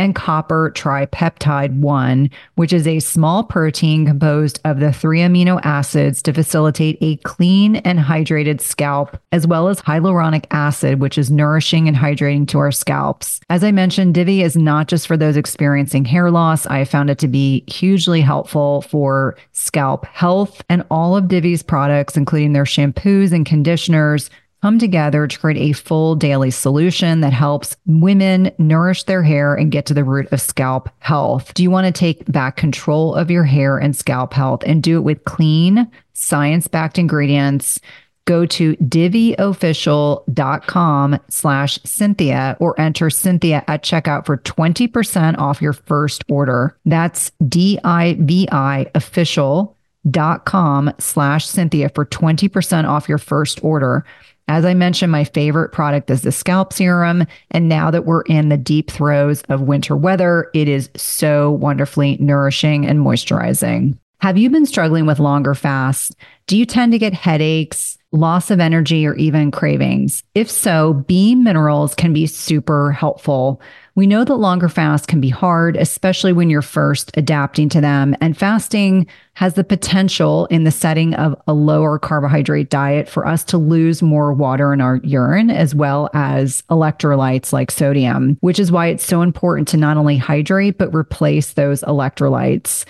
and 0.00 0.14
copper 0.14 0.72
tripeptide 0.74 1.78
1, 1.78 2.30
which 2.54 2.72
is 2.72 2.86
a 2.86 3.00
small 3.00 3.44
protein 3.44 4.06
composed 4.06 4.58
of 4.64 4.80
the 4.80 4.92
three 4.92 5.20
amino 5.20 5.60
acids 5.62 6.22
to 6.22 6.32
facilitate 6.32 6.96
a 7.02 7.16
clean 7.18 7.76
and 7.76 7.98
hydrated 7.98 8.62
scalp, 8.62 9.20
as 9.30 9.46
well 9.46 9.68
as 9.68 9.82
hyaluronic 9.82 10.46
acid, 10.50 11.00
which 11.00 11.18
is 11.18 11.30
nourishing 11.30 11.86
and 11.86 11.96
hydrating 11.96 12.48
to 12.48 12.58
our 12.58 12.72
scalps. 12.72 13.40
As 13.50 13.62
I 13.62 13.72
mentioned, 13.72 14.14
Divi 14.14 14.42
is 14.42 14.56
not 14.56 14.88
just 14.88 15.06
for 15.06 15.18
those 15.18 15.36
experiencing 15.36 16.06
hair 16.06 16.30
loss. 16.30 16.66
I 16.66 16.84
found 16.84 17.10
it 17.10 17.18
to 17.18 17.28
be 17.28 17.62
hugely 17.66 18.22
helpful 18.22 18.82
for 18.82 19.36
scalp 19.52 20.06
health, 20.06 20.62
and 20.70 20.82
all 20.90 21.14
of 21.14 21.28
Divi's 21.28 21.62
products, 21.62 22.16
including 22.16 22.54
their 22.54 22.64
shampoos 22.64 23.32
and 23.32 23.44
conditioners, 23.44 24.30
come 24.62 24.78
together 24.78 25.26
to 25.26 25.38
create 25.38 25.56
a 25.56 25.72
full 25.72 26.14
daily 26.14 26.50
solution 26.50 27.20
that 27.20 27.32
helps 27.32 27.76
women 27.86 28.52
nourish 28.58 29.04
their 29.04 29.22
hair 29.22 29.54
and 29.54 29.72
get 29.72 29.86
to 29.86 29.94
the 29.94 30.04
root 30.04 30.30
of 30.32 30.40
scalp 30.40 30.90
health. 30.98 31.54
Do 31.54 31.62
you 31.62 31.70
want 31.70 31.86
to 31.86 31.92
take 31.92 32.30
back 32.30 32.56
control 32.56 33.14
of 33.14 33.30
your 33.30 33.44
hair 33.44 33.78
and 33.78 33.96
scalp 33.96 34.34
health 34.34 34.62
and 34.66 34.82
do 34.82 34.98
it 34.98 35.02
with 35.02 35.24
clean, 35.24 35.90
science 36.12 36.68
backed 36.68 36.98
ingredients? 36.98 37.80
Go 38.26 38.44
to 38.46 38.76
diviofficial.com 38.76 41.18
slash 41.28 41.78
Cynthia 41.84 42.56
or 42.60 42.80
enter 42.80 43.10
Cynthia 43.10 43.64
at 43.66 43.82
checkout 43.82 44.24
for 44.26 44.36
20% 44.36 45.36
off 45.38 45.60
your 45.60 45.72
first 45.72 46.22
order. 46.28 46.78
That's 46.84 47.32
D-I-V-I 47.48 48.86
official.com 48.94 50.92
slash 50.98 51.46
Cynthia 51.46 51.88
for 51.88 52.06
20% 52.06 52.88
off 52.88 53.08
your 53.08 53.18
first 53.18 53.64
order. 53.64 54.04
As 54.50 54.64
I 54.64 54.74
mentioned, 54.74 55.12
my 55.12 55.22
favorite 55.22 55.68
product 55.68 56.10
is 56.10 56.22
the 56.22 56.32
scalp 56.32 56.72
serum. 56.72 57.24
And 57.52 57.68
now 57.68 57.88
that 57.92 58.04
we're 58.04 58.22
in 58.22 58.48
the 58.48 58.56
deep 58.56 58.90
throes 58.90 59.42
of 59.42 59.60
winter 59.60 59.96
weather, 59.96 60.50
it 60.54 60.66
is 60.66 60.90
so 60.96 61.52
wonderfully 61.52 62.16
nourishing 62.18 62.84
and 62.84 62.98
moisturizing. 62.98 63.96
Have 64.20 64.36
you 64.36 64.50
been 64.50 64.66
struggling 64.66 65.06
with 65.06 65.20
longer 65.20 65.54
fasts? 65.54 66.16
Do 66.48 66.58
you 66.58 66.66
tend 66.66 66.90
to 66.90 66.98
get 66.98 67.14
headaches, 67.14 67.96
loss 68.10 68.50
of 68.50 68.58
energy, 68.58 69.06
or 69.06 69.14
even 69.14 69.52
cravings? 69.52 70.24
If 70.34 70.50
so, 70.50 70.94
Beam 70.94 71.44
Minerals 71.44 71.94
can 71.94 72.12
be 72.12 72.26
super 72.26 72.90
helpful. 72.90 73.62
We 73.94 74.06
know 74.06 74.24
that 74.24 74.34
longer 74.34 74.68
fasts 74.68 75.06
can 75.06 75.20
be 75.20 75.28
hard, 75.28 75.76
especially 75.76 76.32
when 76.32 76.48
you're 76.48 76.62
first 76.62 77.10
adapting 77.16 77.68
to 77.70 77.80
them. 77.80 78.14
And 78.20 78.36
fasting 78.36 79.06
has 79.34 79.54
the 79.54 79.64
potential 79.64 80.46
in 80.46 80.64
the 80.64 80.70
setting 80.70 81.14
of 81.14 81.40
a 81.46 81.52
lower 81.52 81.98
carbohydrate 81.98 82.70
diet 82.70 83.08
for 83.08 83.26
us 83.26 83.42
to 83.44 83.58
lose 83.58 84.02
more 84.02 84.32
water 84.32 84.72
in 84.72 84.80
our 84.80 84.96
urine, 85.02 85.50
as 85.50 85.74
well 85.74 86.08
as 86.14 86.62
electrolytes 86.70 87.52
like 87.52 87.70
sodium, 87.70 88.36
which 88.40 88.58
is 88.58 88.70
why 88.70 88.86
it's 88.86 89.04
so 89.04 89.22
important 89.22 89.66
to 89.68 89.76
not 89.76 89.96
only 89.96 90.16
hydrate, 90.16 90.78
but 90.78 90.94
replace 90.94 91.54
those 91.54 91.82
electrolytes. 91.82 92.84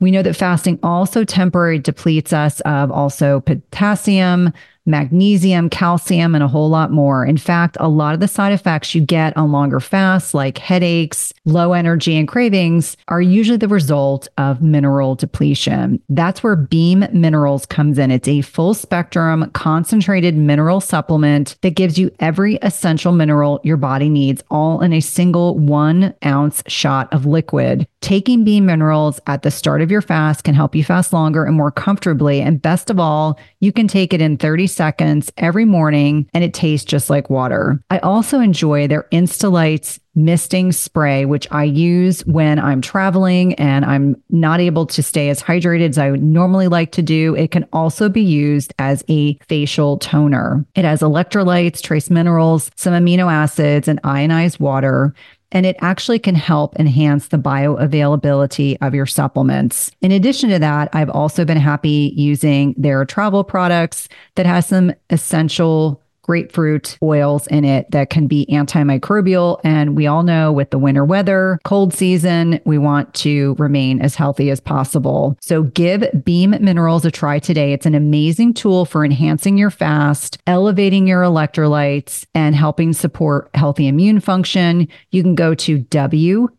We 0.00 0.10
know 0.10 0.22
that 0.22 0.34
fasting 0.34 0.78
also 0.82 1.24
temporarily 1.24 1.78
depletes 1.78 2.32
us 2.32 2.60
of 2.60 2.90
also 2.90 3.40
potassium, 3.40 4.52
magnesium, 4.86 5.68
calcium, 5.70 6.34
and 6.34 6.42
a 6.42 6.48
whole 6.48 6.68
lot 6.68 6.90
more. 6.90 7.24
In 7.24 7.36
fact, 7.36 7.76
a 7.80 7.88
lot 7.88 8.14
of 8.14 8.20
the 8.20 8.28
side 8.28 8.52
effects 8.52 8.94
you 8.94 9.00
get 9.00 9.36
on 9.36 9.52
longer 9.52 9.80
fasts, 9.80 10.34
like 10.34 10.58
headaches, 10.58 11.32
low 11.44 11.72
energy, 11.72 12.16
and 12.16 12.26
cravings, 12.26 12.96
are 13.08 13.20
usually 13.20 13.58
the 13.58 13.68
result 13.68 14.28
of 14.38 14.62
mineral 14.62 15.14
depletion. 15.14 16.02
That's 16.08 16.42
where 16.42 16.56
Beam 16.56 17.06
Minerals 17.12 17.66
comes 17.66 17.98
in. 17.98 18.10
It's 18.10 18.28
a 18.28 18.40
full 18.40 18.74
spectrum, 18.74 19.50
concentrated 19.52 20.36
mineral 20.36 20.80
supplement 20.80 21.56
that 21.62 21.74
gives 21.76 21.98
you 21.98 22.10
every 22.20 22.56
essential 22.62 23.12
mineral 23.12 23.60
your 23.62 23.76
body 23.76 24.08
needs, 24.08 24.42
all 24.50 24.80
in 24.80 24.92
a 24.92 25.00
single 25.00 25.58
one 25.58 26.14
ounce 26.24 26.62
shot 26.66 27.12
of 27.12 27.26
liquid. 27.26 27.86
Taking 28.00 28.44
Beam 28.44 28.66
Minerals 28.66 29.20
at 29.26 29.42
the 29.42 29.50
start 29.50 29.82
of 29.82 29.90
your 29.90 30.00
fast 30.00 30.44
can 30.44 30.54
help 30.54 30.74
you 30.74 30.82
fast 30.82 31.12
longer 31.12 31.44
and 31.44 31.56
more 31.56 31.70
comfortably. 31.70 32.40
And 32.40 32.62
best 32.62 32.88
of 32.88 32.98
all, 32.98 33.38
you 33.60 33.72
can 33.72 33.88
take 33.88 34.14
it 34.14 34.22
in 34.22 34.38
30 34.38 34.66
seconds 34.70 35.32
every 35.36 35.64
morning 35.64 36.28
and 36.32 36.44
it 36.44 36.54
tastes 36.54 36.84
just 36.84 37.10
like 37.10 37.30
water. 37.30 37.82
I 37.90 37.98
also 37.98 38.40
enjoy 38.40 38.86
their 38.86 39.06
Instalights 39.10 39.98
misting 40.14 40.72
spray, 40.72 41.24
which 41.24 41.46
I 41.50 41.64
use 41.64 42.24
when 42.26 42.58
I'm 42.58 42.80
traveling 42.80 43.54
and 43.54 43.84
I'm 43.84 44.20
not 44.28 44.60
able 44.60 44.86
to 44.86 45.02
stay 45.02 45.28
as 45.28 45.42
hydrated 45.42 45.90
as 45.90 45.98
I 45.98 46.10
would 46.10 46.22
normally 46.22 46.68
like 46.68 46.92
to 46.92 47.02
do. 47.02 47.34
It 47.36 47.50
can 47.50 47.66
also 47.72 48.08
be 48.08 48.22
used 48.22 48.74
as 48.78 49.04
a 49.08 49.34
facial 49.48 49.98
toner. 49.98 50.64
It 50.74 50.84
has 50.84 51.00
electrolytes, 51.00 51.82
trace 51.82 52.10
minerals, 52.10 52.70
some 52.76 52.92
amino 52.92 53.32
acids, 53.32 53.88
and 53.88 54.00
ionized 54.02 54.58
water 54.58 55.14
and 55.52 55.66
it 55.66 55.76
actually 55.80 56.18
can 56.18 56.34
help 56.34 56.78
enhance 56.78 57.28
the 57.28 57.36
bioavailability 57.38 58.76
of 58.80 58.94
your 58.94 59.06
supplements. 59.06 59.90
In 60.00 60.12
addition 60.12 60.50
to 60.50 60.58
that, 60.58 60.88
I've 60.92 61.10
also 61.10 61.44
been 61.44 61.56
happy 61.56 62.12
using 62.16 62.74
their 62.76 63.04
travel 63.04 63.44
products 63.44 64.08
that 64.36 64.46
has 64.46 64.66
some 64.66 64.92
essential 65.10 65.99
grapefruit 66.30 66.96
oils 67.02 67.48
in 67.48 67.64
it 67.64 67.90
that 67.90 68.08
can 68.08 68.28
be 68.28 68.46
antimicrobial. 68.52 69.60
And 69.64 69.96
we 69.96 70.06
all 70.06 70.22
know 70.22 70.52
with 70.52 70.70
the 70.70 70.78
winter 70.78 71.04
weather, 71.04 71.58
cold 71.64 71.92
season, 71.92 72.60
we 72.64 72.78
want 72.78 73.12
to 73.14 73.56
remain 73.58 74.00
as 74.00 74.14
healthy 74.14 74.48
as 74.48 74.60
possible. 74.60 75.36
So 75.40 75.64
give 75.64 76.04
Beam 76.24 76.50
Minerals 76.50 77.04
a 77.04 77.10
try 77.10 77.40
today. 77.40 77.72
It's 77.72 77.84
an 77.84 77.96
amazing 77.96 78.54
tool 78.54 78.84
for 78.84 79.04
enhancing 79.04 79.58
your 79.58 79.70
fast, 79.70 80.38
elevating 80.46 81.08
your 81.08 81.22
electrolytes, 81.24 82.24
and 82.32 82.54
helping 82.54 82.92
support 82.92 83.50
healthy 83.54 83.88
immune 83.88 84.20
function. 84.20 84.86
You 85.10 85.24
can 85.24 85.34
go 85.34 85.56
to 85.56 85.80
www.beam.com 85.80 86.50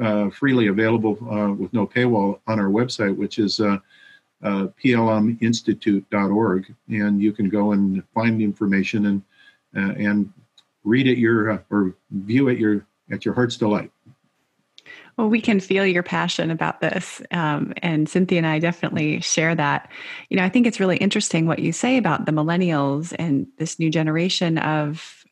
uh, 0.02 0.30
freely 0.30 0.68
available 0.68 1.18
uh, 1.30 1.54
with 1.54 1.72
no 1.74 1.86
paywall 1.86 2.40
on 2.48 2.60
our 2.60 2.70
website, 2.70 3.16
which 3.16 3.40
is 3.40 3.60
uh, 3.60 3.78
uh, 4.44 4.68
plminstitute.org, 4.84 6.76
and 6.90 7.22
you 7.22 7.32
can 7.32 7.50
go 7.50 7.72
and 7.72 8.04
find 8.14 8.40
the 8.40 8.44
information 8.44 9.06
and 9.06 9.22
uh, 9.76 9.94
and 9.98 10.32
read 10.84 11.08
it 11.08 11.18
your 11.18 11.64
or 11.70 11.96
view 12.12 12.50
it 12.50 12.60
your 12.60 12.86
at 13.12 13.26
your 13.26 13.34
heart's 13.34 13.58
delight. 13.58 13.92
Well, 15.18 15.30
we 15.30 15.42
can 15.42 15.60
feel 15.60 15.86
your 15.86 16.04
passion 16.04 16.50
about 16.50 16.82
this. 16.82 17.22
Um, 17.30 17.74
and 17.84 18.10
Cynthia 18.10 18.40
and 18.40 18.48
I 18.48 18.58
definitely 18.58 19.22
share 19.22 19.54
that. 19.54 19.92
You 20.30 20.38
know, 20.38 20.44
I 20.44 20.50
think 20.50 20.66
it's 20.66 20.80
really 20.80 20.98
interesting 20.98 21.46
what 21.46 21.60
you 21.60 21.72
say 21.72 21.98
about 21.98 22.26
the 22.26 22.32
millennials 22.32 23.14
and 23.20 23.46
this 23.58 23.78
new 23.78 23.92
generation 23.92 24.58
of 24.58 25.23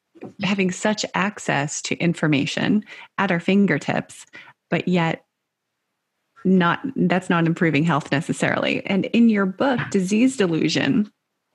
having 0.43 0.71
such 0.71 1.05
access 1.13 1.81
to 1.83 1.95
information 1.97 2.83
at 3.17 3.31
our 3.31 3.39
fingertips, 3.39 4.25
but 4.69 4.87
yet 4.87 5.25
not 6.43 6.81
that's 6.95 7.29
not 7.29 7.45
improving 7.45 7.83
health 7.83 8.11
necessarily. 8.11 8.85
And 8.85 9.05
in 9.05 9.29
your 9.29 9.45
book, 9.45 9.79
Disease 9.91 10.37
Delusion, 10.37 11.11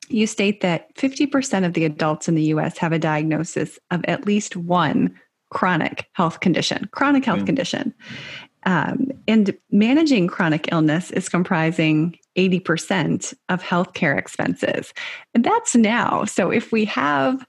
you 0.09 0.27
state 0.27 0.61
that 0.61 0.95
50% 0.95 1.67
of 1.67 1.73
the 1.73 1.85
adults 1.85 2.29
in 2.29 2.35
the 2.35 2.45
US 2.45 2.79
have 2.79 2.93
a 2.93 2.99
diagnosis 2.99 3.79
of 3.91 4.05
at 4.07 4.27
least 4.27 4.57
one 4.57 5.15
chronic 5.51 6.09
health 6.13 6.41
condition, 6.41 6.89
chronic 6.93 7.25
health 7.25 7.41
yeah. 7.41 7.47
condition. 7.47 7.95
Um, 8.65 9.13
and 9.29 9.57
managing 9.71 10.27
chronic 10.27 10.69
illness 10.73 11.13
is 11.13 11.29
comprising 11.29 12.19
80% 12.37 13.33
of 13.49 13.63
healthcare 13.63 14.19
expenses. 14.19 14.93
And 15.35 15.45
that's 15.45 15.77
now. 15.77 16.25
So 16.25 16.51
if 16.51 16.73
we 16.73 16.85
have 16.87 17.47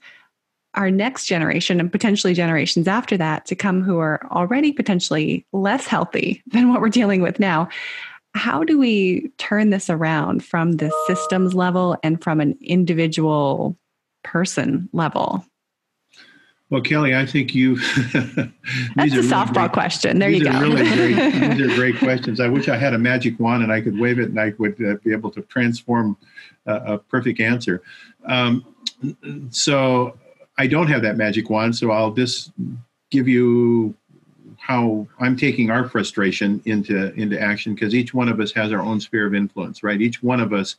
our 0.77 0.91
next 0.91 1.25
generation 1.25 1.79
and 1.79 1.91
potentially 1.91 2.33
generations 2.33 2.87
after 2.87 3.17
that 3.17 3.45
to 3.47 3.55
come 3.55 3.81
who 3.81 3.97
are 3.97 4.25
already 4.31 4.71
potentially 4.71 5.45
less 5.51 5.87
healthy 5.87 6.41
than 6.51 6.69
what 6.69 6.79
we're 6.79 6.89
dealing 6.89 7.21
with 7.21 7.39
now. 7.39 7.67
How 8.35 8.63
do 8.63 8.77
we 8.77 9.31
turn 9.39 9.71
this 9.71 9.89
around 9.89 10.45
from 10.45 10.73
the 10.73 10.91
systems 11.07 11.55
level 11.55 11.97
and 12.03 12.23
from 12.23 12.39
an 12.39 12.55
individual 12.61 13.75
person 14.23 14.87
level? 14.93 15.43
Well, 16.69 16.81
Kelly, 16.81 17.15
I 17.15 17.25
think 17.25 17.55
you. 17.55 17.77
That's 18.13 19.13
a 19.13 19.23
softball 19.23 19.53
great, 19.53 19.71
question. 19.71 20.19
There 20.19 20.29
you 20.29 20.43
go. 20.43 20.51
Really 20.59 20.83
great, 20.83 21.31
these 21.55 21.61
are 21.61 21.75
great 21.75 21.97
questions. 21.97 22.39
I 22.39 22.49
wish 22.49 22.67
I 22.67 22.75
had 22.75 22.93
a 22.93 22.99
magic 22.99 23.39
wand 23.39 23.63
and 23.63 23.71
I 23.71 23.81
could 23.81 23.97
wave 23.97 24.19
it 24.19 24.29
and 24.29 24.39
I 24.39 24.53
would 24.57 24.75
uh, 24.85 24.95
be 25.03 25.13
able 25.13 25.31
to 25.31 25.41
transform 25.43 26.17
uh, 26.67 26.81
a 26.85 26.97
perfect 26.97 27.39
answer. 27.39 27.81
Um, 28.25 28.65
so 29.49 30.19
I 30.57 30.67
don't 30.67 30.87
have 30.87 31.01
that 31.03 31.17
magic 31.17 31.49
wand. 31.49 31.75
So 31.75 31.91
I'll 31.91 32.13
just 32.13 32.51
give 33.09 33.27
you 33.27 33.95
how 34.57 35.07
I'm 35.19 35.37
taking 35.37 35.69
our 35.69 35.87
frustration 35.87 36.61
into 36.65 37.13
into 37.13 37.39
action 37.39 37.73
because 37.73 37.95
each 37.95 38.13
one 38.13 38.27
of 38.27 38.39
us 38.39 38.51
has 38.53 38.71
our 38.71 38.81
own 38.81 38.99
sphere 38.99 39.27
of 39.27 39.35
influence, 39.35 39.83
right? 39.83 40.01
Each 40.01 40.21
one 40.21 40.39
of 40.39 40.51
us 40.53 40.75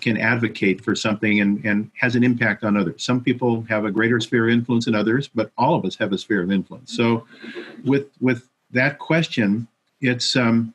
can 0.00 0.16
advocate 0.16 0.82
for 0.84 0.94
something 0.94 1.40
and, 1.40 1.64
and 1.64 1.90
has 1.98 2.14
an 2.14 2.22
impact 2.22 2.62
on 2.62 2.76
others. 2.76 3.02
Some 3.02 3.20
people 3.20 3.62
have 3.62 3.84
a 3.84 3.90
greater 3.90 4.20
sphere 4.20 4.48
of 4.48 4.54
influence 4.54 4.84
than 4.84 4.94
others, 4.94 5.28
but 5.28 5.50
all 5.58 5.74
of 5.74 5.84
us 5.84 5.96
have 5.96 6.12
a 6.12 6.18
sphere 6.18 6.42
of 6.42 6.52
influence. 6.52 6.96
So 6.96 7.26
with 7.84 8.06
with 8.20 8.48
that 8.70 8.98
question, 8.98 9.66
it's 10.00 10.36
um, 10.36 10.72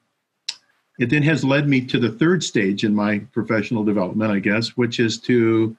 it 0.99 1.09
then 1.09 1.23
has 1.23 1.43
led 1.43 1.67
me 1.67 1.81
to 1.81 1.99
the 1.99 2.11
third 2.11 2.43
stage 2.43 2.83
in 2.83 2.93
my 2.93 3.19
professional 3.31 3.83
development, 3.83 4.31
I 4.31 4.39
guess, 4.39 4.69
which 4.77 4.99
is 4.99 5.17
to 5.21 5.75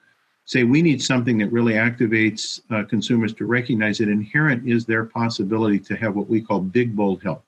say 0.46 0.62
we 0.62 0.80
need 0.80 1.02
something 1.02 1.36
that 1.38 1.52
really 1.52 1.74
activates 1.74 2.60
uh, 2.70 2.84
consumers 2.84 3.34
to 3.34 3.44
recognize 3.44 3.98
that 3.98 4.08
inherent 4.08 4.66
is 4.66 4.86
their 4.86 5.04
possibility 5.04 5.78
to 5.80 5.96
have 5.96 6.14
what 6.14 6.28
we 6.28 6.40
call 6.40 6.60
big, 6.60 6.96
bold 6.96 7.22
health. 7.22 7.42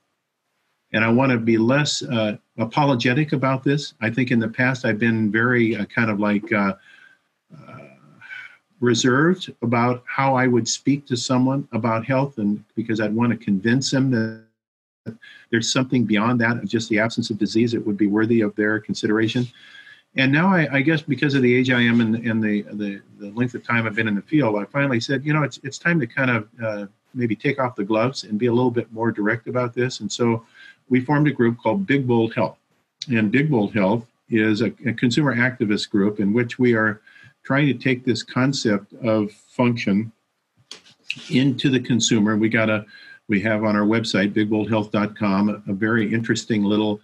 And 0.92 1.04
I 1.04 1.08
want 1.08 1.30
to 1.30 1.38
be 1.38 1.58
less 1.58 2.02
uh, 2.02 2.36
apologetic 2.58 3.32
about 3.32 3.62
this. 3.62 3.94
I 4.00 4.10
think 4.10 4.32
in 4.32 4.40
the 4.40 4.48
past 4.48 4.84
I've 4.84 4.98
been 4.98 5.30
very 5.30 5.76
uh, 5.76 5.84
kind 5.84 6.10
of 6.10 6.18
like 6.18 6.52
uh, 6.52 6.74
uh, 7.54 7.78
reserved 8.80 9.52
about 9.62 10.02
how 10.06 10.34
I 10.34 10.48
would 10.48 10.66
speak 10.66 11.06
to 11.06 11.16
someone 11.16 11.68
about 11.72 12.04
health, 12.04 12.38
and 12.38 12.64
because 12.74 13.00
I'd 13.00 13.14
want 13.14 13.30
to 13.30 13.36
convince 13.36 13.90
them 13.90 14.10
that 14.10 14.42
there's 15.50 15.72
something 15.72 16.04
beyond 16.04 16.40
that, 16.40 16.56
of 16.56 16.68
just 16.68 16.88
the 16.88 16.98
absence 16.98 17.30
of 17.30 17.38
disease, 17.38 17.72
that 17.72 17.86
would 17.86 17.96
be 17.96 18.06
worthy 18.06 18.40
of 18.40 18.54
their 18.56 18.80
consideration. 18.80 19.46
And 20.18 20.32
now 20.32 20.52
I, 20.52 20.68
I 20.72 20.80
guess 20.82 21.00
because 21.00 21.34
of 21.34 21.42
the 21.42 21.54
age 21.54 21.70
I 21.70 21.80
am 21.80 22.00
and, 22.00 22.16
and 22.26 22.42
the, 22.42 22.62
the, 22.62 23.00
the 23.20 23.30
length 23.30 23.54
of 23.54 23.64
time 23.64 23.86
I've 23.86 23.94
been 23.94 24.08
in 24.08 24.16
the 24.16 24.22
field, 24.22 24.56
I 24.56 24.64
finally 24.64 24.98
said, 24.98 25.24
you 25.24 25.32
know, 25.32 25.44
it's 25.44 25.60
it's 25.62 25.78
time 25.78 26.00
to 26.00 26.08
kind 26.08 26.30
of 26.30 26.48
uh, 26.62 26.86
maybe 27.14 27.36
take 27.36 27.60
off 27.60 27.76
the 27.76 27.84
gloves 27.84 28.24
and 28.24 28.36
be 28.36 28.46
a 28.46 28.52
little 28.52 28.72
bit 28.72 28.92
more 28.92 29.12
direct 29.12 29.46
about 29.46 29.74
this. 29.74 30.00
And 30.00 30.10
so 30.10 30.44
we 30.88 31.00
formed 31.00 31.28
a 31.28 31.32
group 31.32 31.58
called 31.58 31.86
Big 31.86 32.06
Bold 32.06 32.34
Health. 32.34 32.58
And 33.08 33.30
Big 33.30 33.48
Bold 33.48 33.72
Health 33.72 34.04
is 34.28 34.60
a, 34.60 34.72
a 34.84 34.92
consumer 34.92 35.36
activist 35.36 35.88
group 35.88 36.18
in 36.18 36.32
which 36.32 36.58
we 36.58 36.74
are 36.74 37.00
trying 37.44 37.68
to 37.68 37.74
take 37.74 38.04
this 38.04 38.24
concept 38.24 38.92
of 39.04 39.30
function 39.30 40.10
into 41.30 41.70
the 41.70 41.80
consumer. 41.80 42.36
We 42.36 42.48
got 42.48 42.68
a 42.68 42.84
we 43.28 43.40
have 43.42 43.62
on 43.62 43.76
our 43.76 43.86
website 43.86 44.32
bigboldhealth.com 44.32 45.48
a, 45.48 45.70
a 45.70 45.74
very 45.74 46.12
interesting 46.12 46.64
little 46.64 47.00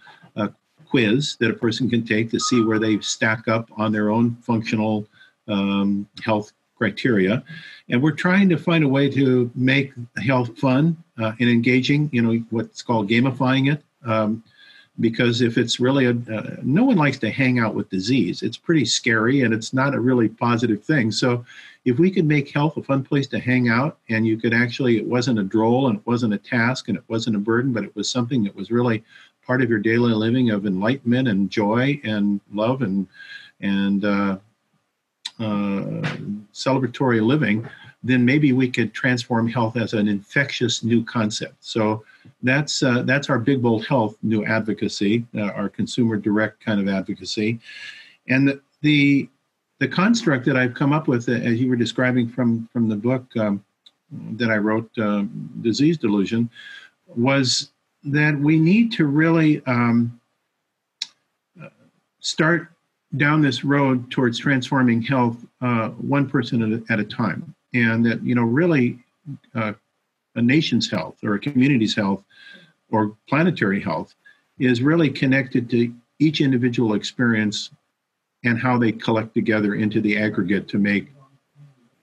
quiz 0.95 1.35
that 1.41 1.51
a 1.51 1.53
person 1.53 1.89
can 1.89 2.05
take 2.05 2.31
to 2.31 2.39
see 2.39 2.63
where 2.63 2.79
they 2.79 2.97
stack 3.01 3.49
up 3.49 3.69
on 3.75 3.91
their 3.91 4.09
own 4.09 4.33
functional 4.41 5.05
um, 5.49 6.07
health 6.23 6.53
criteria. 6.77 7.43
And 7.89 8.01
we're 8.01 8.13
trying 8.13 8.47
to 8.47 8.57
find 8.57 8.81
a 8.81 8.87
way 8.87 9.09
to 9.09 9.51
make 9.55 9.91
health 10.25 10.57
fun 10.57 10.95
uh, 11.19 11.33
and 11.41 11.49
engaging, 11.49 12.09
you 12.13 12.21
know, 12.21 12.41
what's 12.49 12.81
called 12.81 13.09
gamifying 13.09 13.73
it. 13.73 13.83
Um, 14.05 14.41
because 15.01 15.41
if 15.41 15.57
it's 15.57 15.81
really 15.81 16.05
a, 16.05 16.11
uh, 16.11 16.55
no 16.63 16.85
one 16.85 16.95
likes 16.95 17.19
to 17.19 17.29
hang 17.29 17.59
out 17.59 17.75
with 17.75 17.89
disease. 17.89 18.41
It's 18.41 18.55
pretty 18.55 18.85
scary 18.85 19.41
and 19.41 19.53
it's 19.53 19.73
not 19.73 19.93
a 19.93 19.99
really 19.99 20.29
positive 20.29 20.81
thing. 20.81 21.11
So 21.11 21.43
if 21.83 21.99
we 21.99 22.09
could 22.09 22.25
make 22.25 22.49
health 22.49 22.77
a 22.77 22.83
fun 22.83 23.03
place 23.03 23.27
to 23.27 23.39
hang 23.39 23.67
out 23.67 23.97
and 24.07 24.25
you 24.25 24.37
could 24.37 24.53
actually, 24.53 24.95
it 24.95 25.05
wasn't 25.05 25.39
a 25.39 25.43
droll 25.43 25.89
and 25.89 25.97
it 25.97 26.07
wasn't 26.07 26.33
a 26.33 26.37
task 26.37 26.87
and 26.87 26.97
it 26.97 27.03
wasn't 27.09 27.35
a 27.35 27.39
burden, 27.39 27.73
but 27.73 27.83
it 27.83 27.93
was 27.97 28.09
something 28.09 28.45
that 28.45 28.55
was 28.55 28.71
really 28.71 29.03
part 29.45 29.61
of 29.61 29.69
your 29.69 29.79
daily 29.79 30.13
living 30.13 30.49
of 30.51 30.65
enlightenment 30.65 31.27
and 31.27 31.49
joy 31.49 31.99
and 32.03 32.41
love 32.53 32.81
and, 32.81 33.07
and, 33.61 34.05
uh, 34.05 34.37
uh, 35.39 36.01
celebratory 36.53 37.25
living, 37.25 37.67
then 38.03 38.23
maybe 38.23 38.53
we 38.53 38.69
could 38.69 38.93
transform 38.93 39.47
health 39.47 39.75
as 39.75 39.93
an 39.93 40.07
infectious 40.07 40.83
new 40.83 41.03
concept. 41.03 41.55
So 41.59 42.05
that's 42.43 42.83
uh, 42.83 43.01
that's 43.01 43.29
our 43.29 43.39
big 43.39 43.61
bold 43.61 43.85
health 43.85 44.15
new 44.23 44.45
advocacy, 44.45 45.25
uh, 45.35 45.51
our 45.51 45.69
consumer 45.69 46.15
direct 46.15 46.63
kind 46.63 46.79
of 46.79 46.87
advocacy, 46.87 47.59
and 48.29 48.47
the, 48.47 48.61
the, 48.81 49.27
the 49.79 49.87
construct 49.87 50.45
that 50.45 50.55
I've 50.55 50.73
come 50.73 50.93
up 50.93 51.07
with, 51.07 51.27
uh, 51.27 51.33
as 51.33 51.59
you 51.59 51.67
were 51.69 51.75
describing 51.75 52.29
from 52.29 52.69
from 52.71 52.87
the 52.87 52.95
book 52.95 53.25
um, 53.37 53.63
that 54.37 54.51
I 54.51 54.57
wrote, 54.57 54.89
um, 54.99 55.49
Disease 55.61 55.97
Delusion, 55.97 56.49
was 57.07 57.71
that 58.05 58.37
we 58.39 58.59
need 58.59 58.91
to 58.93 59.05
really 59.05 59.65
um, 59.65 60.19
start 62.19 62.71
down 63.17 63.41
this 63.41 63.63
road 63.63 64.09
towards 64.11 64.39
transforming 64.39 65.01
health 65.01 65.37
uh, 65.61 65.89
one 65.89 66.29
person 66.29 66.61
at 66.61 66.79
a, 66.79 66.93
at 66.93 66.99
a, 66.99 67.03
time. 67.03 67.55
And 67.73 68.05
that 68.05 68.23
you 68.23 68.35
know 68.35 68.43
really 68.43 68.99
uh, 69.53 69.73
a 70.35 70.41
nation's 70.41 70.89
health 70.89 71.17
or 71.23 71.35
a 71.35 71.39
community's 71.39 71.95
health 71.95 72.23
or 72.91 73.15
planetary 73.27 73.81
health 73.81 74.15
is 74.59 74.81
really 74.81 75.09
connected 75.09 75.69
to 75.69 75.93
each 76.19 76.41
individual 76.41 76.93
experience 76.93 77.71
and 78.43 78.59
how 78.59 78.77
they 78.77 78.91
collect 78.91 79.33
together 79.33 79.75
into 79.75 79.99
the 79.99 80.17
aggregate 80.17 80.67
to 80.69 80.77
make 80.77 81.11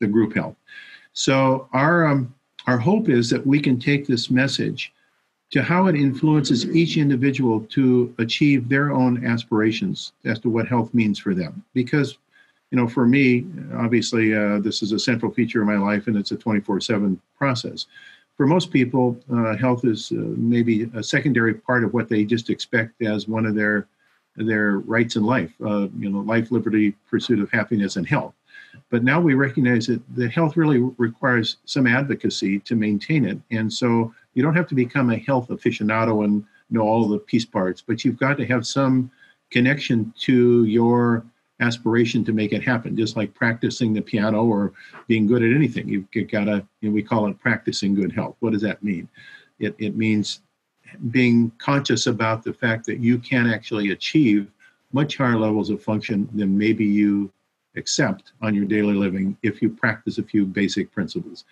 the 0.00 0.07
group 0.07 0.34
health. 0.34 0.57
So 1.12 1.68
our 1.72 2.07
um, 2.07 2.34
our 2.66 2.78
hope 2.78 3.09
is 3.09 3.28
that 3.30 3.46
we 3.46 3.61
can 3.61 3.78
take 3.78 4.07
this 4.07 4.30
message 4.30 4.92
to 5.53 5.62
how 5.62 5.86
it 5.86 5.94
influences 5.94 6.66
each 6.74 6.96
individual 6.96 7.61
to 7.61 8.12
achieve 8.18 8.68
their 8.68 8.90
own 8.90 9.24
aspirations 9.24 10.12
as 10.24 10.38
to 10.40 10.48
what 10.48 10.66
health 10.66 10.92
means 10.94 11.18
for 11.18 11.34
them. 11.34 11.62
Because, 11.74 12.16
you 12.70 12.78
know, 12.78 12.88
for 12.88 13.07
me, 13.07 13.46
obviously, 13.74 14.34
uh, 14.34 14.61
this 14.61 14.82
is 14.82 14.92
a 14.92 14.98
central 14.98 15.30
feature 15.30 15.61
of 15.61 15.68
my 15.68 15.76
life 15.76 16.07
and 16.07 16.16
it's 16.16 16.30
a 16.30 16.36
24 16.36 16.80
7 16.80 17.20
process. 17.36 17.86
For 18.38 18.46
most 18.46 18.70
people, 18.70 19.20
uh, 19.30 19.55
health 19.57 19.84
is 19.84 20.11
uh, 20.11 20.14
maybe 20.16 20.90
a 20.94 21.03
secondary 21.03 21.53
part 21.53 21.84
of 21.84 21.92
what 21.92 22.09
they 22.09 22.24
just 22.24 22.48
expect 22.48 23.03
as 23.03 23.28
one 23.28 23.46
of 23.46 23.55
their 23.55 23.86
their 24.36 24.78
rights 24.78 25.16
in 25.16 25.24
life, 25.24 25.53
uh, 25.62 25.88
you 25.98 26.09
know, 26.09 26.20
life, 26.20 26.50
liberty, 26.50 26.94
pursuit 27.11 27.38
of 27.38 27.50
happiness, 27.50 27.96
and 27.96 28.09
health. 28.09 28.32
But 28.88 29.05
now 29.05 29.20
we 29.20 29.34
recognize 29.34 29.86
that 29.88 30.00
the 30.16 30.26
health 30.26 30.57
really 30.57 30.78
requires 30.96 31.59
some 31.66 31.86
advocacy 31.86 32.59
to 32.61 32.74
maintain 32.74 33.26
it. 33.26 33.38
And 33.50 33.70
so 33.70 34.14
you 34.35 34.43
don't 34.43 34.57
have 34.57 34.68
to 34.68 34.74
become 34.74 35.11
a 35.11 35.16
health 35.16 35.49
aficionado 35.49 36.24
and 36.24 36.45
know 36.70 36.83
all 36.83 37.07
the 37.09 37.18
piece 37.18 37.45
parts, 37.45 37.83
but 37.87 38.05
you've 38.05 38.18
got 38.18 38.37
to 38.39 38.47
have 38.47 38.66
some 38.66 39.11
connection 39.51 40.12
to 40.20 40.64
your 40.64 41.24
aspiration 41.61 42.24
to 42.24 42.33
make 42.33 42.53
it 42.53 42.62
happen, 42.62 42.97
just 42.97 43.16
like 43.16 43.35
practicing 43.35 43.93
the 43.93 44.01
piano 44.01 44.45
or 44.45 44.72
being 45.07 45.26
good 45.26 45.43
at 45.43 45.53
anything. 45.53 45.89
You've 45.89 46.11
got 46.28 46.45
to, 46.45 46.66
you 46.80 46.89
know, 46.89 46.95
we 46.95 47.03
call 47.03 47.28
it 47.28 47.39
practicing 47.39 47.95
good 47.95 48.12
health. 48.12 48.37
What 48.41 48.53
does 48.53 48.62
that 48.62 48.83
mean? 48.83 49.09
It, 49.61 49.74
it 49.78 49.97
means 49.97 50.41
being 51.11 51.53
conscious 51.59 52.07
about 52.07 52.43
the 52.43 52.53
fact 52.53 52.87
that 52.87 52.99
you 52.99 53.18
can 53.18 53.47
actually 53.47 53.93
achieve 53.93 54.51
much 54.93 55.16
higher 55.16 55.39
levels 55.39 55.70
of 55.70 55.83
function 55.83 56.28
than 56.35 56.57
maybe 56.57 56.85
you 56.85 57.30
accept 57.76 58.33
on 58.43 58.55
your 58.55 58.64
daily 58.64 58.95
living 58.95 59.37
if 59.43 59.62
you 59.62 59.70
practice 59.70 60.18
a 60.18 60.22
few 60.22 60.45
basic 60.45 60.93
principles. 60.93 61.45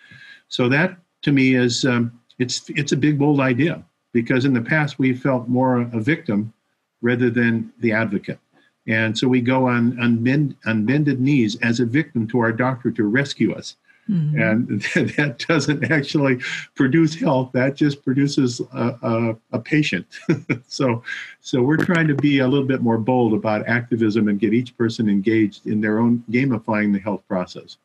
So 0.47 0.69
that 0.69 0.97
to 1.23 1.31
me 1.31 1.55
is 1.55 1.85
um, 1.85 2.19
it's 2.41 2.69
it's 2.69 2.91
a 2.91 2.97
big 2.97 3.19
bold 3.19 3.39
idea 3.39 3.83
because 4.13 4.45
in 4.45 4.53
the 4.53 4.61
past 4.61 4.99
we 4.99 5.13
felt 5.13 5.47
more 5.47 5.81
a 5.81 5.99
victim 5.99 6.53
rather 7.01 7.29
than 7.29 7.71
the 7.79 7.91
advocate. 7.91 8.39
And 8.87 9.17
so 9.17 9.27
we 9.27 9.41
go 9.41 9.67
on, 9.67 9.99
on, 9.99 10.23
bend, 10.23 10.55
on 10.65 10.85
bended 10.85 11.19
knees 11.21 11.55
as 11.61 11.79
a 11.79 11.85
victim 11.85 12.27
to 12.29 12.39
our 12.39 12.51
doctor 12.51 12.91
to 12.91 13.03
rescue 13.03 13.53
us. 13.53 13.75
Mm-hmm. 14.09 14.41
And 14.41 14.81
that 15.17 15.45
doesn't 15.47 15.91
actually 15.91 16.39
produce 16.75 17.15
health. 17.15 17.51
That 17.53 17.75
just 17.75 18.03
produces 18.03 18.59
a, 18.73 18.97
a, 19.01 19.35
a 19.53 19.59
patient. 19.59 20.07
so, 20.67 21.03
so 21.41 21.61
we're 21.61 21.77
trying 21.77 22.07
to 22.07 22.15
be 22.15 22.39
a 22.39 22.47
little 22.47 22.65
bit 22.65 22.81
more 22.81 22.97
bold 22.97 23.33
about 23.33 23.67
activism 23.67 24.27
and 24.27 24.39
get 24.39 24.53
each 24.53 24.75
person 24.77 25.07
engaged 25.07 25.67
in 25.67 25.79
their 25.79 25.99
own 25.99 26.23
gamifying 26.31 26.91
the 26.91 26.99
health 26.99 27.23
process. 27.27 27.77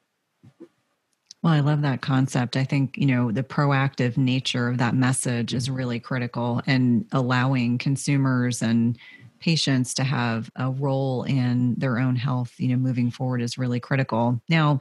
Well, 1.47 1.55
I 1.55 1.61
love 1.61 1.82
that 1.82 2.01
concept. 2.01 2.57
I 2.57 2.64
think, 2.64 2.99
you 2.99 3.07
know, 3.07 3.30
the 3.30 3.44
proactive 3.44 4.16
nature 4.16 4.66
of 4.66 4.78
that 4.78 4.97
message 4.97 5.55
is 5.55 5.70
really 5.70 6.01
critical 6.01 6.61
and 6.66 7.07
allowing 7.12 7.78
consumers 7.78 8.62
and 8.62 8.99
patients 9.38 9.94
to 9.94 10.03
have 10.03 10.51
a 10.57 10.72
role 10.72 11.22
in 11.22 11.76
their 11.76 12.01
own 12.01 12.16
health, 12.16 12.55
you 12.59 12.66
know, 12.66 12.76
moving 12.76 13.12
forward 13.12 13.40
is 13.40 13.59
really 13.59 13.78
critical. 13.78 14.42
Now, 14.49 14.80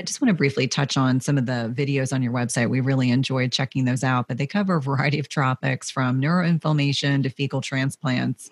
I 0.00 0.04
just 0.04 0.22
want 0.22 0.30
to 0.30 0.34
briefly 0.34 0.66
touch 0.66 0.96
on 0.96 1.20
some 1.20 1.36
of 1.36 1.44
the 1.44 1.70
videos 1.76 2.14
on 2.14 2.22
your 2.22 2.32
website. 2.32 2.70
We 2.70 2.80
really 2.80 3.10
enjoyed 3.10 3.52
checking 3.52 3.84
those 3.84 4.02
out, 4.02 4.26
but 4.26 4.38
they 4.38 4.46
cover 4.46 4.76
a 4.76 4.80
variety 4.80 5.18
of 5.18 5.28
topics 5.28 5.90
from 5.90 6.18
neuroinflammation 6.18 7.24
to 7.24 7.28
fecal 7.28 7.60
transplants. 7.60 8.48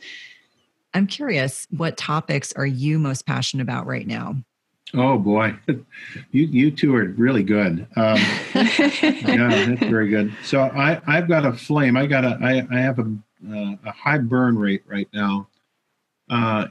I'm 0.93 1.07
curious, 1.07 1.67
what 1.71 1.97
topics 1.97 2.53
are 2.53 2.67
you 2.67 2.99
most 2.99 3.25
passionate 3.25 3.63
about 3.63 3.87
right 3.87 4.07
now? 4.07 4.37
Oh 4.97 5.19
boy, 5.19 5.55
you 6.31 6.45
you 6.45 6.71
two 6.71 6.95
are 6.95 7.05
really 7.05 7.43
good. 7.43 7.87
Um, 7.97 8.17
yeah, 8.55 9.67
that's 9.67 9.81
very 9.81 10.09
good. 10.09 10.33
So 10.45 10.63
I 10.63 11.01
I've 11.07 11.29
got 11.29 11.45
a 11.45 11.53
flame. 11.53 11.97
I 11.97 12.07
got 12.07 12.25
a 12.25 12.39
I 12.41 12.67
I 12.71 12.81
have 12.81 12.99
a 13.01 13.17
uh, 13.51 13.77
a 13.85 13.91
high 13.91 14.19
burn 14.19 14.59
rate 14.59 14.83
right 14.87 15.09
now. 15.13 15.49
Uh, 16.31 16.69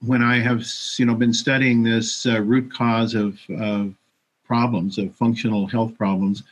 when 0.00 0.22
I 0.22 0.38
have 0.38 0.64
you 0.98 1.06
know 1.06 1.14
been 1.14 1.32
studying 1.32 1.82
this 1.82 2.26
uh, 2.26 2.40
root 2.42 2.72
cause 2.72 3.14
of 3.14 3.38
of 3.50 3.94
problems 4.44 4.96
of 4.98 5.14
functional 5.14 5.66
health 5.66 5.98
problems, 5.98 6.44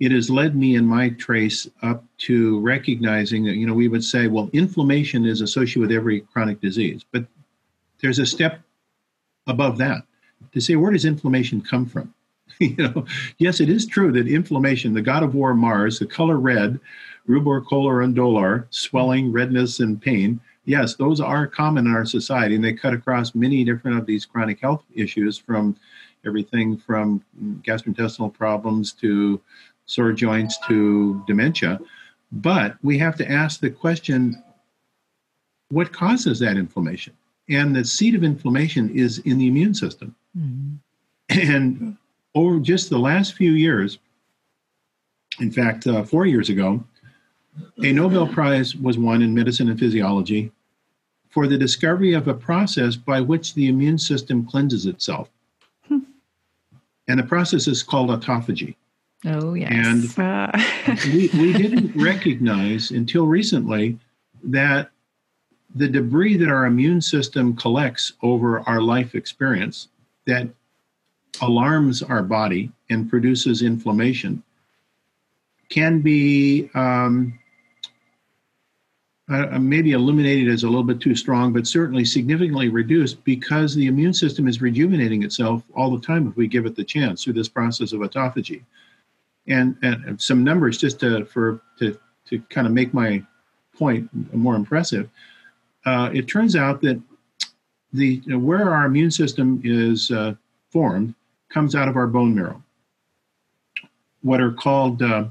it 0.00 0.10
has 0.10 0.28
led 0.28 0.56
me 0.56 0.74
in 0.74 0.84
my 0.84 1.10
trace 1.10 1.68
up 1.82 2.02
to 2.18 2.58
recognizing 2.60 3.44
that 3.44 3.54
you 3.54 3.66
know 3.68 3.74
we 3.74 3.86
would 3.86 4.04
say 4.04 4.26
well 4.26 4.50
inflammation 4.52 5.24
is 5.24 5.42
associated 5.42 5.80
with 5.80 5.92
every 5.92 6.22
chronic 6.22 6.60
disease, 6.60 7.04
but 7.12 7.24
there's 8.00 8.18
a 8.18 8.26
step 8.26 8.60
above 9.46 9.78
that 9.78 10.02
to 10.52 10.60
say 10.60 10.76
where 10.76 10.92
does 10.92 11.04
inflammation 11.04 11.60
come 11.60 11.86
from? 11.86 12.12
You 12.60 12.74
know 12.76 13.04
yes 13.36 13.60
it 13.60 13.68
is 13.68 13.86
true 13.86 14.10
that 14.12 14.26
inflammation 14.26 14.92
the 14.92 15.02
god 15.02 15.22
of 15.22 15.34
war 15.34 15.54
mars 15.54 16.00
the 16.00 16.06
color 16.06 16.38
red 16.38 16.80
rubor 17.28 17.62
calor 17.68 18.00
and 18.00 18.16
dolor 18.16 18.66
swelling 18.70 19.30
redness 19.30 19.78
and 19.78 20.00
pain 20.00 20.40
yes 20.64 20.94
those 20.94 21.20
are 21.20 21.46
common 21.46 21.86
in 21.86 21.92
our 21.92 22.06
society 22.06 22.56
and 22.56 22.64
they 22.64 22.72
cut 22.72 22.94
across 22.94 23.34
many 23.34 23.62
different 23.64 23.98
of 23.98 24.06
these 24.06 24.26
chronic 24.26 24.58
health 24.60 24.82
issues 24.94 25.38
from 25.38 25.76
everything 26.26 26.76
from 26.76 27.22
gastrointestinal 27.62 28.32
problems 28.32 28.92
to 28.92 29.40
sore 29.86 30.12
joints 30.12 30.58
to 30.68 31.22
dementia. 31.26 31.80
But 32.30 32.76
we 32.82 32.98
have 32.98 33.16
to 33.16 33.30
ask 33.30 33.60
the 33.60 33.70
question 33.70 34.40
what 35.70 35.92
causes 35.92 36.38
that 36.38 36.56
inflammation? 36.56 37.14
And 37.50 37.74
the 37.74 37.84
seat 37.84 38.14
of 38.14 38.24
inflammation 38.24 38.90
is 38.90 39.18
in 39.20 39.38
the 39.38 39.48
immune 39.48 39.74
system. 39.74 40.14
Mm-hmm. 40.38 40.74
And 41.50 41.96
over 42.34 42.58
just 42.58 42.88
the 42.88 42.98
last 42.98 43.34
few 43.34 43.52
years, 43.52 43.98
in 45.40 45.50
fact, 45.50 45.86
uh, 45.86 46.02
four 46.02 46.24
years 46.24 46.48
ago, 46.48 46.82
a 47.82 47.92
Nobel 47.92 48.26
Prize 48.26 48.74
was 48.74 48.96
won 48.96 49.22
in 49.22 49.34
medicine 49.34 49.68
and 49.68 49.78
physiology 49.78 50.50
for 51.28 51.46
the 51.46 51.58
discovery 51.58 52.14
of 52.14 52.28
a 52.28 52.34
process 52.34 52.96
by 52.96 53.20
which 53.20 53.54
the 53.54 53.68
immune 53.68 53.98
system 53.98 54.46
cleanses 54.46 54.86
itself. 54.86 55.28
Hmm. 55.86 55.98
And 57.08 57.18
the 57.18 57.24
process 57.24 57.66
is 57.66 57.82
called 57.82 58.10
autophagy. 58.10 58.74
Oh, 59.26 59.54
yes. 59.54 59.70
And 59.72 60.18
uh. 60.18 60.52
we, 61.06 61.28
we 61.34 61.52
didn't 61.52 61.94
recognize 62.00 62.90
until 62.90 63.26
recently 63.26 63.98
that 64.44 64.90
the 65.74 65.88
debris 65.88 66.36
that 66.38 66.48
our 66.48 66.64
immune 66.66 67.00
system 67.00 67.54
collects 67.54 68.12
over 68.22 68.60
our 68.60 68.80
life 68.80 69.14
experience 69.14 69.88
that 70.28 70.48
alarms 71.40 72.02
our 72.02 72.22
body 72.22 72.70
and 72.90 73.10
produces 73.10 73.62
inflammation 73.62 74.42
can 75.68 76.00
be 76.00 76.70
um, 76.74 77.38
uh, 79.28 79.58
maybe 79.58 79.92
eliminated 79.92 80.48
as 80.48 80.62
a 80.62 80.66
little 80.66 80.84
bit 80.84 81.00
too 81.00 81.14
strong, 81.14 81.52
but 81.52 81.66
certainly 81.66 82.04
significantly 82.04 82.68
reduced 82.68 83.22
because 83.24 83.74
the 83.74 83.86
immune 83.86 84.14
system 84.14 84.46
is 84.46 84.62
rejuvenating 84.62 85.22
itself 85.22 85.62
all 85.74 85.90
the 85.90 86.06
time 86.06 86.28
if 86.28 86.36
we 86.36 86.46
give 86.46 86.66
it 86.66 86.76
the 86.76 86.84
chance 86.84 87.24
through 87.24 87.32
this 87.32 87.48
process 87.48 87.92
of 87.92 88.00
autophagy. 88.00 88.62
And, 89.48 89.76
and 89.82 90.20
some 90.20 90.44
numbers 90.44 90.78
just 90.78 91.00
to, 91.00 91.24
for 91.24 91.60
to, 91.78 91.98
to 92.26 92.38
kind 92.50 92.66
of 92.66 92.72
make 92.72 92.94
my 92.94 93.24
point 93.74 94.08
more 94.34 94.54
impressive 94.54 95.10
uh, 95.88 96.10
it 96.12 96.28
turns 96.28 96.54
out 96.56 96.80
that 96.82 97.00
the 97.92 98.22
you 98.24 98.32
know, 98.32 98.38
where 98.38 98.72
our 98.72 98.86
immune 98.86 99.10
system 99.10 99.60
is 99.64 100.10
uh, 100.10 100.34
formed 100.70 101.14
comes 101.48 101.74
out 101.74 101.88
of 101.88 101.96
our 101.96 102.06
bone 102.06 102.34
marrow. 102.34 102.62
What 104.22 104.40
are 104.40 104.52
called 104.52 105.02
uh, 105.02 105.28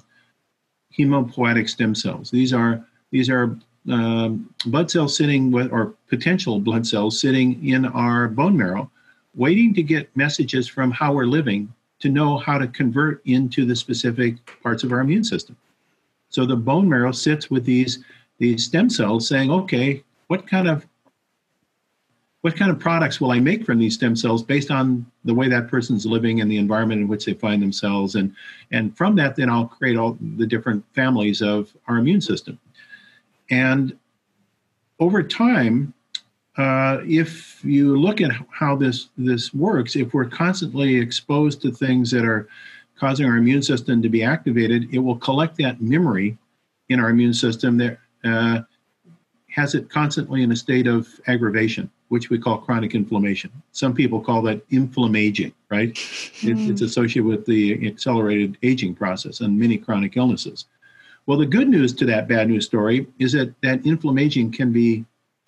hemopoietic 0.98 1.70
stem 1.70 1.96
cells. 1.96 2.32
These 2.32 2.54
are 2.54 2.84
these 3.12 3.30
are 3.30 3.58
um, 3.90 4.54
blood 4.66 4.92
cells 4.92 5.16
sitting 5.16 5.52
with, 5.52 5.72
or 5.72 5.94
potential 6.10 6.60
blood 6.60 6.86
cells 6.86 7.22
sitting 7.22 7.66
in 7.66 7.86
our 7.86 8.28
bone 8.28 8.58
marrow, 8.58 8.92
waiting 9.36 9.74
to 9.76 9.84
get 9.84 10.16
messages 10.18 10.68
from 10.68 10.92
how 10.92 11.14
we're 11.14 11.26
living 11.26 11.74
to 12.00 12.10
know 12.10 12.38
how 12.38 12.58
to 12.58 12.68
convert 12.68 13.26
into 13.26 13.66
the 13.66 13.76
specific 13.76 14.36
parts 14.62 14.84
of 14.84 14.92
our 14.92 15.00
immune 15.00 15.24
system. 15.24 15.56
So 16.30 16.46
the 16.46 16.56
bone 16.56 16.90
marrow 16.90 17.12
sits 17.12 17.50
with 17.50 17.64
these 17.64 18.00
these 18.40 18.66
stem 18.66 18.90
cells 18.90 19.28
saying, 19.28 19.50
okay, 19.50 20.04
what 20.28 20.48
kind 20.48 20.68
of 20.68 20.86
what 22.42 22.56
kind 22.56 22.70
of 22.70 22.80
products 22.80 23.20
will 23.20 23.32
I 23.32 23.40
make 23.40 23.66
from 23.66 23.80
these 23.80 23.96
stem 23.96 24.16
cells 24.16 24.44
based 24.44 24.72
on 24.72 25.06
the 25.26 25.34
way 25.34 25.50
that 25.50 25.68
person's 25.68 26.06
living 26.06 26.40
and 26.40 26.50
the 26.50 26.58
environment 26.58 27.02
in 27.02 27.08
which 27.08 27.26
they 27.26 27.34
find 27.34 27.62
themselves, 27.62 28.16
and 28.16 28.34
and 28.72 28.96
from 28.96 29.16
that, 29.16 29.36
then 29.36 29.50
I'll 29.50 29.66
create 29.66 29.98
all 29.98 30.18
the 30.38 30.46
different 30.46 30.84
families 30.94 31.42
of 31.42 31.76
our 31.88 31.98
immune 31.98 32.22
system. 32.22 32.60
And 33.50 33.98
over 35.00 35.24
time, 35.24 35.94
uh, 36.58 37.00
if 37.06 37.64
you 37.64 37.98
look 37.98 38.22
at 38.22 38.32
how 38.52 38.76
this 38.76 39.10
this 39.18 39.54
works, 39.54 39.96
if 39.96 40.14
we're 40.14 40.26
constantly 40.26 40.96
exposed 40.96 41.62
to 41.62 41.72
things 41.72 42.12
that 42.12 42.26
are 42.26 42.48
causing 43.00 43.28
our 43.28 43.38
immune 43.38 43.62
system 43.62 44.02
to 44.02 44.10
be 44.10 44.24
activated, 44.24 44.94
it 44.94 45.00
will 45.00 45.18
collect 45.18 45.56
that 45.58 45.82
memory 45.82 46.38
in 46.90 47.00
our 47.00 47.10
immune 47.10 47.34
system 47.34 47.78
that 47.78 48.00
uh, 48.24 48.62
has 49.50 49.76
it 49.76 49.90
constantly 49.90 50.44
in 50.44 50.52
a 50.52 50.56
state 50.56 50.88
of 50.88 51.08
aggravation, 51.28 51.90
which 52.10 52.30
we 52.30 52.40
call 52.40 52.60
chronic 52.60 52.96
inflammation. 52.96 53.52
Some 53.72 53.94
people 53.94 54.22
call 54.22 54.42
that 54.44 54.62
inflammaging, 54.70 55.54
right? 55.70 55.94
Mm. 55.94 56.68
It, 56.68 56.72
it's 56.72 56.82
associated 56.82 57.26
with 57.26 57.46
the 57.46 57.88
accelerated 57.88 58.58
aging 58.64 58.96
process 58.96 59.42
and 59.42 59.58
many 59.58 59.78
chronic 59.78 60.16
illnesses. 60.16 60.66
Well, 61.26 61.38
the 61.38 61.46
good 61.46 61.68
news 61.68 61.94
to 61.94 62.06
that 62.06 62.28
bad 62.28 62.48
news 62.48 62.66
story 62.66 63.08
is 63.20 63.34
that 63.34 63.54
that 63.62 63.86
inflammaging 63.86 64.52
can 64.52 64.72
be 64.72 65.06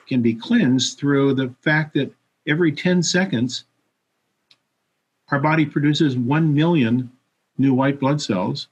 can 0.08 0.22
be 0.22 0.34
cleansed 0.34 0.98
through 0.98 1.36
the 1.36 1.54
fact 1.62 1.94
that 1.94 2.12
every 2.48 2.72
10 2.72 3.04
seconds 3.04 3.66
our 5.32 5.40
body 5.40 5.66
produces 5.66 6.18
1 6.18 6.54
million 6.54 7.12
new 7.60 7.74
white 7.74 8.00
blood 8.00 8.20
cells. 8.20 8.68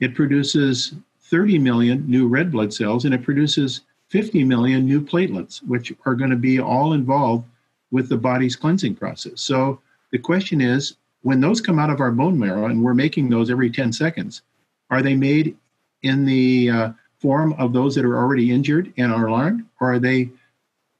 It 0.00 0.14
produces 0.14 0.94
30 1.22 1.58
million 1.58 2.04
new 2.10 2.26
red 2.26 2.50
blood 2.50 2.74
cells 2.74 3.04
and 3.04 3.14
it 3.14 3.22
produces 3.22 3.82
50 4.10 4.44
million 4.44 4.84
new 4.84 5.00
platelets, 5.00 5.58
which 5.66 5.92
are 6.04 6.14
going 6.14 6.30
to 6.30 6.36
be 6.36 6.60
all 6.60 6.92
involved 6.92 7.46
with 7.90 8.08
the 8.08 8.16
body's 8.16 8.56
cleansing 8.56 8.96
process. 8.96 9.40
So 9.40 9.80
the 10.12 10.18
question 10.18 10.60
is 10.60 10.96
when 11.22 11.40
those 11.40 11.60
come 11.60 11.78
out 11.78 11.90
of 11.90 12.00
our 12.00 12.10
bone 12.10 12.38
marrow, 12.38 12.66
and 12.66 12.82
we're 12.82 12.94
making 12.94 13.28
those 13.28 13.50
every 13.50 13.70
10 13.70 13.92
seconds, 13.92 14.42
are 14.90 15.02
they 15.02 15.14
made 15.14 15.56
in 16.02 16.24
the 16.24 16.70
uh, 16.70 16.92
form 17.18 17.52
of 17.54 17.72
those 17.72 17.94
that 17.94 18.04
are 18.04 18.16
already 18.16 18.50
injured 18.50 18.92
and 18.96 19.12
are 19.12 19.28
alarmed, 19.28 19.64
or 19.80 19.94
are 19.94 19.98
they 19.98 20.30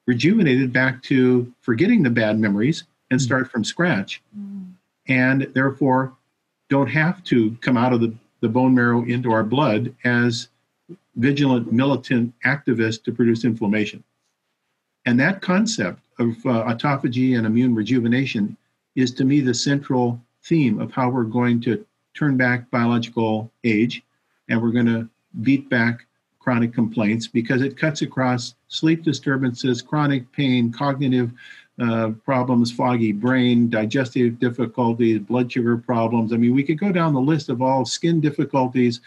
rejuvenated 0.06 0.72
back 0.72 1.02
to 1.04 1.52
forgetting 1.60 2.02
the 2.02 2.10
bad 2.10 2.38
memories 2.38 2.84
and 3.10 3.18
mm. 3.18 3.22
start 3.22 3.50
from 3.50 3.64
scratch? 3.64 4.22
Mm. 4.38 4.72
And 5.08 5.42
therefore, 5.54 6.12
don't 6.68 6.88
have 6.88 7.24
to 7.24 7.56
come 7.60 7.76
out 7.76 7.92
of 7.92 8.00
the, 8.00 8.14
the 8.40 8.48
bone 8.48 8.74
marrow 8.74 9.02
into 9.04 9.32
our 9.32 9.42
blood 9.42 9.94
as 10.04 10.48
vigilant 11.20 11.72
militant 11.72 12.34
activists 12.44 13.02
to 13.04 13.12
produce 13.12 13.44
inflammation. 13.44 14.02
And 15.06 15.18
that 15.20 15.40
concept 15.42 16.00
of 16.18 16.28
uh, 16.46 16.64
autophagy 16.64 17.36
and 17.36 17.46
immune 17.46 17.74
rejuvenation 17.74 18.56
is 18.96 19.12
to 19.14 19.24
me 19.24 19.40
the 19.40 19.54
central 19.54 20.20
theme 20.42 20.80
of 20.80 20.92
how 20.92 21.08
we're 21.10 21.24
going 21.24 21.60
to 21.62 21.84
turn 22.14 22.36
back 22.36 22.70
biological 22.70 23.50
age 23.64 24.02
and 24.48 24.60
we're 24.60 24.72
going 24.72 24.86
to 24.86 25.08
beat 25.42 25.68
back 25.70 26.06
chronic 26.38 26.74
complaints 26.74 27.26
because 27.26 27.62
it 27.62 27.76
cuts 27.76 28.02
across 28.02 28.54
sleep 28.68 29.04
disturbances, 29.04 29.82
chronic 29.82 30.30
pain, 30.32 30.72
cognitive 30.72 31.30
uh, 31.80 32.10
problems, 32.24 32.72
foggy 32.72 33.12
brain, 33.12 33.70
digestive 33.70 34.38
difficulties, 34.38 35.18
blood 35.18 35.50
sugar 35.50 35.76
problems. 35.76 36.32
I 36.32 36.36
mean, 36.36 36.54
we 36.54 36.62
could 36.62 36.78
go 36.78 36.92
down 36.92 37.14
the 37.14 37.20
list 37.20 37.48
of 37.48 37.62
all 37.62 37.84
skin 37.84 38.20
difficulties, 38.20 39.00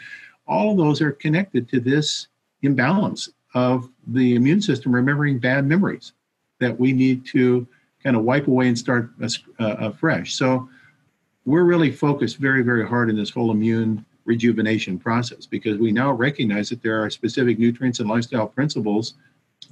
all 0.47 0.75
those 0.75 1.01
are 1.01 1.11
connected 1.11 1.69
to 1.69 1.79
this 1.79 2.27
imbalance 2.61 3.29
of 3.53 3.89
the 4.07 4.35
immune 4.35 4.61
system 4.61 4.93
remembering 4.93 5.39
bad 5.39 5.65
memories 5.65 6.13
that 6.59 6.77
we 6.79 6.91
need 6.93 7.25
to 7.25 7.67
kind 8.01 8.15
of 8.15 8.23
wipe 8.23 8.47
away 8.47 8.67
and 8.67 8.77
start 8.77 9.11
uh, 9.21 9.27
afresh. 9.59 10.33
So 10.35 10.67
we're 11.45 11.63
really 11.63 11.91
focused 11.91 12.37
very, 12.37 12.61
very 12.61 12.87
hard 12.87 13.09
in 13.09 13.15
this 13.15 13.29
whole 13.29 13.51
immune 13.51 14.05
rejuvenation 14.25 14.97
process 14.97 15.45
because 15.45 15.77
we 15.77 15.91
now 15.91 16.11
recognize 16.11 16.69
that 16.69 16.81
there 16.81 17.03
are 17.03 17.09
specific 17.09 17.59
nutrients 17.59 17.99
and 17.99 18.09
lifestyle 18.09 18.47
principles. 18.47 19.15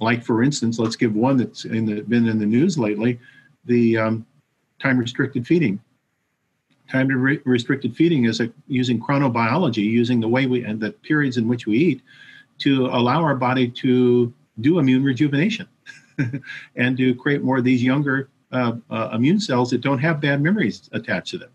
Like, 0.00 0.24
for 0.24 0.42
instance, 0.42 0.78
let's 0.78 0.96
give 0.96 1.14
one 1.14 1.36
that's 1.36 1.64
in 1.64 1.86
the, 1.86 2.02
been 2.02 2.28
in 2.28 2.38
the 2.38 2.46
news 2.46 2.78
lately 2.78 3.18
the 3.64 3.96
um, 3.96 4.26
time 4.80 4.98
restricted 4.98 5.46
feeding 5.46 5.80
time 6.90 7.08
to 7.08 7.16
re- 7.16 7.40
restricted 7.44 7.96
feeding 7.96 8.24
is 8.24 8.40
a, 8.40 8.50
using 8.66 9.00
chronobiology, 9.00 9.84
using 9.84 10.20
the 10.20 10.28
way 10.28 10.46
we 10.46 10.64
and 10.64 10.80
the 10.80 10.92
periods 10.92 11.36
in 11.36 11.48
which 11.48 11.66
we 11.66 11.76
eat 11.78 12.02
to 12.58 12.86
allow 12.86 13.22
our 13.22 13.34
body 13.34 13.68
to 13.68 14.32
do 14.60 14.78
immune 14.78 15.02
rejuvenation 15.02 15.66
and 16.76 16.96
to 16.96 17.14
create 17.14 17.42
more 17.42 17.58
of 17.58 17.64
these 17.64 17.82
younger 17.82 18.28
uh, 18.52 18.72
uh, 18.90 19.10
immune 19.12 19.40
cells 19.40 19.70
that 19.70 19.80
don't 19.80 19.98
have 19.98 20.20
bad 20.20 20.40
memories 20.42 20.88
attached 20.92 21.30
to 21.30 21.38
them. 21.38 21.50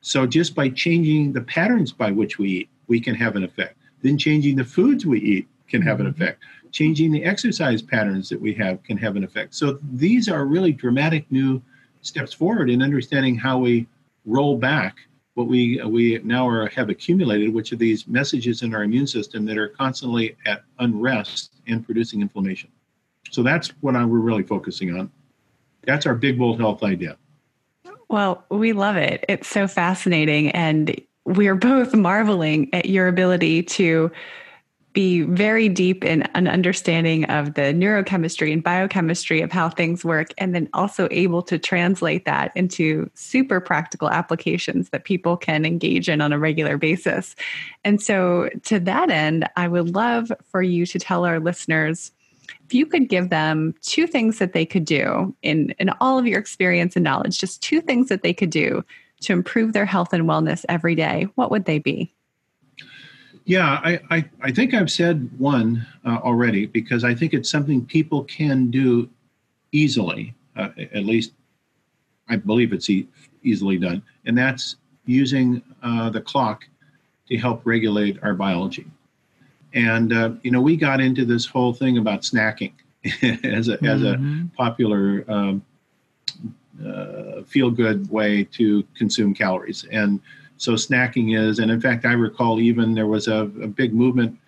So 0.00 0.26
just 0.26 0.54
by 0.54 0.68
changing 0.68 1.32
the 1.32 1.40
patterns 1.40 1.92
by 1.92 2.12
which 2.12 2.38
we 2.38 2.48
eat, 2.48 2.68
we 2.86 3.00
can 3.00 3.14
have 3.16 3.36
an 3.36 3.44
effect. 3.44 3.76
Then 4.02 4.16
changing 4.16 4.56
the 4.56 4.64
foods 4.64 5.04
we 5.04 5.20
eat 5.20 5.48
can 5.68 5.82
have 5.82 6.00
an 6.00 6.06
mm-hmm. 6.06 6.22
effect. 6.22 6.42
Changing 6.70 7.10
the 7.10 7.24
exercise 7.24 7.82
patterns 7.82 8.28
that 8.28 8.40
we 8.40 8.54
have 8.54 8.82
can 8.84 8.96
have 8.98 9.16
an 9.16 9.24
effect. 9.24 9.54
So 9.54 9.78
these 9.92 10.28
are 10.28 10.44
really 10.44 10.72
dramatic 10.72 11.30
new 11.30 11.62
steps 12.02 12.32
forward 12.32 12.70
in 12.70 12.82
understanding 12.82 13.36
how 13.36 13.58
we 13.58 13.86
roll 14.28 14.56
back 14.56 14.98
what 15.34 15.46
we 15.46 15.80
we 15.84 16.20
now 16.24 16.48
are, 16.48 16.68
have 16.70 16.90
accumulated, 16.90 17.54
which 17.54 17.72
are 17.72 17.76
these 17.76 18.08
messages 18.08 18.62
in 18.62 18.74
our 18.74 18.82
immune 18.82 19.06
system 19.06 19.44
that 19.46 19.56
are 19.56 19.68
constantly 19.68 20.36
at 20.46 20.64
unrest 20.80 21.52
and 21.68 21.84
producing 21.84 22.20
inflammation. 22.20 22.70
So 23.30 23.44
that's 23.44 23.68
what 23.80 23.94
I, 23.94 24.04
we're 24.04 24.18
really 24.18 24.42
focusing 24.42 24.98
on. 24.98 25.12
That's 25.84 26.06
our 26.06 26.16
big 26.16 26.38
bold 26.38 26.58
health 26.58 26.82
idea. 26.82 27.16
Well, 28.08 28.44
we 28.50 28.72
love 28.72 28.96
it. 28.96 29.24
It's 29.28 29.46
so 29.46 29.68
fascinating, 29.68 30.50
and 30.50 31.00
we're 31.24 31.54
both 31.54 31.94
marveling 31.94 32.68
at 32.72 32.86
your 32.86 33.06
ability 33.06 33.62
to 33.62 34.10
be 34.98 35.22
very 35.22 35.68
deep 35.68 36.02
in 36.02 36.22
an 36.34 36.48
understanding 36.48 37.24
of 37.26 37.54
the 37.54 37.72
neurochemistry 37.72 38.52
and 38.52 38.64
biochemistry 38.64 39.40
of 39.40 39.52
how 39.52 39.68
things 39.68 40.04
work, 40.04 40.34
and 40.38 40.56
then 40.56 40.68
also 40.74 41.06
able 41.12 41.40
to 41.40 41.56
translate 41.56 42.24
that 42.24 42.50
into 42.56 43.08
super 43.14 43.60
practical 43.60 44.10
applications 44.10 44.90
that 44.90 45.04
people 45.04 45.36
can 45.36 45.64
engage 45.64 46.08
in 46.08 46.20
on 46.20 46.32
a 46.32 46.38
regular 46.40 46.76
basis. 46.76 47.36
And 47.84 48.02
so, 48.02 48.50
to 48.64 48.80
that 48.80 49.08
end, 49.08 49.48
I 49.54 49.68
would 49.68 49.94
love 49.94 50.32
for 50.42 50.62
you 50.62 50.84
to 50.86 50.98
tell 50.98 51.24
our 51.24 51.38
listeners 51.38 52.10
if 52.66 52.74
you 52.74 52.84
could 52.84 53.08
give 53.08 53.30
them 53.30 53.76
two 53.82 54.08
things 54.08 54.40
that 54.40 54.52
they 54.52 54.66
could 54.66 54.84
do 54.84 55.32
in, 55.42 55.76
in 55.78 55.90
all 56.00 56.18
of 56.18 56.26
your 56.26 56.40
experience 56.40 56.96
and 56.96 57.04
knowledge, 57.04 57.38
just 57.38 57.62
two 57.62 57.80
things 57.80 58.08
that 58.08 58.24
they 58.24 58.34
could 58.34 58.50
do 58.50 58.84
to 59.20 59.32
improve 59.32 59.74
their 59.74 59.86
health 59.86 60.12
and 60.12 60.24
wellness 60.24 60.64
every 60.68 60.96
day, 60.96 61.28
what 61.36 61.52
would 61.52 61.66
they 61.66 61.78
be? 61.78 62.12
Yeah, 63.48 63.80
I, 63.82 63.98
I, 64.10 64.24
I 64.42 64.52
think 64.52 64.74
I've 64.74 64.90
said 64.90 65.30
one 65.38 65.86
uh, 66.04 66.18
already 66.22 66.66
because 66.66 67.02
I 67.02 67.14
think 67.14 67.32
it's 67.32 67.50
something 67.50 67.82
people 67.82 68.24
can 68.24 68.70
do 68.70 69.08
easily. 69.72 70.34
Uh, 70.54 70.68
at 70.76 71.06
least 71.06 71.32
I 72.28 72.36
believe 72.36 72.74
it's 72.74 72.90
e- 72.90 73.08
easily 73.42 73.78
done, 73.78 74.02
and 74.26 74.36
that's 74.36 74.76
using 75.06 75.62
uh, 75.82 76.10
the 76.10 76.20
clock 76.20 76.66
to 77.30 77.38
help 77.38 77.62
regulate 77.64 78.22
our 78.22 78.34
biology. 78.34 78.84
And 79.72 80.12
uh, 80.12 80.32
you 80.42 80.50
know, 80.50 80.60
we 80.60 80.76
got 80.76 81.00
into 81.00 81.24
this 81.24 81.46
whole 81.46 81.72
thing 81.72 81.96
about 81.96 82.20
snacking 82.20 82.72
as 83.22 83.68
a 83.68 83.78
mm-hmm. 83.78 83.86
as 83.86 84.02
a 84.02 84.46
popular 84.58 85.24
um, 85.26 85.64
uh, 86.86 87.44
feel 87.44 87.70
good 87.70 88.10
way 88.10 88.44
to 88.44 88.84
consume 88.94 89.32
calories, 89.32 89.86
and 89.90 90.20
so 90.58 90.72
snacking 90.72 91.38
is, 91.38 91.60
and 91.60 91.70
in 91.70 91.80
fact, 91.80 92.04
I 92.04 92.12
recall 92.12 92.60
even 92.60 92.94
there 92.94 93.06
was 93.06 93.28
a, 93.28 93.42
a 93.62 93.68
big 93.68 93.94
movement 93.94 94.38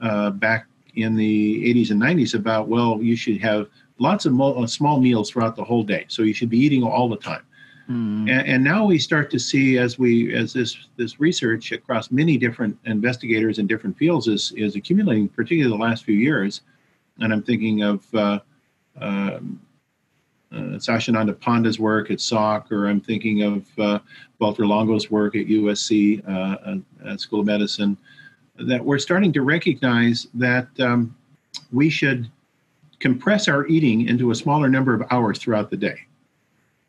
uh, 0.00 0.30
back 0.30 0.66
in 0.94 1.14
the 1.14 1.74
80s 1.74 1.90
and 1.90 2.00
90s 2.00 2.34
about, 2.34 2.68
well, 2.68 3.02
you 3.02 3.16
should 3.16 3.40
have 3.40 3.68
lots 3.98 4.26
of 4.26 4.32
mo- 4.32 4.54
uh, 4.54 4.66
small 4.66 5.00
meals 5.00 5.30
throughout 5.30 5.56
the 5.56 5.64
whole 5.64 5.82
day. 5.82 6.06
So 6.08 6.22
you 6.22 6.32
should 6.32 6.48
be 6.48 6.58
eating 6.58 6.82
all 6.82 7.08
the 7.08 7.16
time. 7.16 7.42
Mm. 7.90 8.30
And, 8.30 8.48
and, 8.48 8.64
now 8.64 8.84
we 8.84 8.98
start 8.98 9.30
to 9.30 9.38
see 9.38 9.78
as 9.78 9.96
we 9.96 10.34
as 10.34 10.52
this 10.52 10.76
this 10.96 11.20
research 11.20 11.70
across 11.70 12.10
many 12.10 12.36
different 12.36 12.76
investigators 12.84 13.60
in 13.60 13.68
different 13.68 13.96
fields 13.96 14.26
is 14.26 14.52
is 14.56 14.74
accumulating, 14.74 15.28
particularly 15.28 15.70
the 15.70 15.80
last 15.80 16.04
few 16.04 16.16
years. 16.16 16.62
And 17.20 17.32
I'm 17.32 17.44
thinking 17.44 17.82
of 17.82 18.12
uh, 18.12 18.40
um, 19.00 19.60
uh, 20.52 20.78
Satchidananda 20.78 21.38
Panda's 21.38 21.78
work 21.78 22.10
at 22.10 22.18
Salk, 22.18 22.70
or 22.70 22.88
I'm 22.88 23.00
thinking 23.00 23.42
of 23.42 23.78
uh, 23.78 23.98
Walter 24.38 24.66
Longo's 24.66 25.10
work 25.10 25.34
at 25.34 25.46
USC 25.46 26.22
uh, 26.28 26.78
at 27.08 27.20
School 27.20 27.40
of 27.40 27.46
Medicine, 27.46 27.96
that 28.58 28.84
we're 28.84 28.98
starting 28.98 29.32
to 29.32 29.42
recognize 29.42 30.28
that 30.34 30.68
um, 30.80 31.14
we 31.72 31.90
should 31.90 32.30
compress 33.00 33.48
our 33.48 33.66
eating 33.66 34.08
into 34.08 34.30
a 34.30 34.34
smaller 34.34 34.68
number 34.68 34.94
of 34.94 35.02
hours 35.10 35.38
throughout 35.38 35.70
the 35.70 35.76
day. 35.76 36.06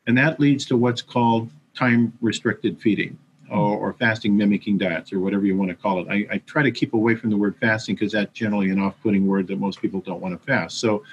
And 0.06 0.18
that 0.18 0.40
leads 0.40 0.66
to 0.66 0.78
what's 0.78 1.02
called 1.02 1.50
time 1.76 2.14
restricted 2.22 2.80
feeding 2.80 3.18
or, 3.50 3.78
or, 3.78 3.94
fasting 3.94 4.36
mimicking 4.36 4.78
diets 4.78 5.14
or 5.14 5.20
whatever 5.20 5.46
you 5.46 5.56
want 5.56 5.70
to 5.70 5.76
call 5.76 6.02
it. 6.02 6.08
I, 6.10 6.36
I 6.36 6.38
try 6.40 6.64
to 6.64 6.72
keep 6.72 6.94
away 6.94 7.16
from 7.16 7.30
the 7.30 7.38
word 7.38 7.56
fasting 7.60 7.96
because 7.96 8.12
that's 8.12 8.32
generally 8.34 8.70
an 8.72 8.80
off-putting 8.80 9.26
word 9.26 9.48
that 9.48 9.60
most 9.60 9.82
people 9.82 10.02
don't 10.02 10.20
want 10.20 10.40
to 10.40 10.46
fast. 10.46 10.80
So, 10.80 11.04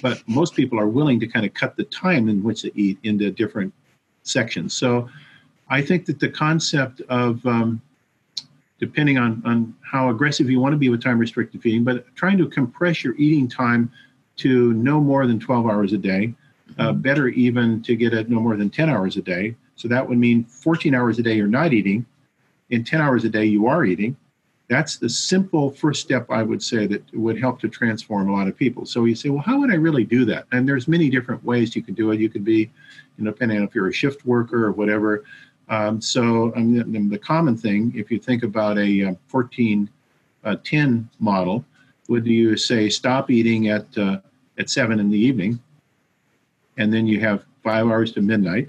but 0.00 0.22
most 0.26 0.54
people 0.54 0.78
are 0.78 0.88
willing 0.88 1.20
to 1.20 1.26
kind 1.26 1.44
of 1.44 1.54
cut 1.54 1.76
the 1.76 1.84
time 1.84 2.28
in 2.28 2.42
which 2.42 2.62
they 2.62 2.72
eat 2.74 2.98
into 3.02 3.30
different 3.30 3.72
sections. 4.22 4.74
So, 4.74 5.08
I 5.68 5.80
think 5.80 6.06
that 6.06 6.20
the 6.20 6.28
concept 6.28 7.00
of 7.08 7.44
um, 7.46 7.80
depending 8.82 9.16
on, 9.16 9.40
on 9.44 9.72
how 9.80 10.10
aggressive 10.10 10.50
you 10.50 10.58
want 10.58 10.72
to 10.72 10.76
be 10.76 10.88
with 10.88 11.00
time 11.00 11.16
restricted 11.16 11.62
feeding, 11.62 11.84
but 11.84 12.04
trying 12.16 12.36
to 12.36 12.48
compress 12.48 13.04
your 13.04 13.14
eating 13.14 13.48
time 13.48 13.88
to 14.34 14.72
no 14.72 15.00
more 15.00 15.24
than 15.24 15.38
12 15.38 15.66
hours 15.66 15.92
a 15.92 15.96
day, 15.98 16.34
uh, 16.78 16.88
mm-hmm. 16.88 17.00
better 17.00 17.28
even 17.28 17.80
to 17.82 17.94
get 17.94 18.12
it 18.12 18.28
no 18.28 18.40
more 18.40 18.56
than 18.56 18.68
10 18.68 18.90
hours 18.90 19.16
a 19.16 19.22
day 19.22 19.54
so 19.76 19.88
that 19.88 20.08
would 20.08 20.18
mean 20.18 20.44
14 20.44 20.94
hours 20.94 21.18
a 21.18 21.22
day 21.22 21.34
you're 21.34 21.46
not 21.46 21.72
eating, 21.72 22.06
and 22.70 22.86
10 22.86 23.00
hours 23.00 23.24
a 23.24 23.28
day 23.28 23.44
you 23.44 23.66
are 23.66 23.84
eating. 23.84 24.16
That's 24.68 24.96
the 24.96 25.08
simple 25.08 25.70
first 25.70 26.00
step 26.00 26.30
I 26.30 26.42
would 26.42 26.62
say 26.62 26.86
that 26.86 27.02
would 27.14 27.38
help 27.38 27.60
to 27.60 27.68
transform 27.68 28.28
a 28.28 28.32
lot 28.32 28.48
of 28.48 28.56
people. 28.56 28.86
So 28.86 29.04
you 29.04 29.14
say, 29.14 29.28
well, 29.28 29.42
how 29.42 29.60
would 29.60 29.70
I 29.70 29.74
really 29.74 30.04
do 30.04 30.24
that? 30.26 30.46
And 30.52 30.66
there's 30.66 30.88
many 30.88 31.10
different 31.10 31.44
ways 31.44 31.76
you 31.76 31.82
could 31.82 31.94
do 31.94 32.10
it. 32.12 32.20
You 32.20 32.30
could 32.30 32.44
be, 32.44 32.70
you 33.18 33.24
know, 33.24 33.32
depending 33.32 33.58
on 33.58 33.64
if 33.64 33.74
you're 33.74 33.88
a 33.88 33.92
shift 33.92 34.24
worker 34.24 34.64
or 34.64 34.72
whatever. 34.72 35.24
Um, 35.68 36.00
so 36.00 36.52
I 36.54 36.60
mean, 36.60 37.08
the 37.08 37.18
common 37.18 37.56
thing, 37.56 37.92
if 37.94 38.10
you 38.10 38.18
think 38.18 38.42
about 38.42 38.78
a 38.78 39.04
um, 39.04 39.18
14 39.26 39.88
uh, 40.44 40.56
10 40.64 41.08
model, 41.18 41.64
would 42.08 42.26
you 42.26 42.56
say 42.56 42.88
stop 42.88 43.30
eating 43.30 43.68
at 43.68 43.86
uh, 43.96 44.18
at 44.58 44.68
seven 44.68 45.00
in 45.00 45.10
the 45.10 45.18
evening, 45.18 45.58
and 46.76 46.92
then 46.92 47.06
you 47.06 47.20
have 47.20 47.44
five 47.62 47.86
hours 47.86 48.12
to 48.12 48.20
midnight, 48.20 48.68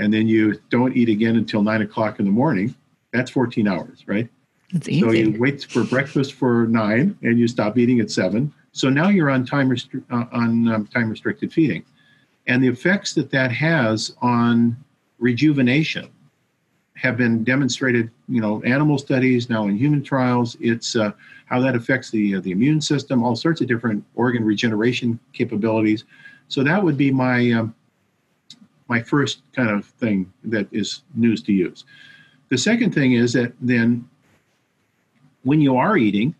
and 0.00 0.12
then 0.12 0.26
you 0.26 0.58
don't 0.70 0.96
eat 0.96 1.10
again 1.10 1.36
until 1.36 1.62
nine 1.62 1.82
o'clock 1.82 2.18
in 2.18 2.24
the 2.24 2.30
morning, 2.30 2.74
that's 3.12 3.30
14 3.30 3.68
hours, 3.68 4.04
right? 4.06 4.28
It's 4.72 4.88
easy. 4.88 5.00
So 5.00 5.10
you 5.10 5.38
wait 5.38 5.64
for 5.64 5.84
breakfast 5.84 6.34
for 6.34 6.66
nine 6.68 7.18
and 7.22 7.38
you 7.38 7.46
stop 7.46 7.76
eating 7.76 8.00
at 8.00 8.10
seven. 8.10 8.52
So 8.72 8.88
now 8.88 9.08
you're 9.08 9.30
on 9.30 9.44
time 9.44 9.68
restri- 9.68 10.02
uh, 10.10 10.24
on 10.32 10.68
um, 10.68 10.86
time 10.86 11.10
restricted 11.10 11.52
feeding, 11.52 11.84
and 12.46 12.62
the 12.62 12.68
effects 12.68 13.14
that 13.14 13.30
that 13.32 13.50
has 13.50 14.14
on 14.22 14.76
rejuvenation 15.18 16.08
have 16.94 17.16
been 17.16 17.42
demonstrated. 17.42 18.12
You 18.28 18.40
know, 18.40 18.62
animal 18.62 18.96
studies 18.96 19.50
now 19.50 19.66
in 19.66 19.76
human 19.76 20.04
trials. 20.04 20.56
It's 20.60 20.94
uh, 20.94 21.10
how 21.46 21.60
that 21.62 21.74
affects 21.74 22.10
the 22.10 22.36
uh, 22.36 22.40
the 22.40 22.52
immune 22.52 22.80
system, 22.80 23.24
all 23.24 23.34
sorts 23.34 23.60
of 23.60 23.66
different 23.66 24.04
organ 24.14 24.44
regeneration 24.44 25.18
capabilities. 25.32 26.04
So 26.46 26.62
that 26.62 26.80
would 26.80 26.96
be 26.96 27.10
my 27.10 27.50
um, 27.50 27.74
my 28.90 29.00
first 29.00 29.42
kind 29.54 29.70
of 29.70 29.86
thing 29.86 30.30
that 30.42 30.66
is 30.72 31.02
news 31.14 31.42
to 31.44 31.52
use. 31.52 31.84
The 32.48 32.58
second 32.58 32.92
thing 32.92 33.12
is 33.12 33.32
that 33.34 33.52
then 33.60 34.08
when 35.44 35.60
you 35.60 35.76
are 35.76 35.96
eating, 35.96 36.34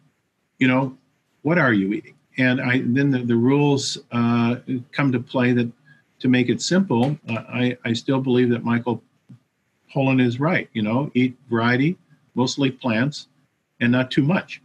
you 0.58 0.66
know, 0.66 0.98
what 1.42 1.56
are 1.56 1.72
you 1.72 1.92
eating? 1.92 2.16
And 2.36 2.60
I 2.60 2.82
then 2.84 3.10
the, 3.10 3.20
the 3.20 3.36
rules 3.36 3.98
uh, 4.10 4.56
come 4.90 5.12
to 5.12 5.20
play 5.20 5.52
that 5.52 5.70
to 6.18 6.28
make 6.28 6.48
it 6.50 6.60
simple, 6.60 7.16
uh, 7.28 7.44
I, 7.48 7.78
I 7.84 7.92
still 7.94 8.20
believe 8.20 8.50
that 8.50 8.64
Michael 8.64 9.02
Pollan 9.94 10.20
is 10.20 10.40
right. 10.40 10.68
You 10.72 10.82
know, 10.82 11.10
eat 11.14 11.36
variety, 11.48 11.96
mostly 12.34 12.70
plants, 12.70 13.28
and 13.80 13.90
not 13.90 14.10
too 14.10 14.22
much. 14.22 14.60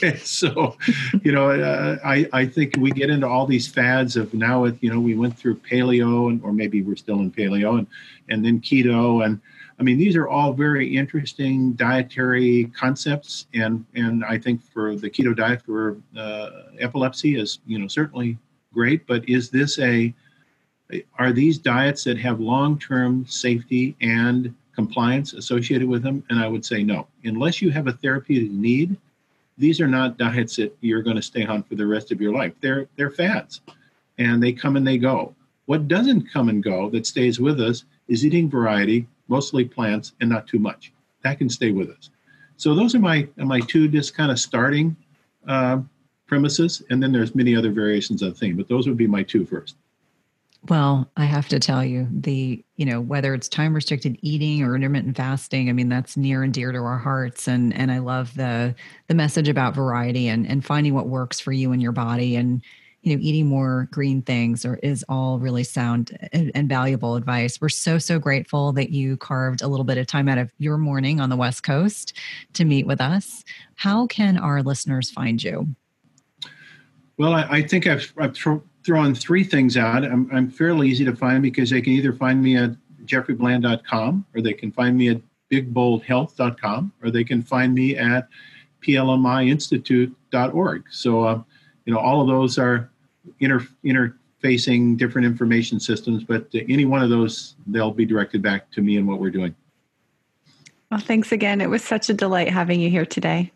so, 0.22 0.76
you 1.22 1.32
know, 1.32 1.50
uh, 1.50 1.98
I 2.04 2.28
I 2.32 2.46
think 2.46 2.74
we 2.78 2.90
get 2.90 3.10
into 3.10 3.26
all 3.26 3.46
these 3.46 3.68
fads 3.68 4.16
of 4.16 4.32
now. 4.34 4.64
It, 4.64 4.76
you 4.80 4.92
know, 4.92 5.00
we 5.00 5.14
went 5.14 5.38
through 5.38 5.56
paleo, 5.56 6.30
and 6.30 6.42
or 6.42 6.52
maybe 6.52 6.82
we're 6.82 6.96
still 6.96 7.20
in 7.20 7.30
paleo, 7.30 7.78
and 7.78 7.86
and 8.28 8.44
then 8.44 8.60
keto, 8.60 9.24
and 9.24 9.40
I 9.78 9.84
mean, 9.84 9.96
these 9.96 10.16
are 10.16 10.28
all 10.28 10.52
very 10.52 10.96
interesting 10.96 11.72
dietary 11.74 12.70
concepts, 12.76 13.46
and 13.54 13.84
and 13.94 14.24
I 14.24 14.38
think 14.38 14.62
for 14.62 14.96
the 14.96 15.08
keto 15.08 15.36
diet 15.36 15.62
for 15.62 15.96
uh, 16.16 16.50
epilepsy 16.80 17.36
is 17.38 17.60
you 17.66 17.78
know 17.78 17.86
certainly 17.86 18.38
great, 18.72 19.06
but 19.06 19.28
is 19.28 19.50
this 19.50 19.78
a 19.78 20.14
are 21.18 21.32
these 21.32 21.58
diets 21.58 22.04
that 22.04 22.18
have 22.18 22.40
long-term 22.40 23.26
safety 23.26 23.94
and 24.00 24.54
compliance 24.78 25.32
associated 25.32 25.88
with 25.88 26.04
them? 26.04 26.22
And 26.30 26.38
I 26.38 26.46
would 26.46 26.64
say 26.64 26.84
no. 26.84 27.08
Unless 27.24 27.60
you 27.60 27.68
have 27.72 27.88
a 27.88 27.92
therapeutic 27.92 28.52
need, 28.52 28.96
these 29.64 29.80
are 29.80 29.88
not 29.88 30.18
diets 30.18 30.54
that 30.56 30.72
you're 30.80 31.02
going 31.02 31.16
to 31.16 31.30
stay 31.32 31.44
on 31.44 31.64
for 31.64 31.74
the 31.74 31.84
rest 31.94 32.12
of 32.12 32.20
your 32.20 32.32
life. 32.32 32.52
They're 32.60 32.86
they're 32.94 33.10
fads, 33.10 33.60
and 34.18 34.40
they 34.40 34.52
come 34.52 34.76
and 34.76 34.86
they 34.86 34.96
go. 34.96 35.34
What 35.66 35.88
doesn't 35.88 36.32
come 36.32 36.48
and 36.48 36.62
go 36.62 36.88
that 36.90 37.06
stays 37.06 37.40
with 37.40 37.60
us 37.60 37.84
is 38.06 38.24
eating 38.24 38.48
variety, 38.48 39.08
mostly 39.26 39.64
plants, 39.64 40.12
and 40.20 40.30
not 40.30 40.46
too 40.46 40.60
much. 40.60 40.92
That 41.24 41.38
can 41.38 41.48
stay 41.48 41.72
with 41.72 41.90
us. 41.90 42.10
So 42.56 42.76
those 42.76 42.94
are 42.94 43.00
my 43.00 43.26
my 43.36 43.60
two 43.72 43.88
just 43.88 44.14
kind 44.14 44.30
of 44.30 44.38
starting 44.38 44.94
uh, 45.48 45.80
premises, 46.28 46.84
and 46.90 47.02
then 47.02 47.10
there's 47.10 47.34
many 47.34 47.56
other 47.56 47.72
variations 47.72 48.22
of 48.22 48.28
the 48.32 48.38
theme, 48.38 48.56
but 48.56 48.68
those 48.68 48.86
would 48.86 48.96
be 48.96 49.08
my 49.08 49.24
two 49.24 49.44
first. 49.44 49.74
Well, 50.68 51.10
I 51.16 51.24
have 51.24 51.48
to 51.48 51.58
tell 51.58 51.82
you, 51.82 52.06
the, 52.10 52.62
you 52.76 52.84
know, 52.84 53.00
whether 53.00 53.32
it's 53.32 53.48
time 53.48 53.74
restricted 53.74 54.18
eating 54.20 54.62
or 54.62 54.76
intermittent 54.76 55.16
fasting, 55.16 55.70
I 55.70 55.72
mean, 55.72 55.88
that's 55.88 56.16
near 56.16 56.42
and 56.42 56.52
dear 56.52 56.72
to 56.72 56.78
our 56.78 56.98
hearts. 56.98 57.48
And 57.48 57.74
and 57.74 57.90
I 57.90 57.98
love 57.98 58.34
the 58.34 58.74
the 59.06 59.14
message 59.14 59.48
about 59.48 59.74
variety 59.74 60.28
and, 60.28 60.46
and 60.46 60.64
finding 60.64 60.92
what 60.92 61.08
works 61.08 61.40
for 61.40 61.52
you 61.52 61.72
and 61.72 61.80
your 61.80 61.92
body 61.92 62.36
and 62.36 62.62
you 63.02 63.16
know, 63.16 63.22
eating 63.22 63.46
more 63.46 63.88
green 63.92 64.20
things 64.22 64.64
or 64.66 64.74
is 64.82 65.04
all 65.08 65.38
really 65.38 65.62
sound 65.62 66.18
and, 66.32 66.50
and 66.54 66.68
valuable 66.68 67.14
advice. 67.14 67.60
We're 67.60 67.68
so, 67.68 67.96
so 67.98 68.18
grateful 68.18 68.72
that 68.72 68.90
you 68.90 69.16
carved 69.16 69.62
a 69.62 69.68
little 69.68 69.84
bit 69.84 69.98
of 69.98 70.06
time 70.06 70.28
out 70.28 70.36
of 70.36 70.50
your 70.58 70.76
morning 70.76 71.20
on 71.20 71.30
the 71.30 71.36
West 71.36 71.62
Coast 71.62 72.12
to 72.54 72.64
meet 72.64 72.86
with 72.86 73.00
us. 73.00 73.44
How 73.76 74.08
can 74.08 74.36
our 74.36 74.62
listeners 74.62 75.10
find 75.10 75.42
you? 75.42 75.68
Well, 77.18 77.34
I, 77.34 77.42
I 77.48 77.62
think 77.62 77.86
I've, 77.86 78.12
I've 78.18 78.34
throwing 78.84 79.14
three 79.14 79.44
things 79.44 79.76
out. 79.76 80.04
I'm, 80.04 80.28
I'm 80.32 80.50
fairly 80.50 80.88
easy 80.88 81.04
to 81.04 81.14
find 81.14 81.42
because 81.42 81.70
they 81.70 81.80
can 81.80 81.92
either 81.92 82.12
find 82.12 82.42
me 82.42 82.56
at 82.56 82.72
jeffreybland.com 83.04 84.26
or 84.34 84.40
they 84.40 84.52
can 84.52 84.72
find 84.72 84.96
me 84.96 85.08
at 85.10 85.20
bigboldhealth.com 85.50 86.92
or 87.02 87.10
they 87.10 87.24
can 87.24 87.42
find 87.42 87.74
me 87.74 87.96
at 87.96 88.28
plmiinstitute.org. 88.86 90.84
So, 90.90 91.24
uh, 91.24 91.42
you 91.84 91.92
know, 91.92 91.98
all 91.98 92.20
of 92.20 92.28
those 92.28 92.58
are 92.58 92.90
inter, 93.40 93.66
interfacing 93.84 94.96
different 94.96 95.26
information 95.26 95.80
systems, 95.80 96.22
but 96.24 96.46
any 96.52 96.84
one 96.84 97.02
of 97.02 97.10
those, 97.10 97.56
they'll 97.66 97.90
be 97.90 98.04
directed 98.04 98.42
back 98.42 98.70
to 98.72 98.80
me 98.82 98.96
and 98.96 99.08
what 99.08 99.18
we're 99.18 99.30
doing. 99.30 99.54
Well, 100.90 101.00
thanks 101.00 101.32
again. 101.32 101.60
It 101.60 101.68
was 101.68 101.84
such 101.84 102.08
a 102.08 102.14
delight 102.14 102.48
having 102.48 102.80
you 102.80 102.88
here 102.88 103.04
today. 103.04 103.52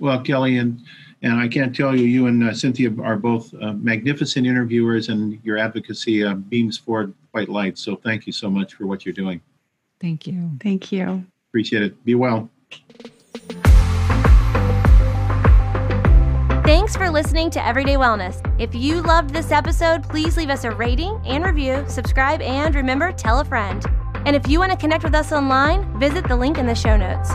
Well, 0.00 0.20
Kelly, 0.20 0.58
and 0.58 0.80
and 1.24 1.40
I 1.40 1.48
can't 1.48 1.74
tell 1.74 1.96
you, 1.96 2.04
you 2.04 2.26
and 2.26 2.44
uh, 2.44 2.52
Cynthia 2.52 2.90
are 3.02 3.16
both 3.16 3.52
uh, 3.54 3.72
magnificent 3.72 4.46
interviewers, 4.46 5.08
and 5.08 5.40
your 5.42 5.56
advocacy 5.56 6.22
uh, 6.22 6.34
beams 6.34 6.76
forward 6.76 7.14
quite 7.32 7.48
light. 7.48 7.78
So 7.78 7.96
thank 7.96 8.26
you 8.26 8.32
so 8.32 8.50
much 8.50 8.74
for 8.74 8.86
what 8.86 9.06
you're 9.06 9.14
doing. 9.14 9.40
Thank 10.00 10.26
you. 10.26 10.50
Thank 10.62 10.92
you. 10.92 11.24
Appreciate 11.48 11.82
it. 11.82 12.04
Be 12.04 12.14
well. 12.14 12.50
Thanks 16.62 16.94
for 16.94 17.08
listening 17.08 17.48
to 17.50 17.66
Everyday 17.66 17.94
Wellness. 17.94 18.42
If 18.60 18.74
you 18.74 19.00
loved 19.00 19.30
this 19.30 19.50
episode, 19.50 20.02
please 20.02 20.36
leave 20.36 20.50
us 20.50 20.64
a 20.64 20.72
rating 20.72 21.18
and 21.24 21.42
review, 21.42 21.84
subscribe, 21.88 22.42
and 22.42 22.74
remember, 22.74 23.12
tell 23.12 23.40
a 23.40 23.44
friend. 23.46 23.82
And 24.26 24.36
if 24.36 24.46
you 24.46 24.58
want 24.58 24.72
to 24.72 24.78
connect 24.78 25.04
with 25.04 25.14
us 25.14 25.32
online, 25.32 25.98
visit 25.98 26.28
the 26.28 26.36
link 26.36 26.58
in 26.58 26.66
the 26.66 26.74
show 26.74 26.98
notes. 26.98 27.30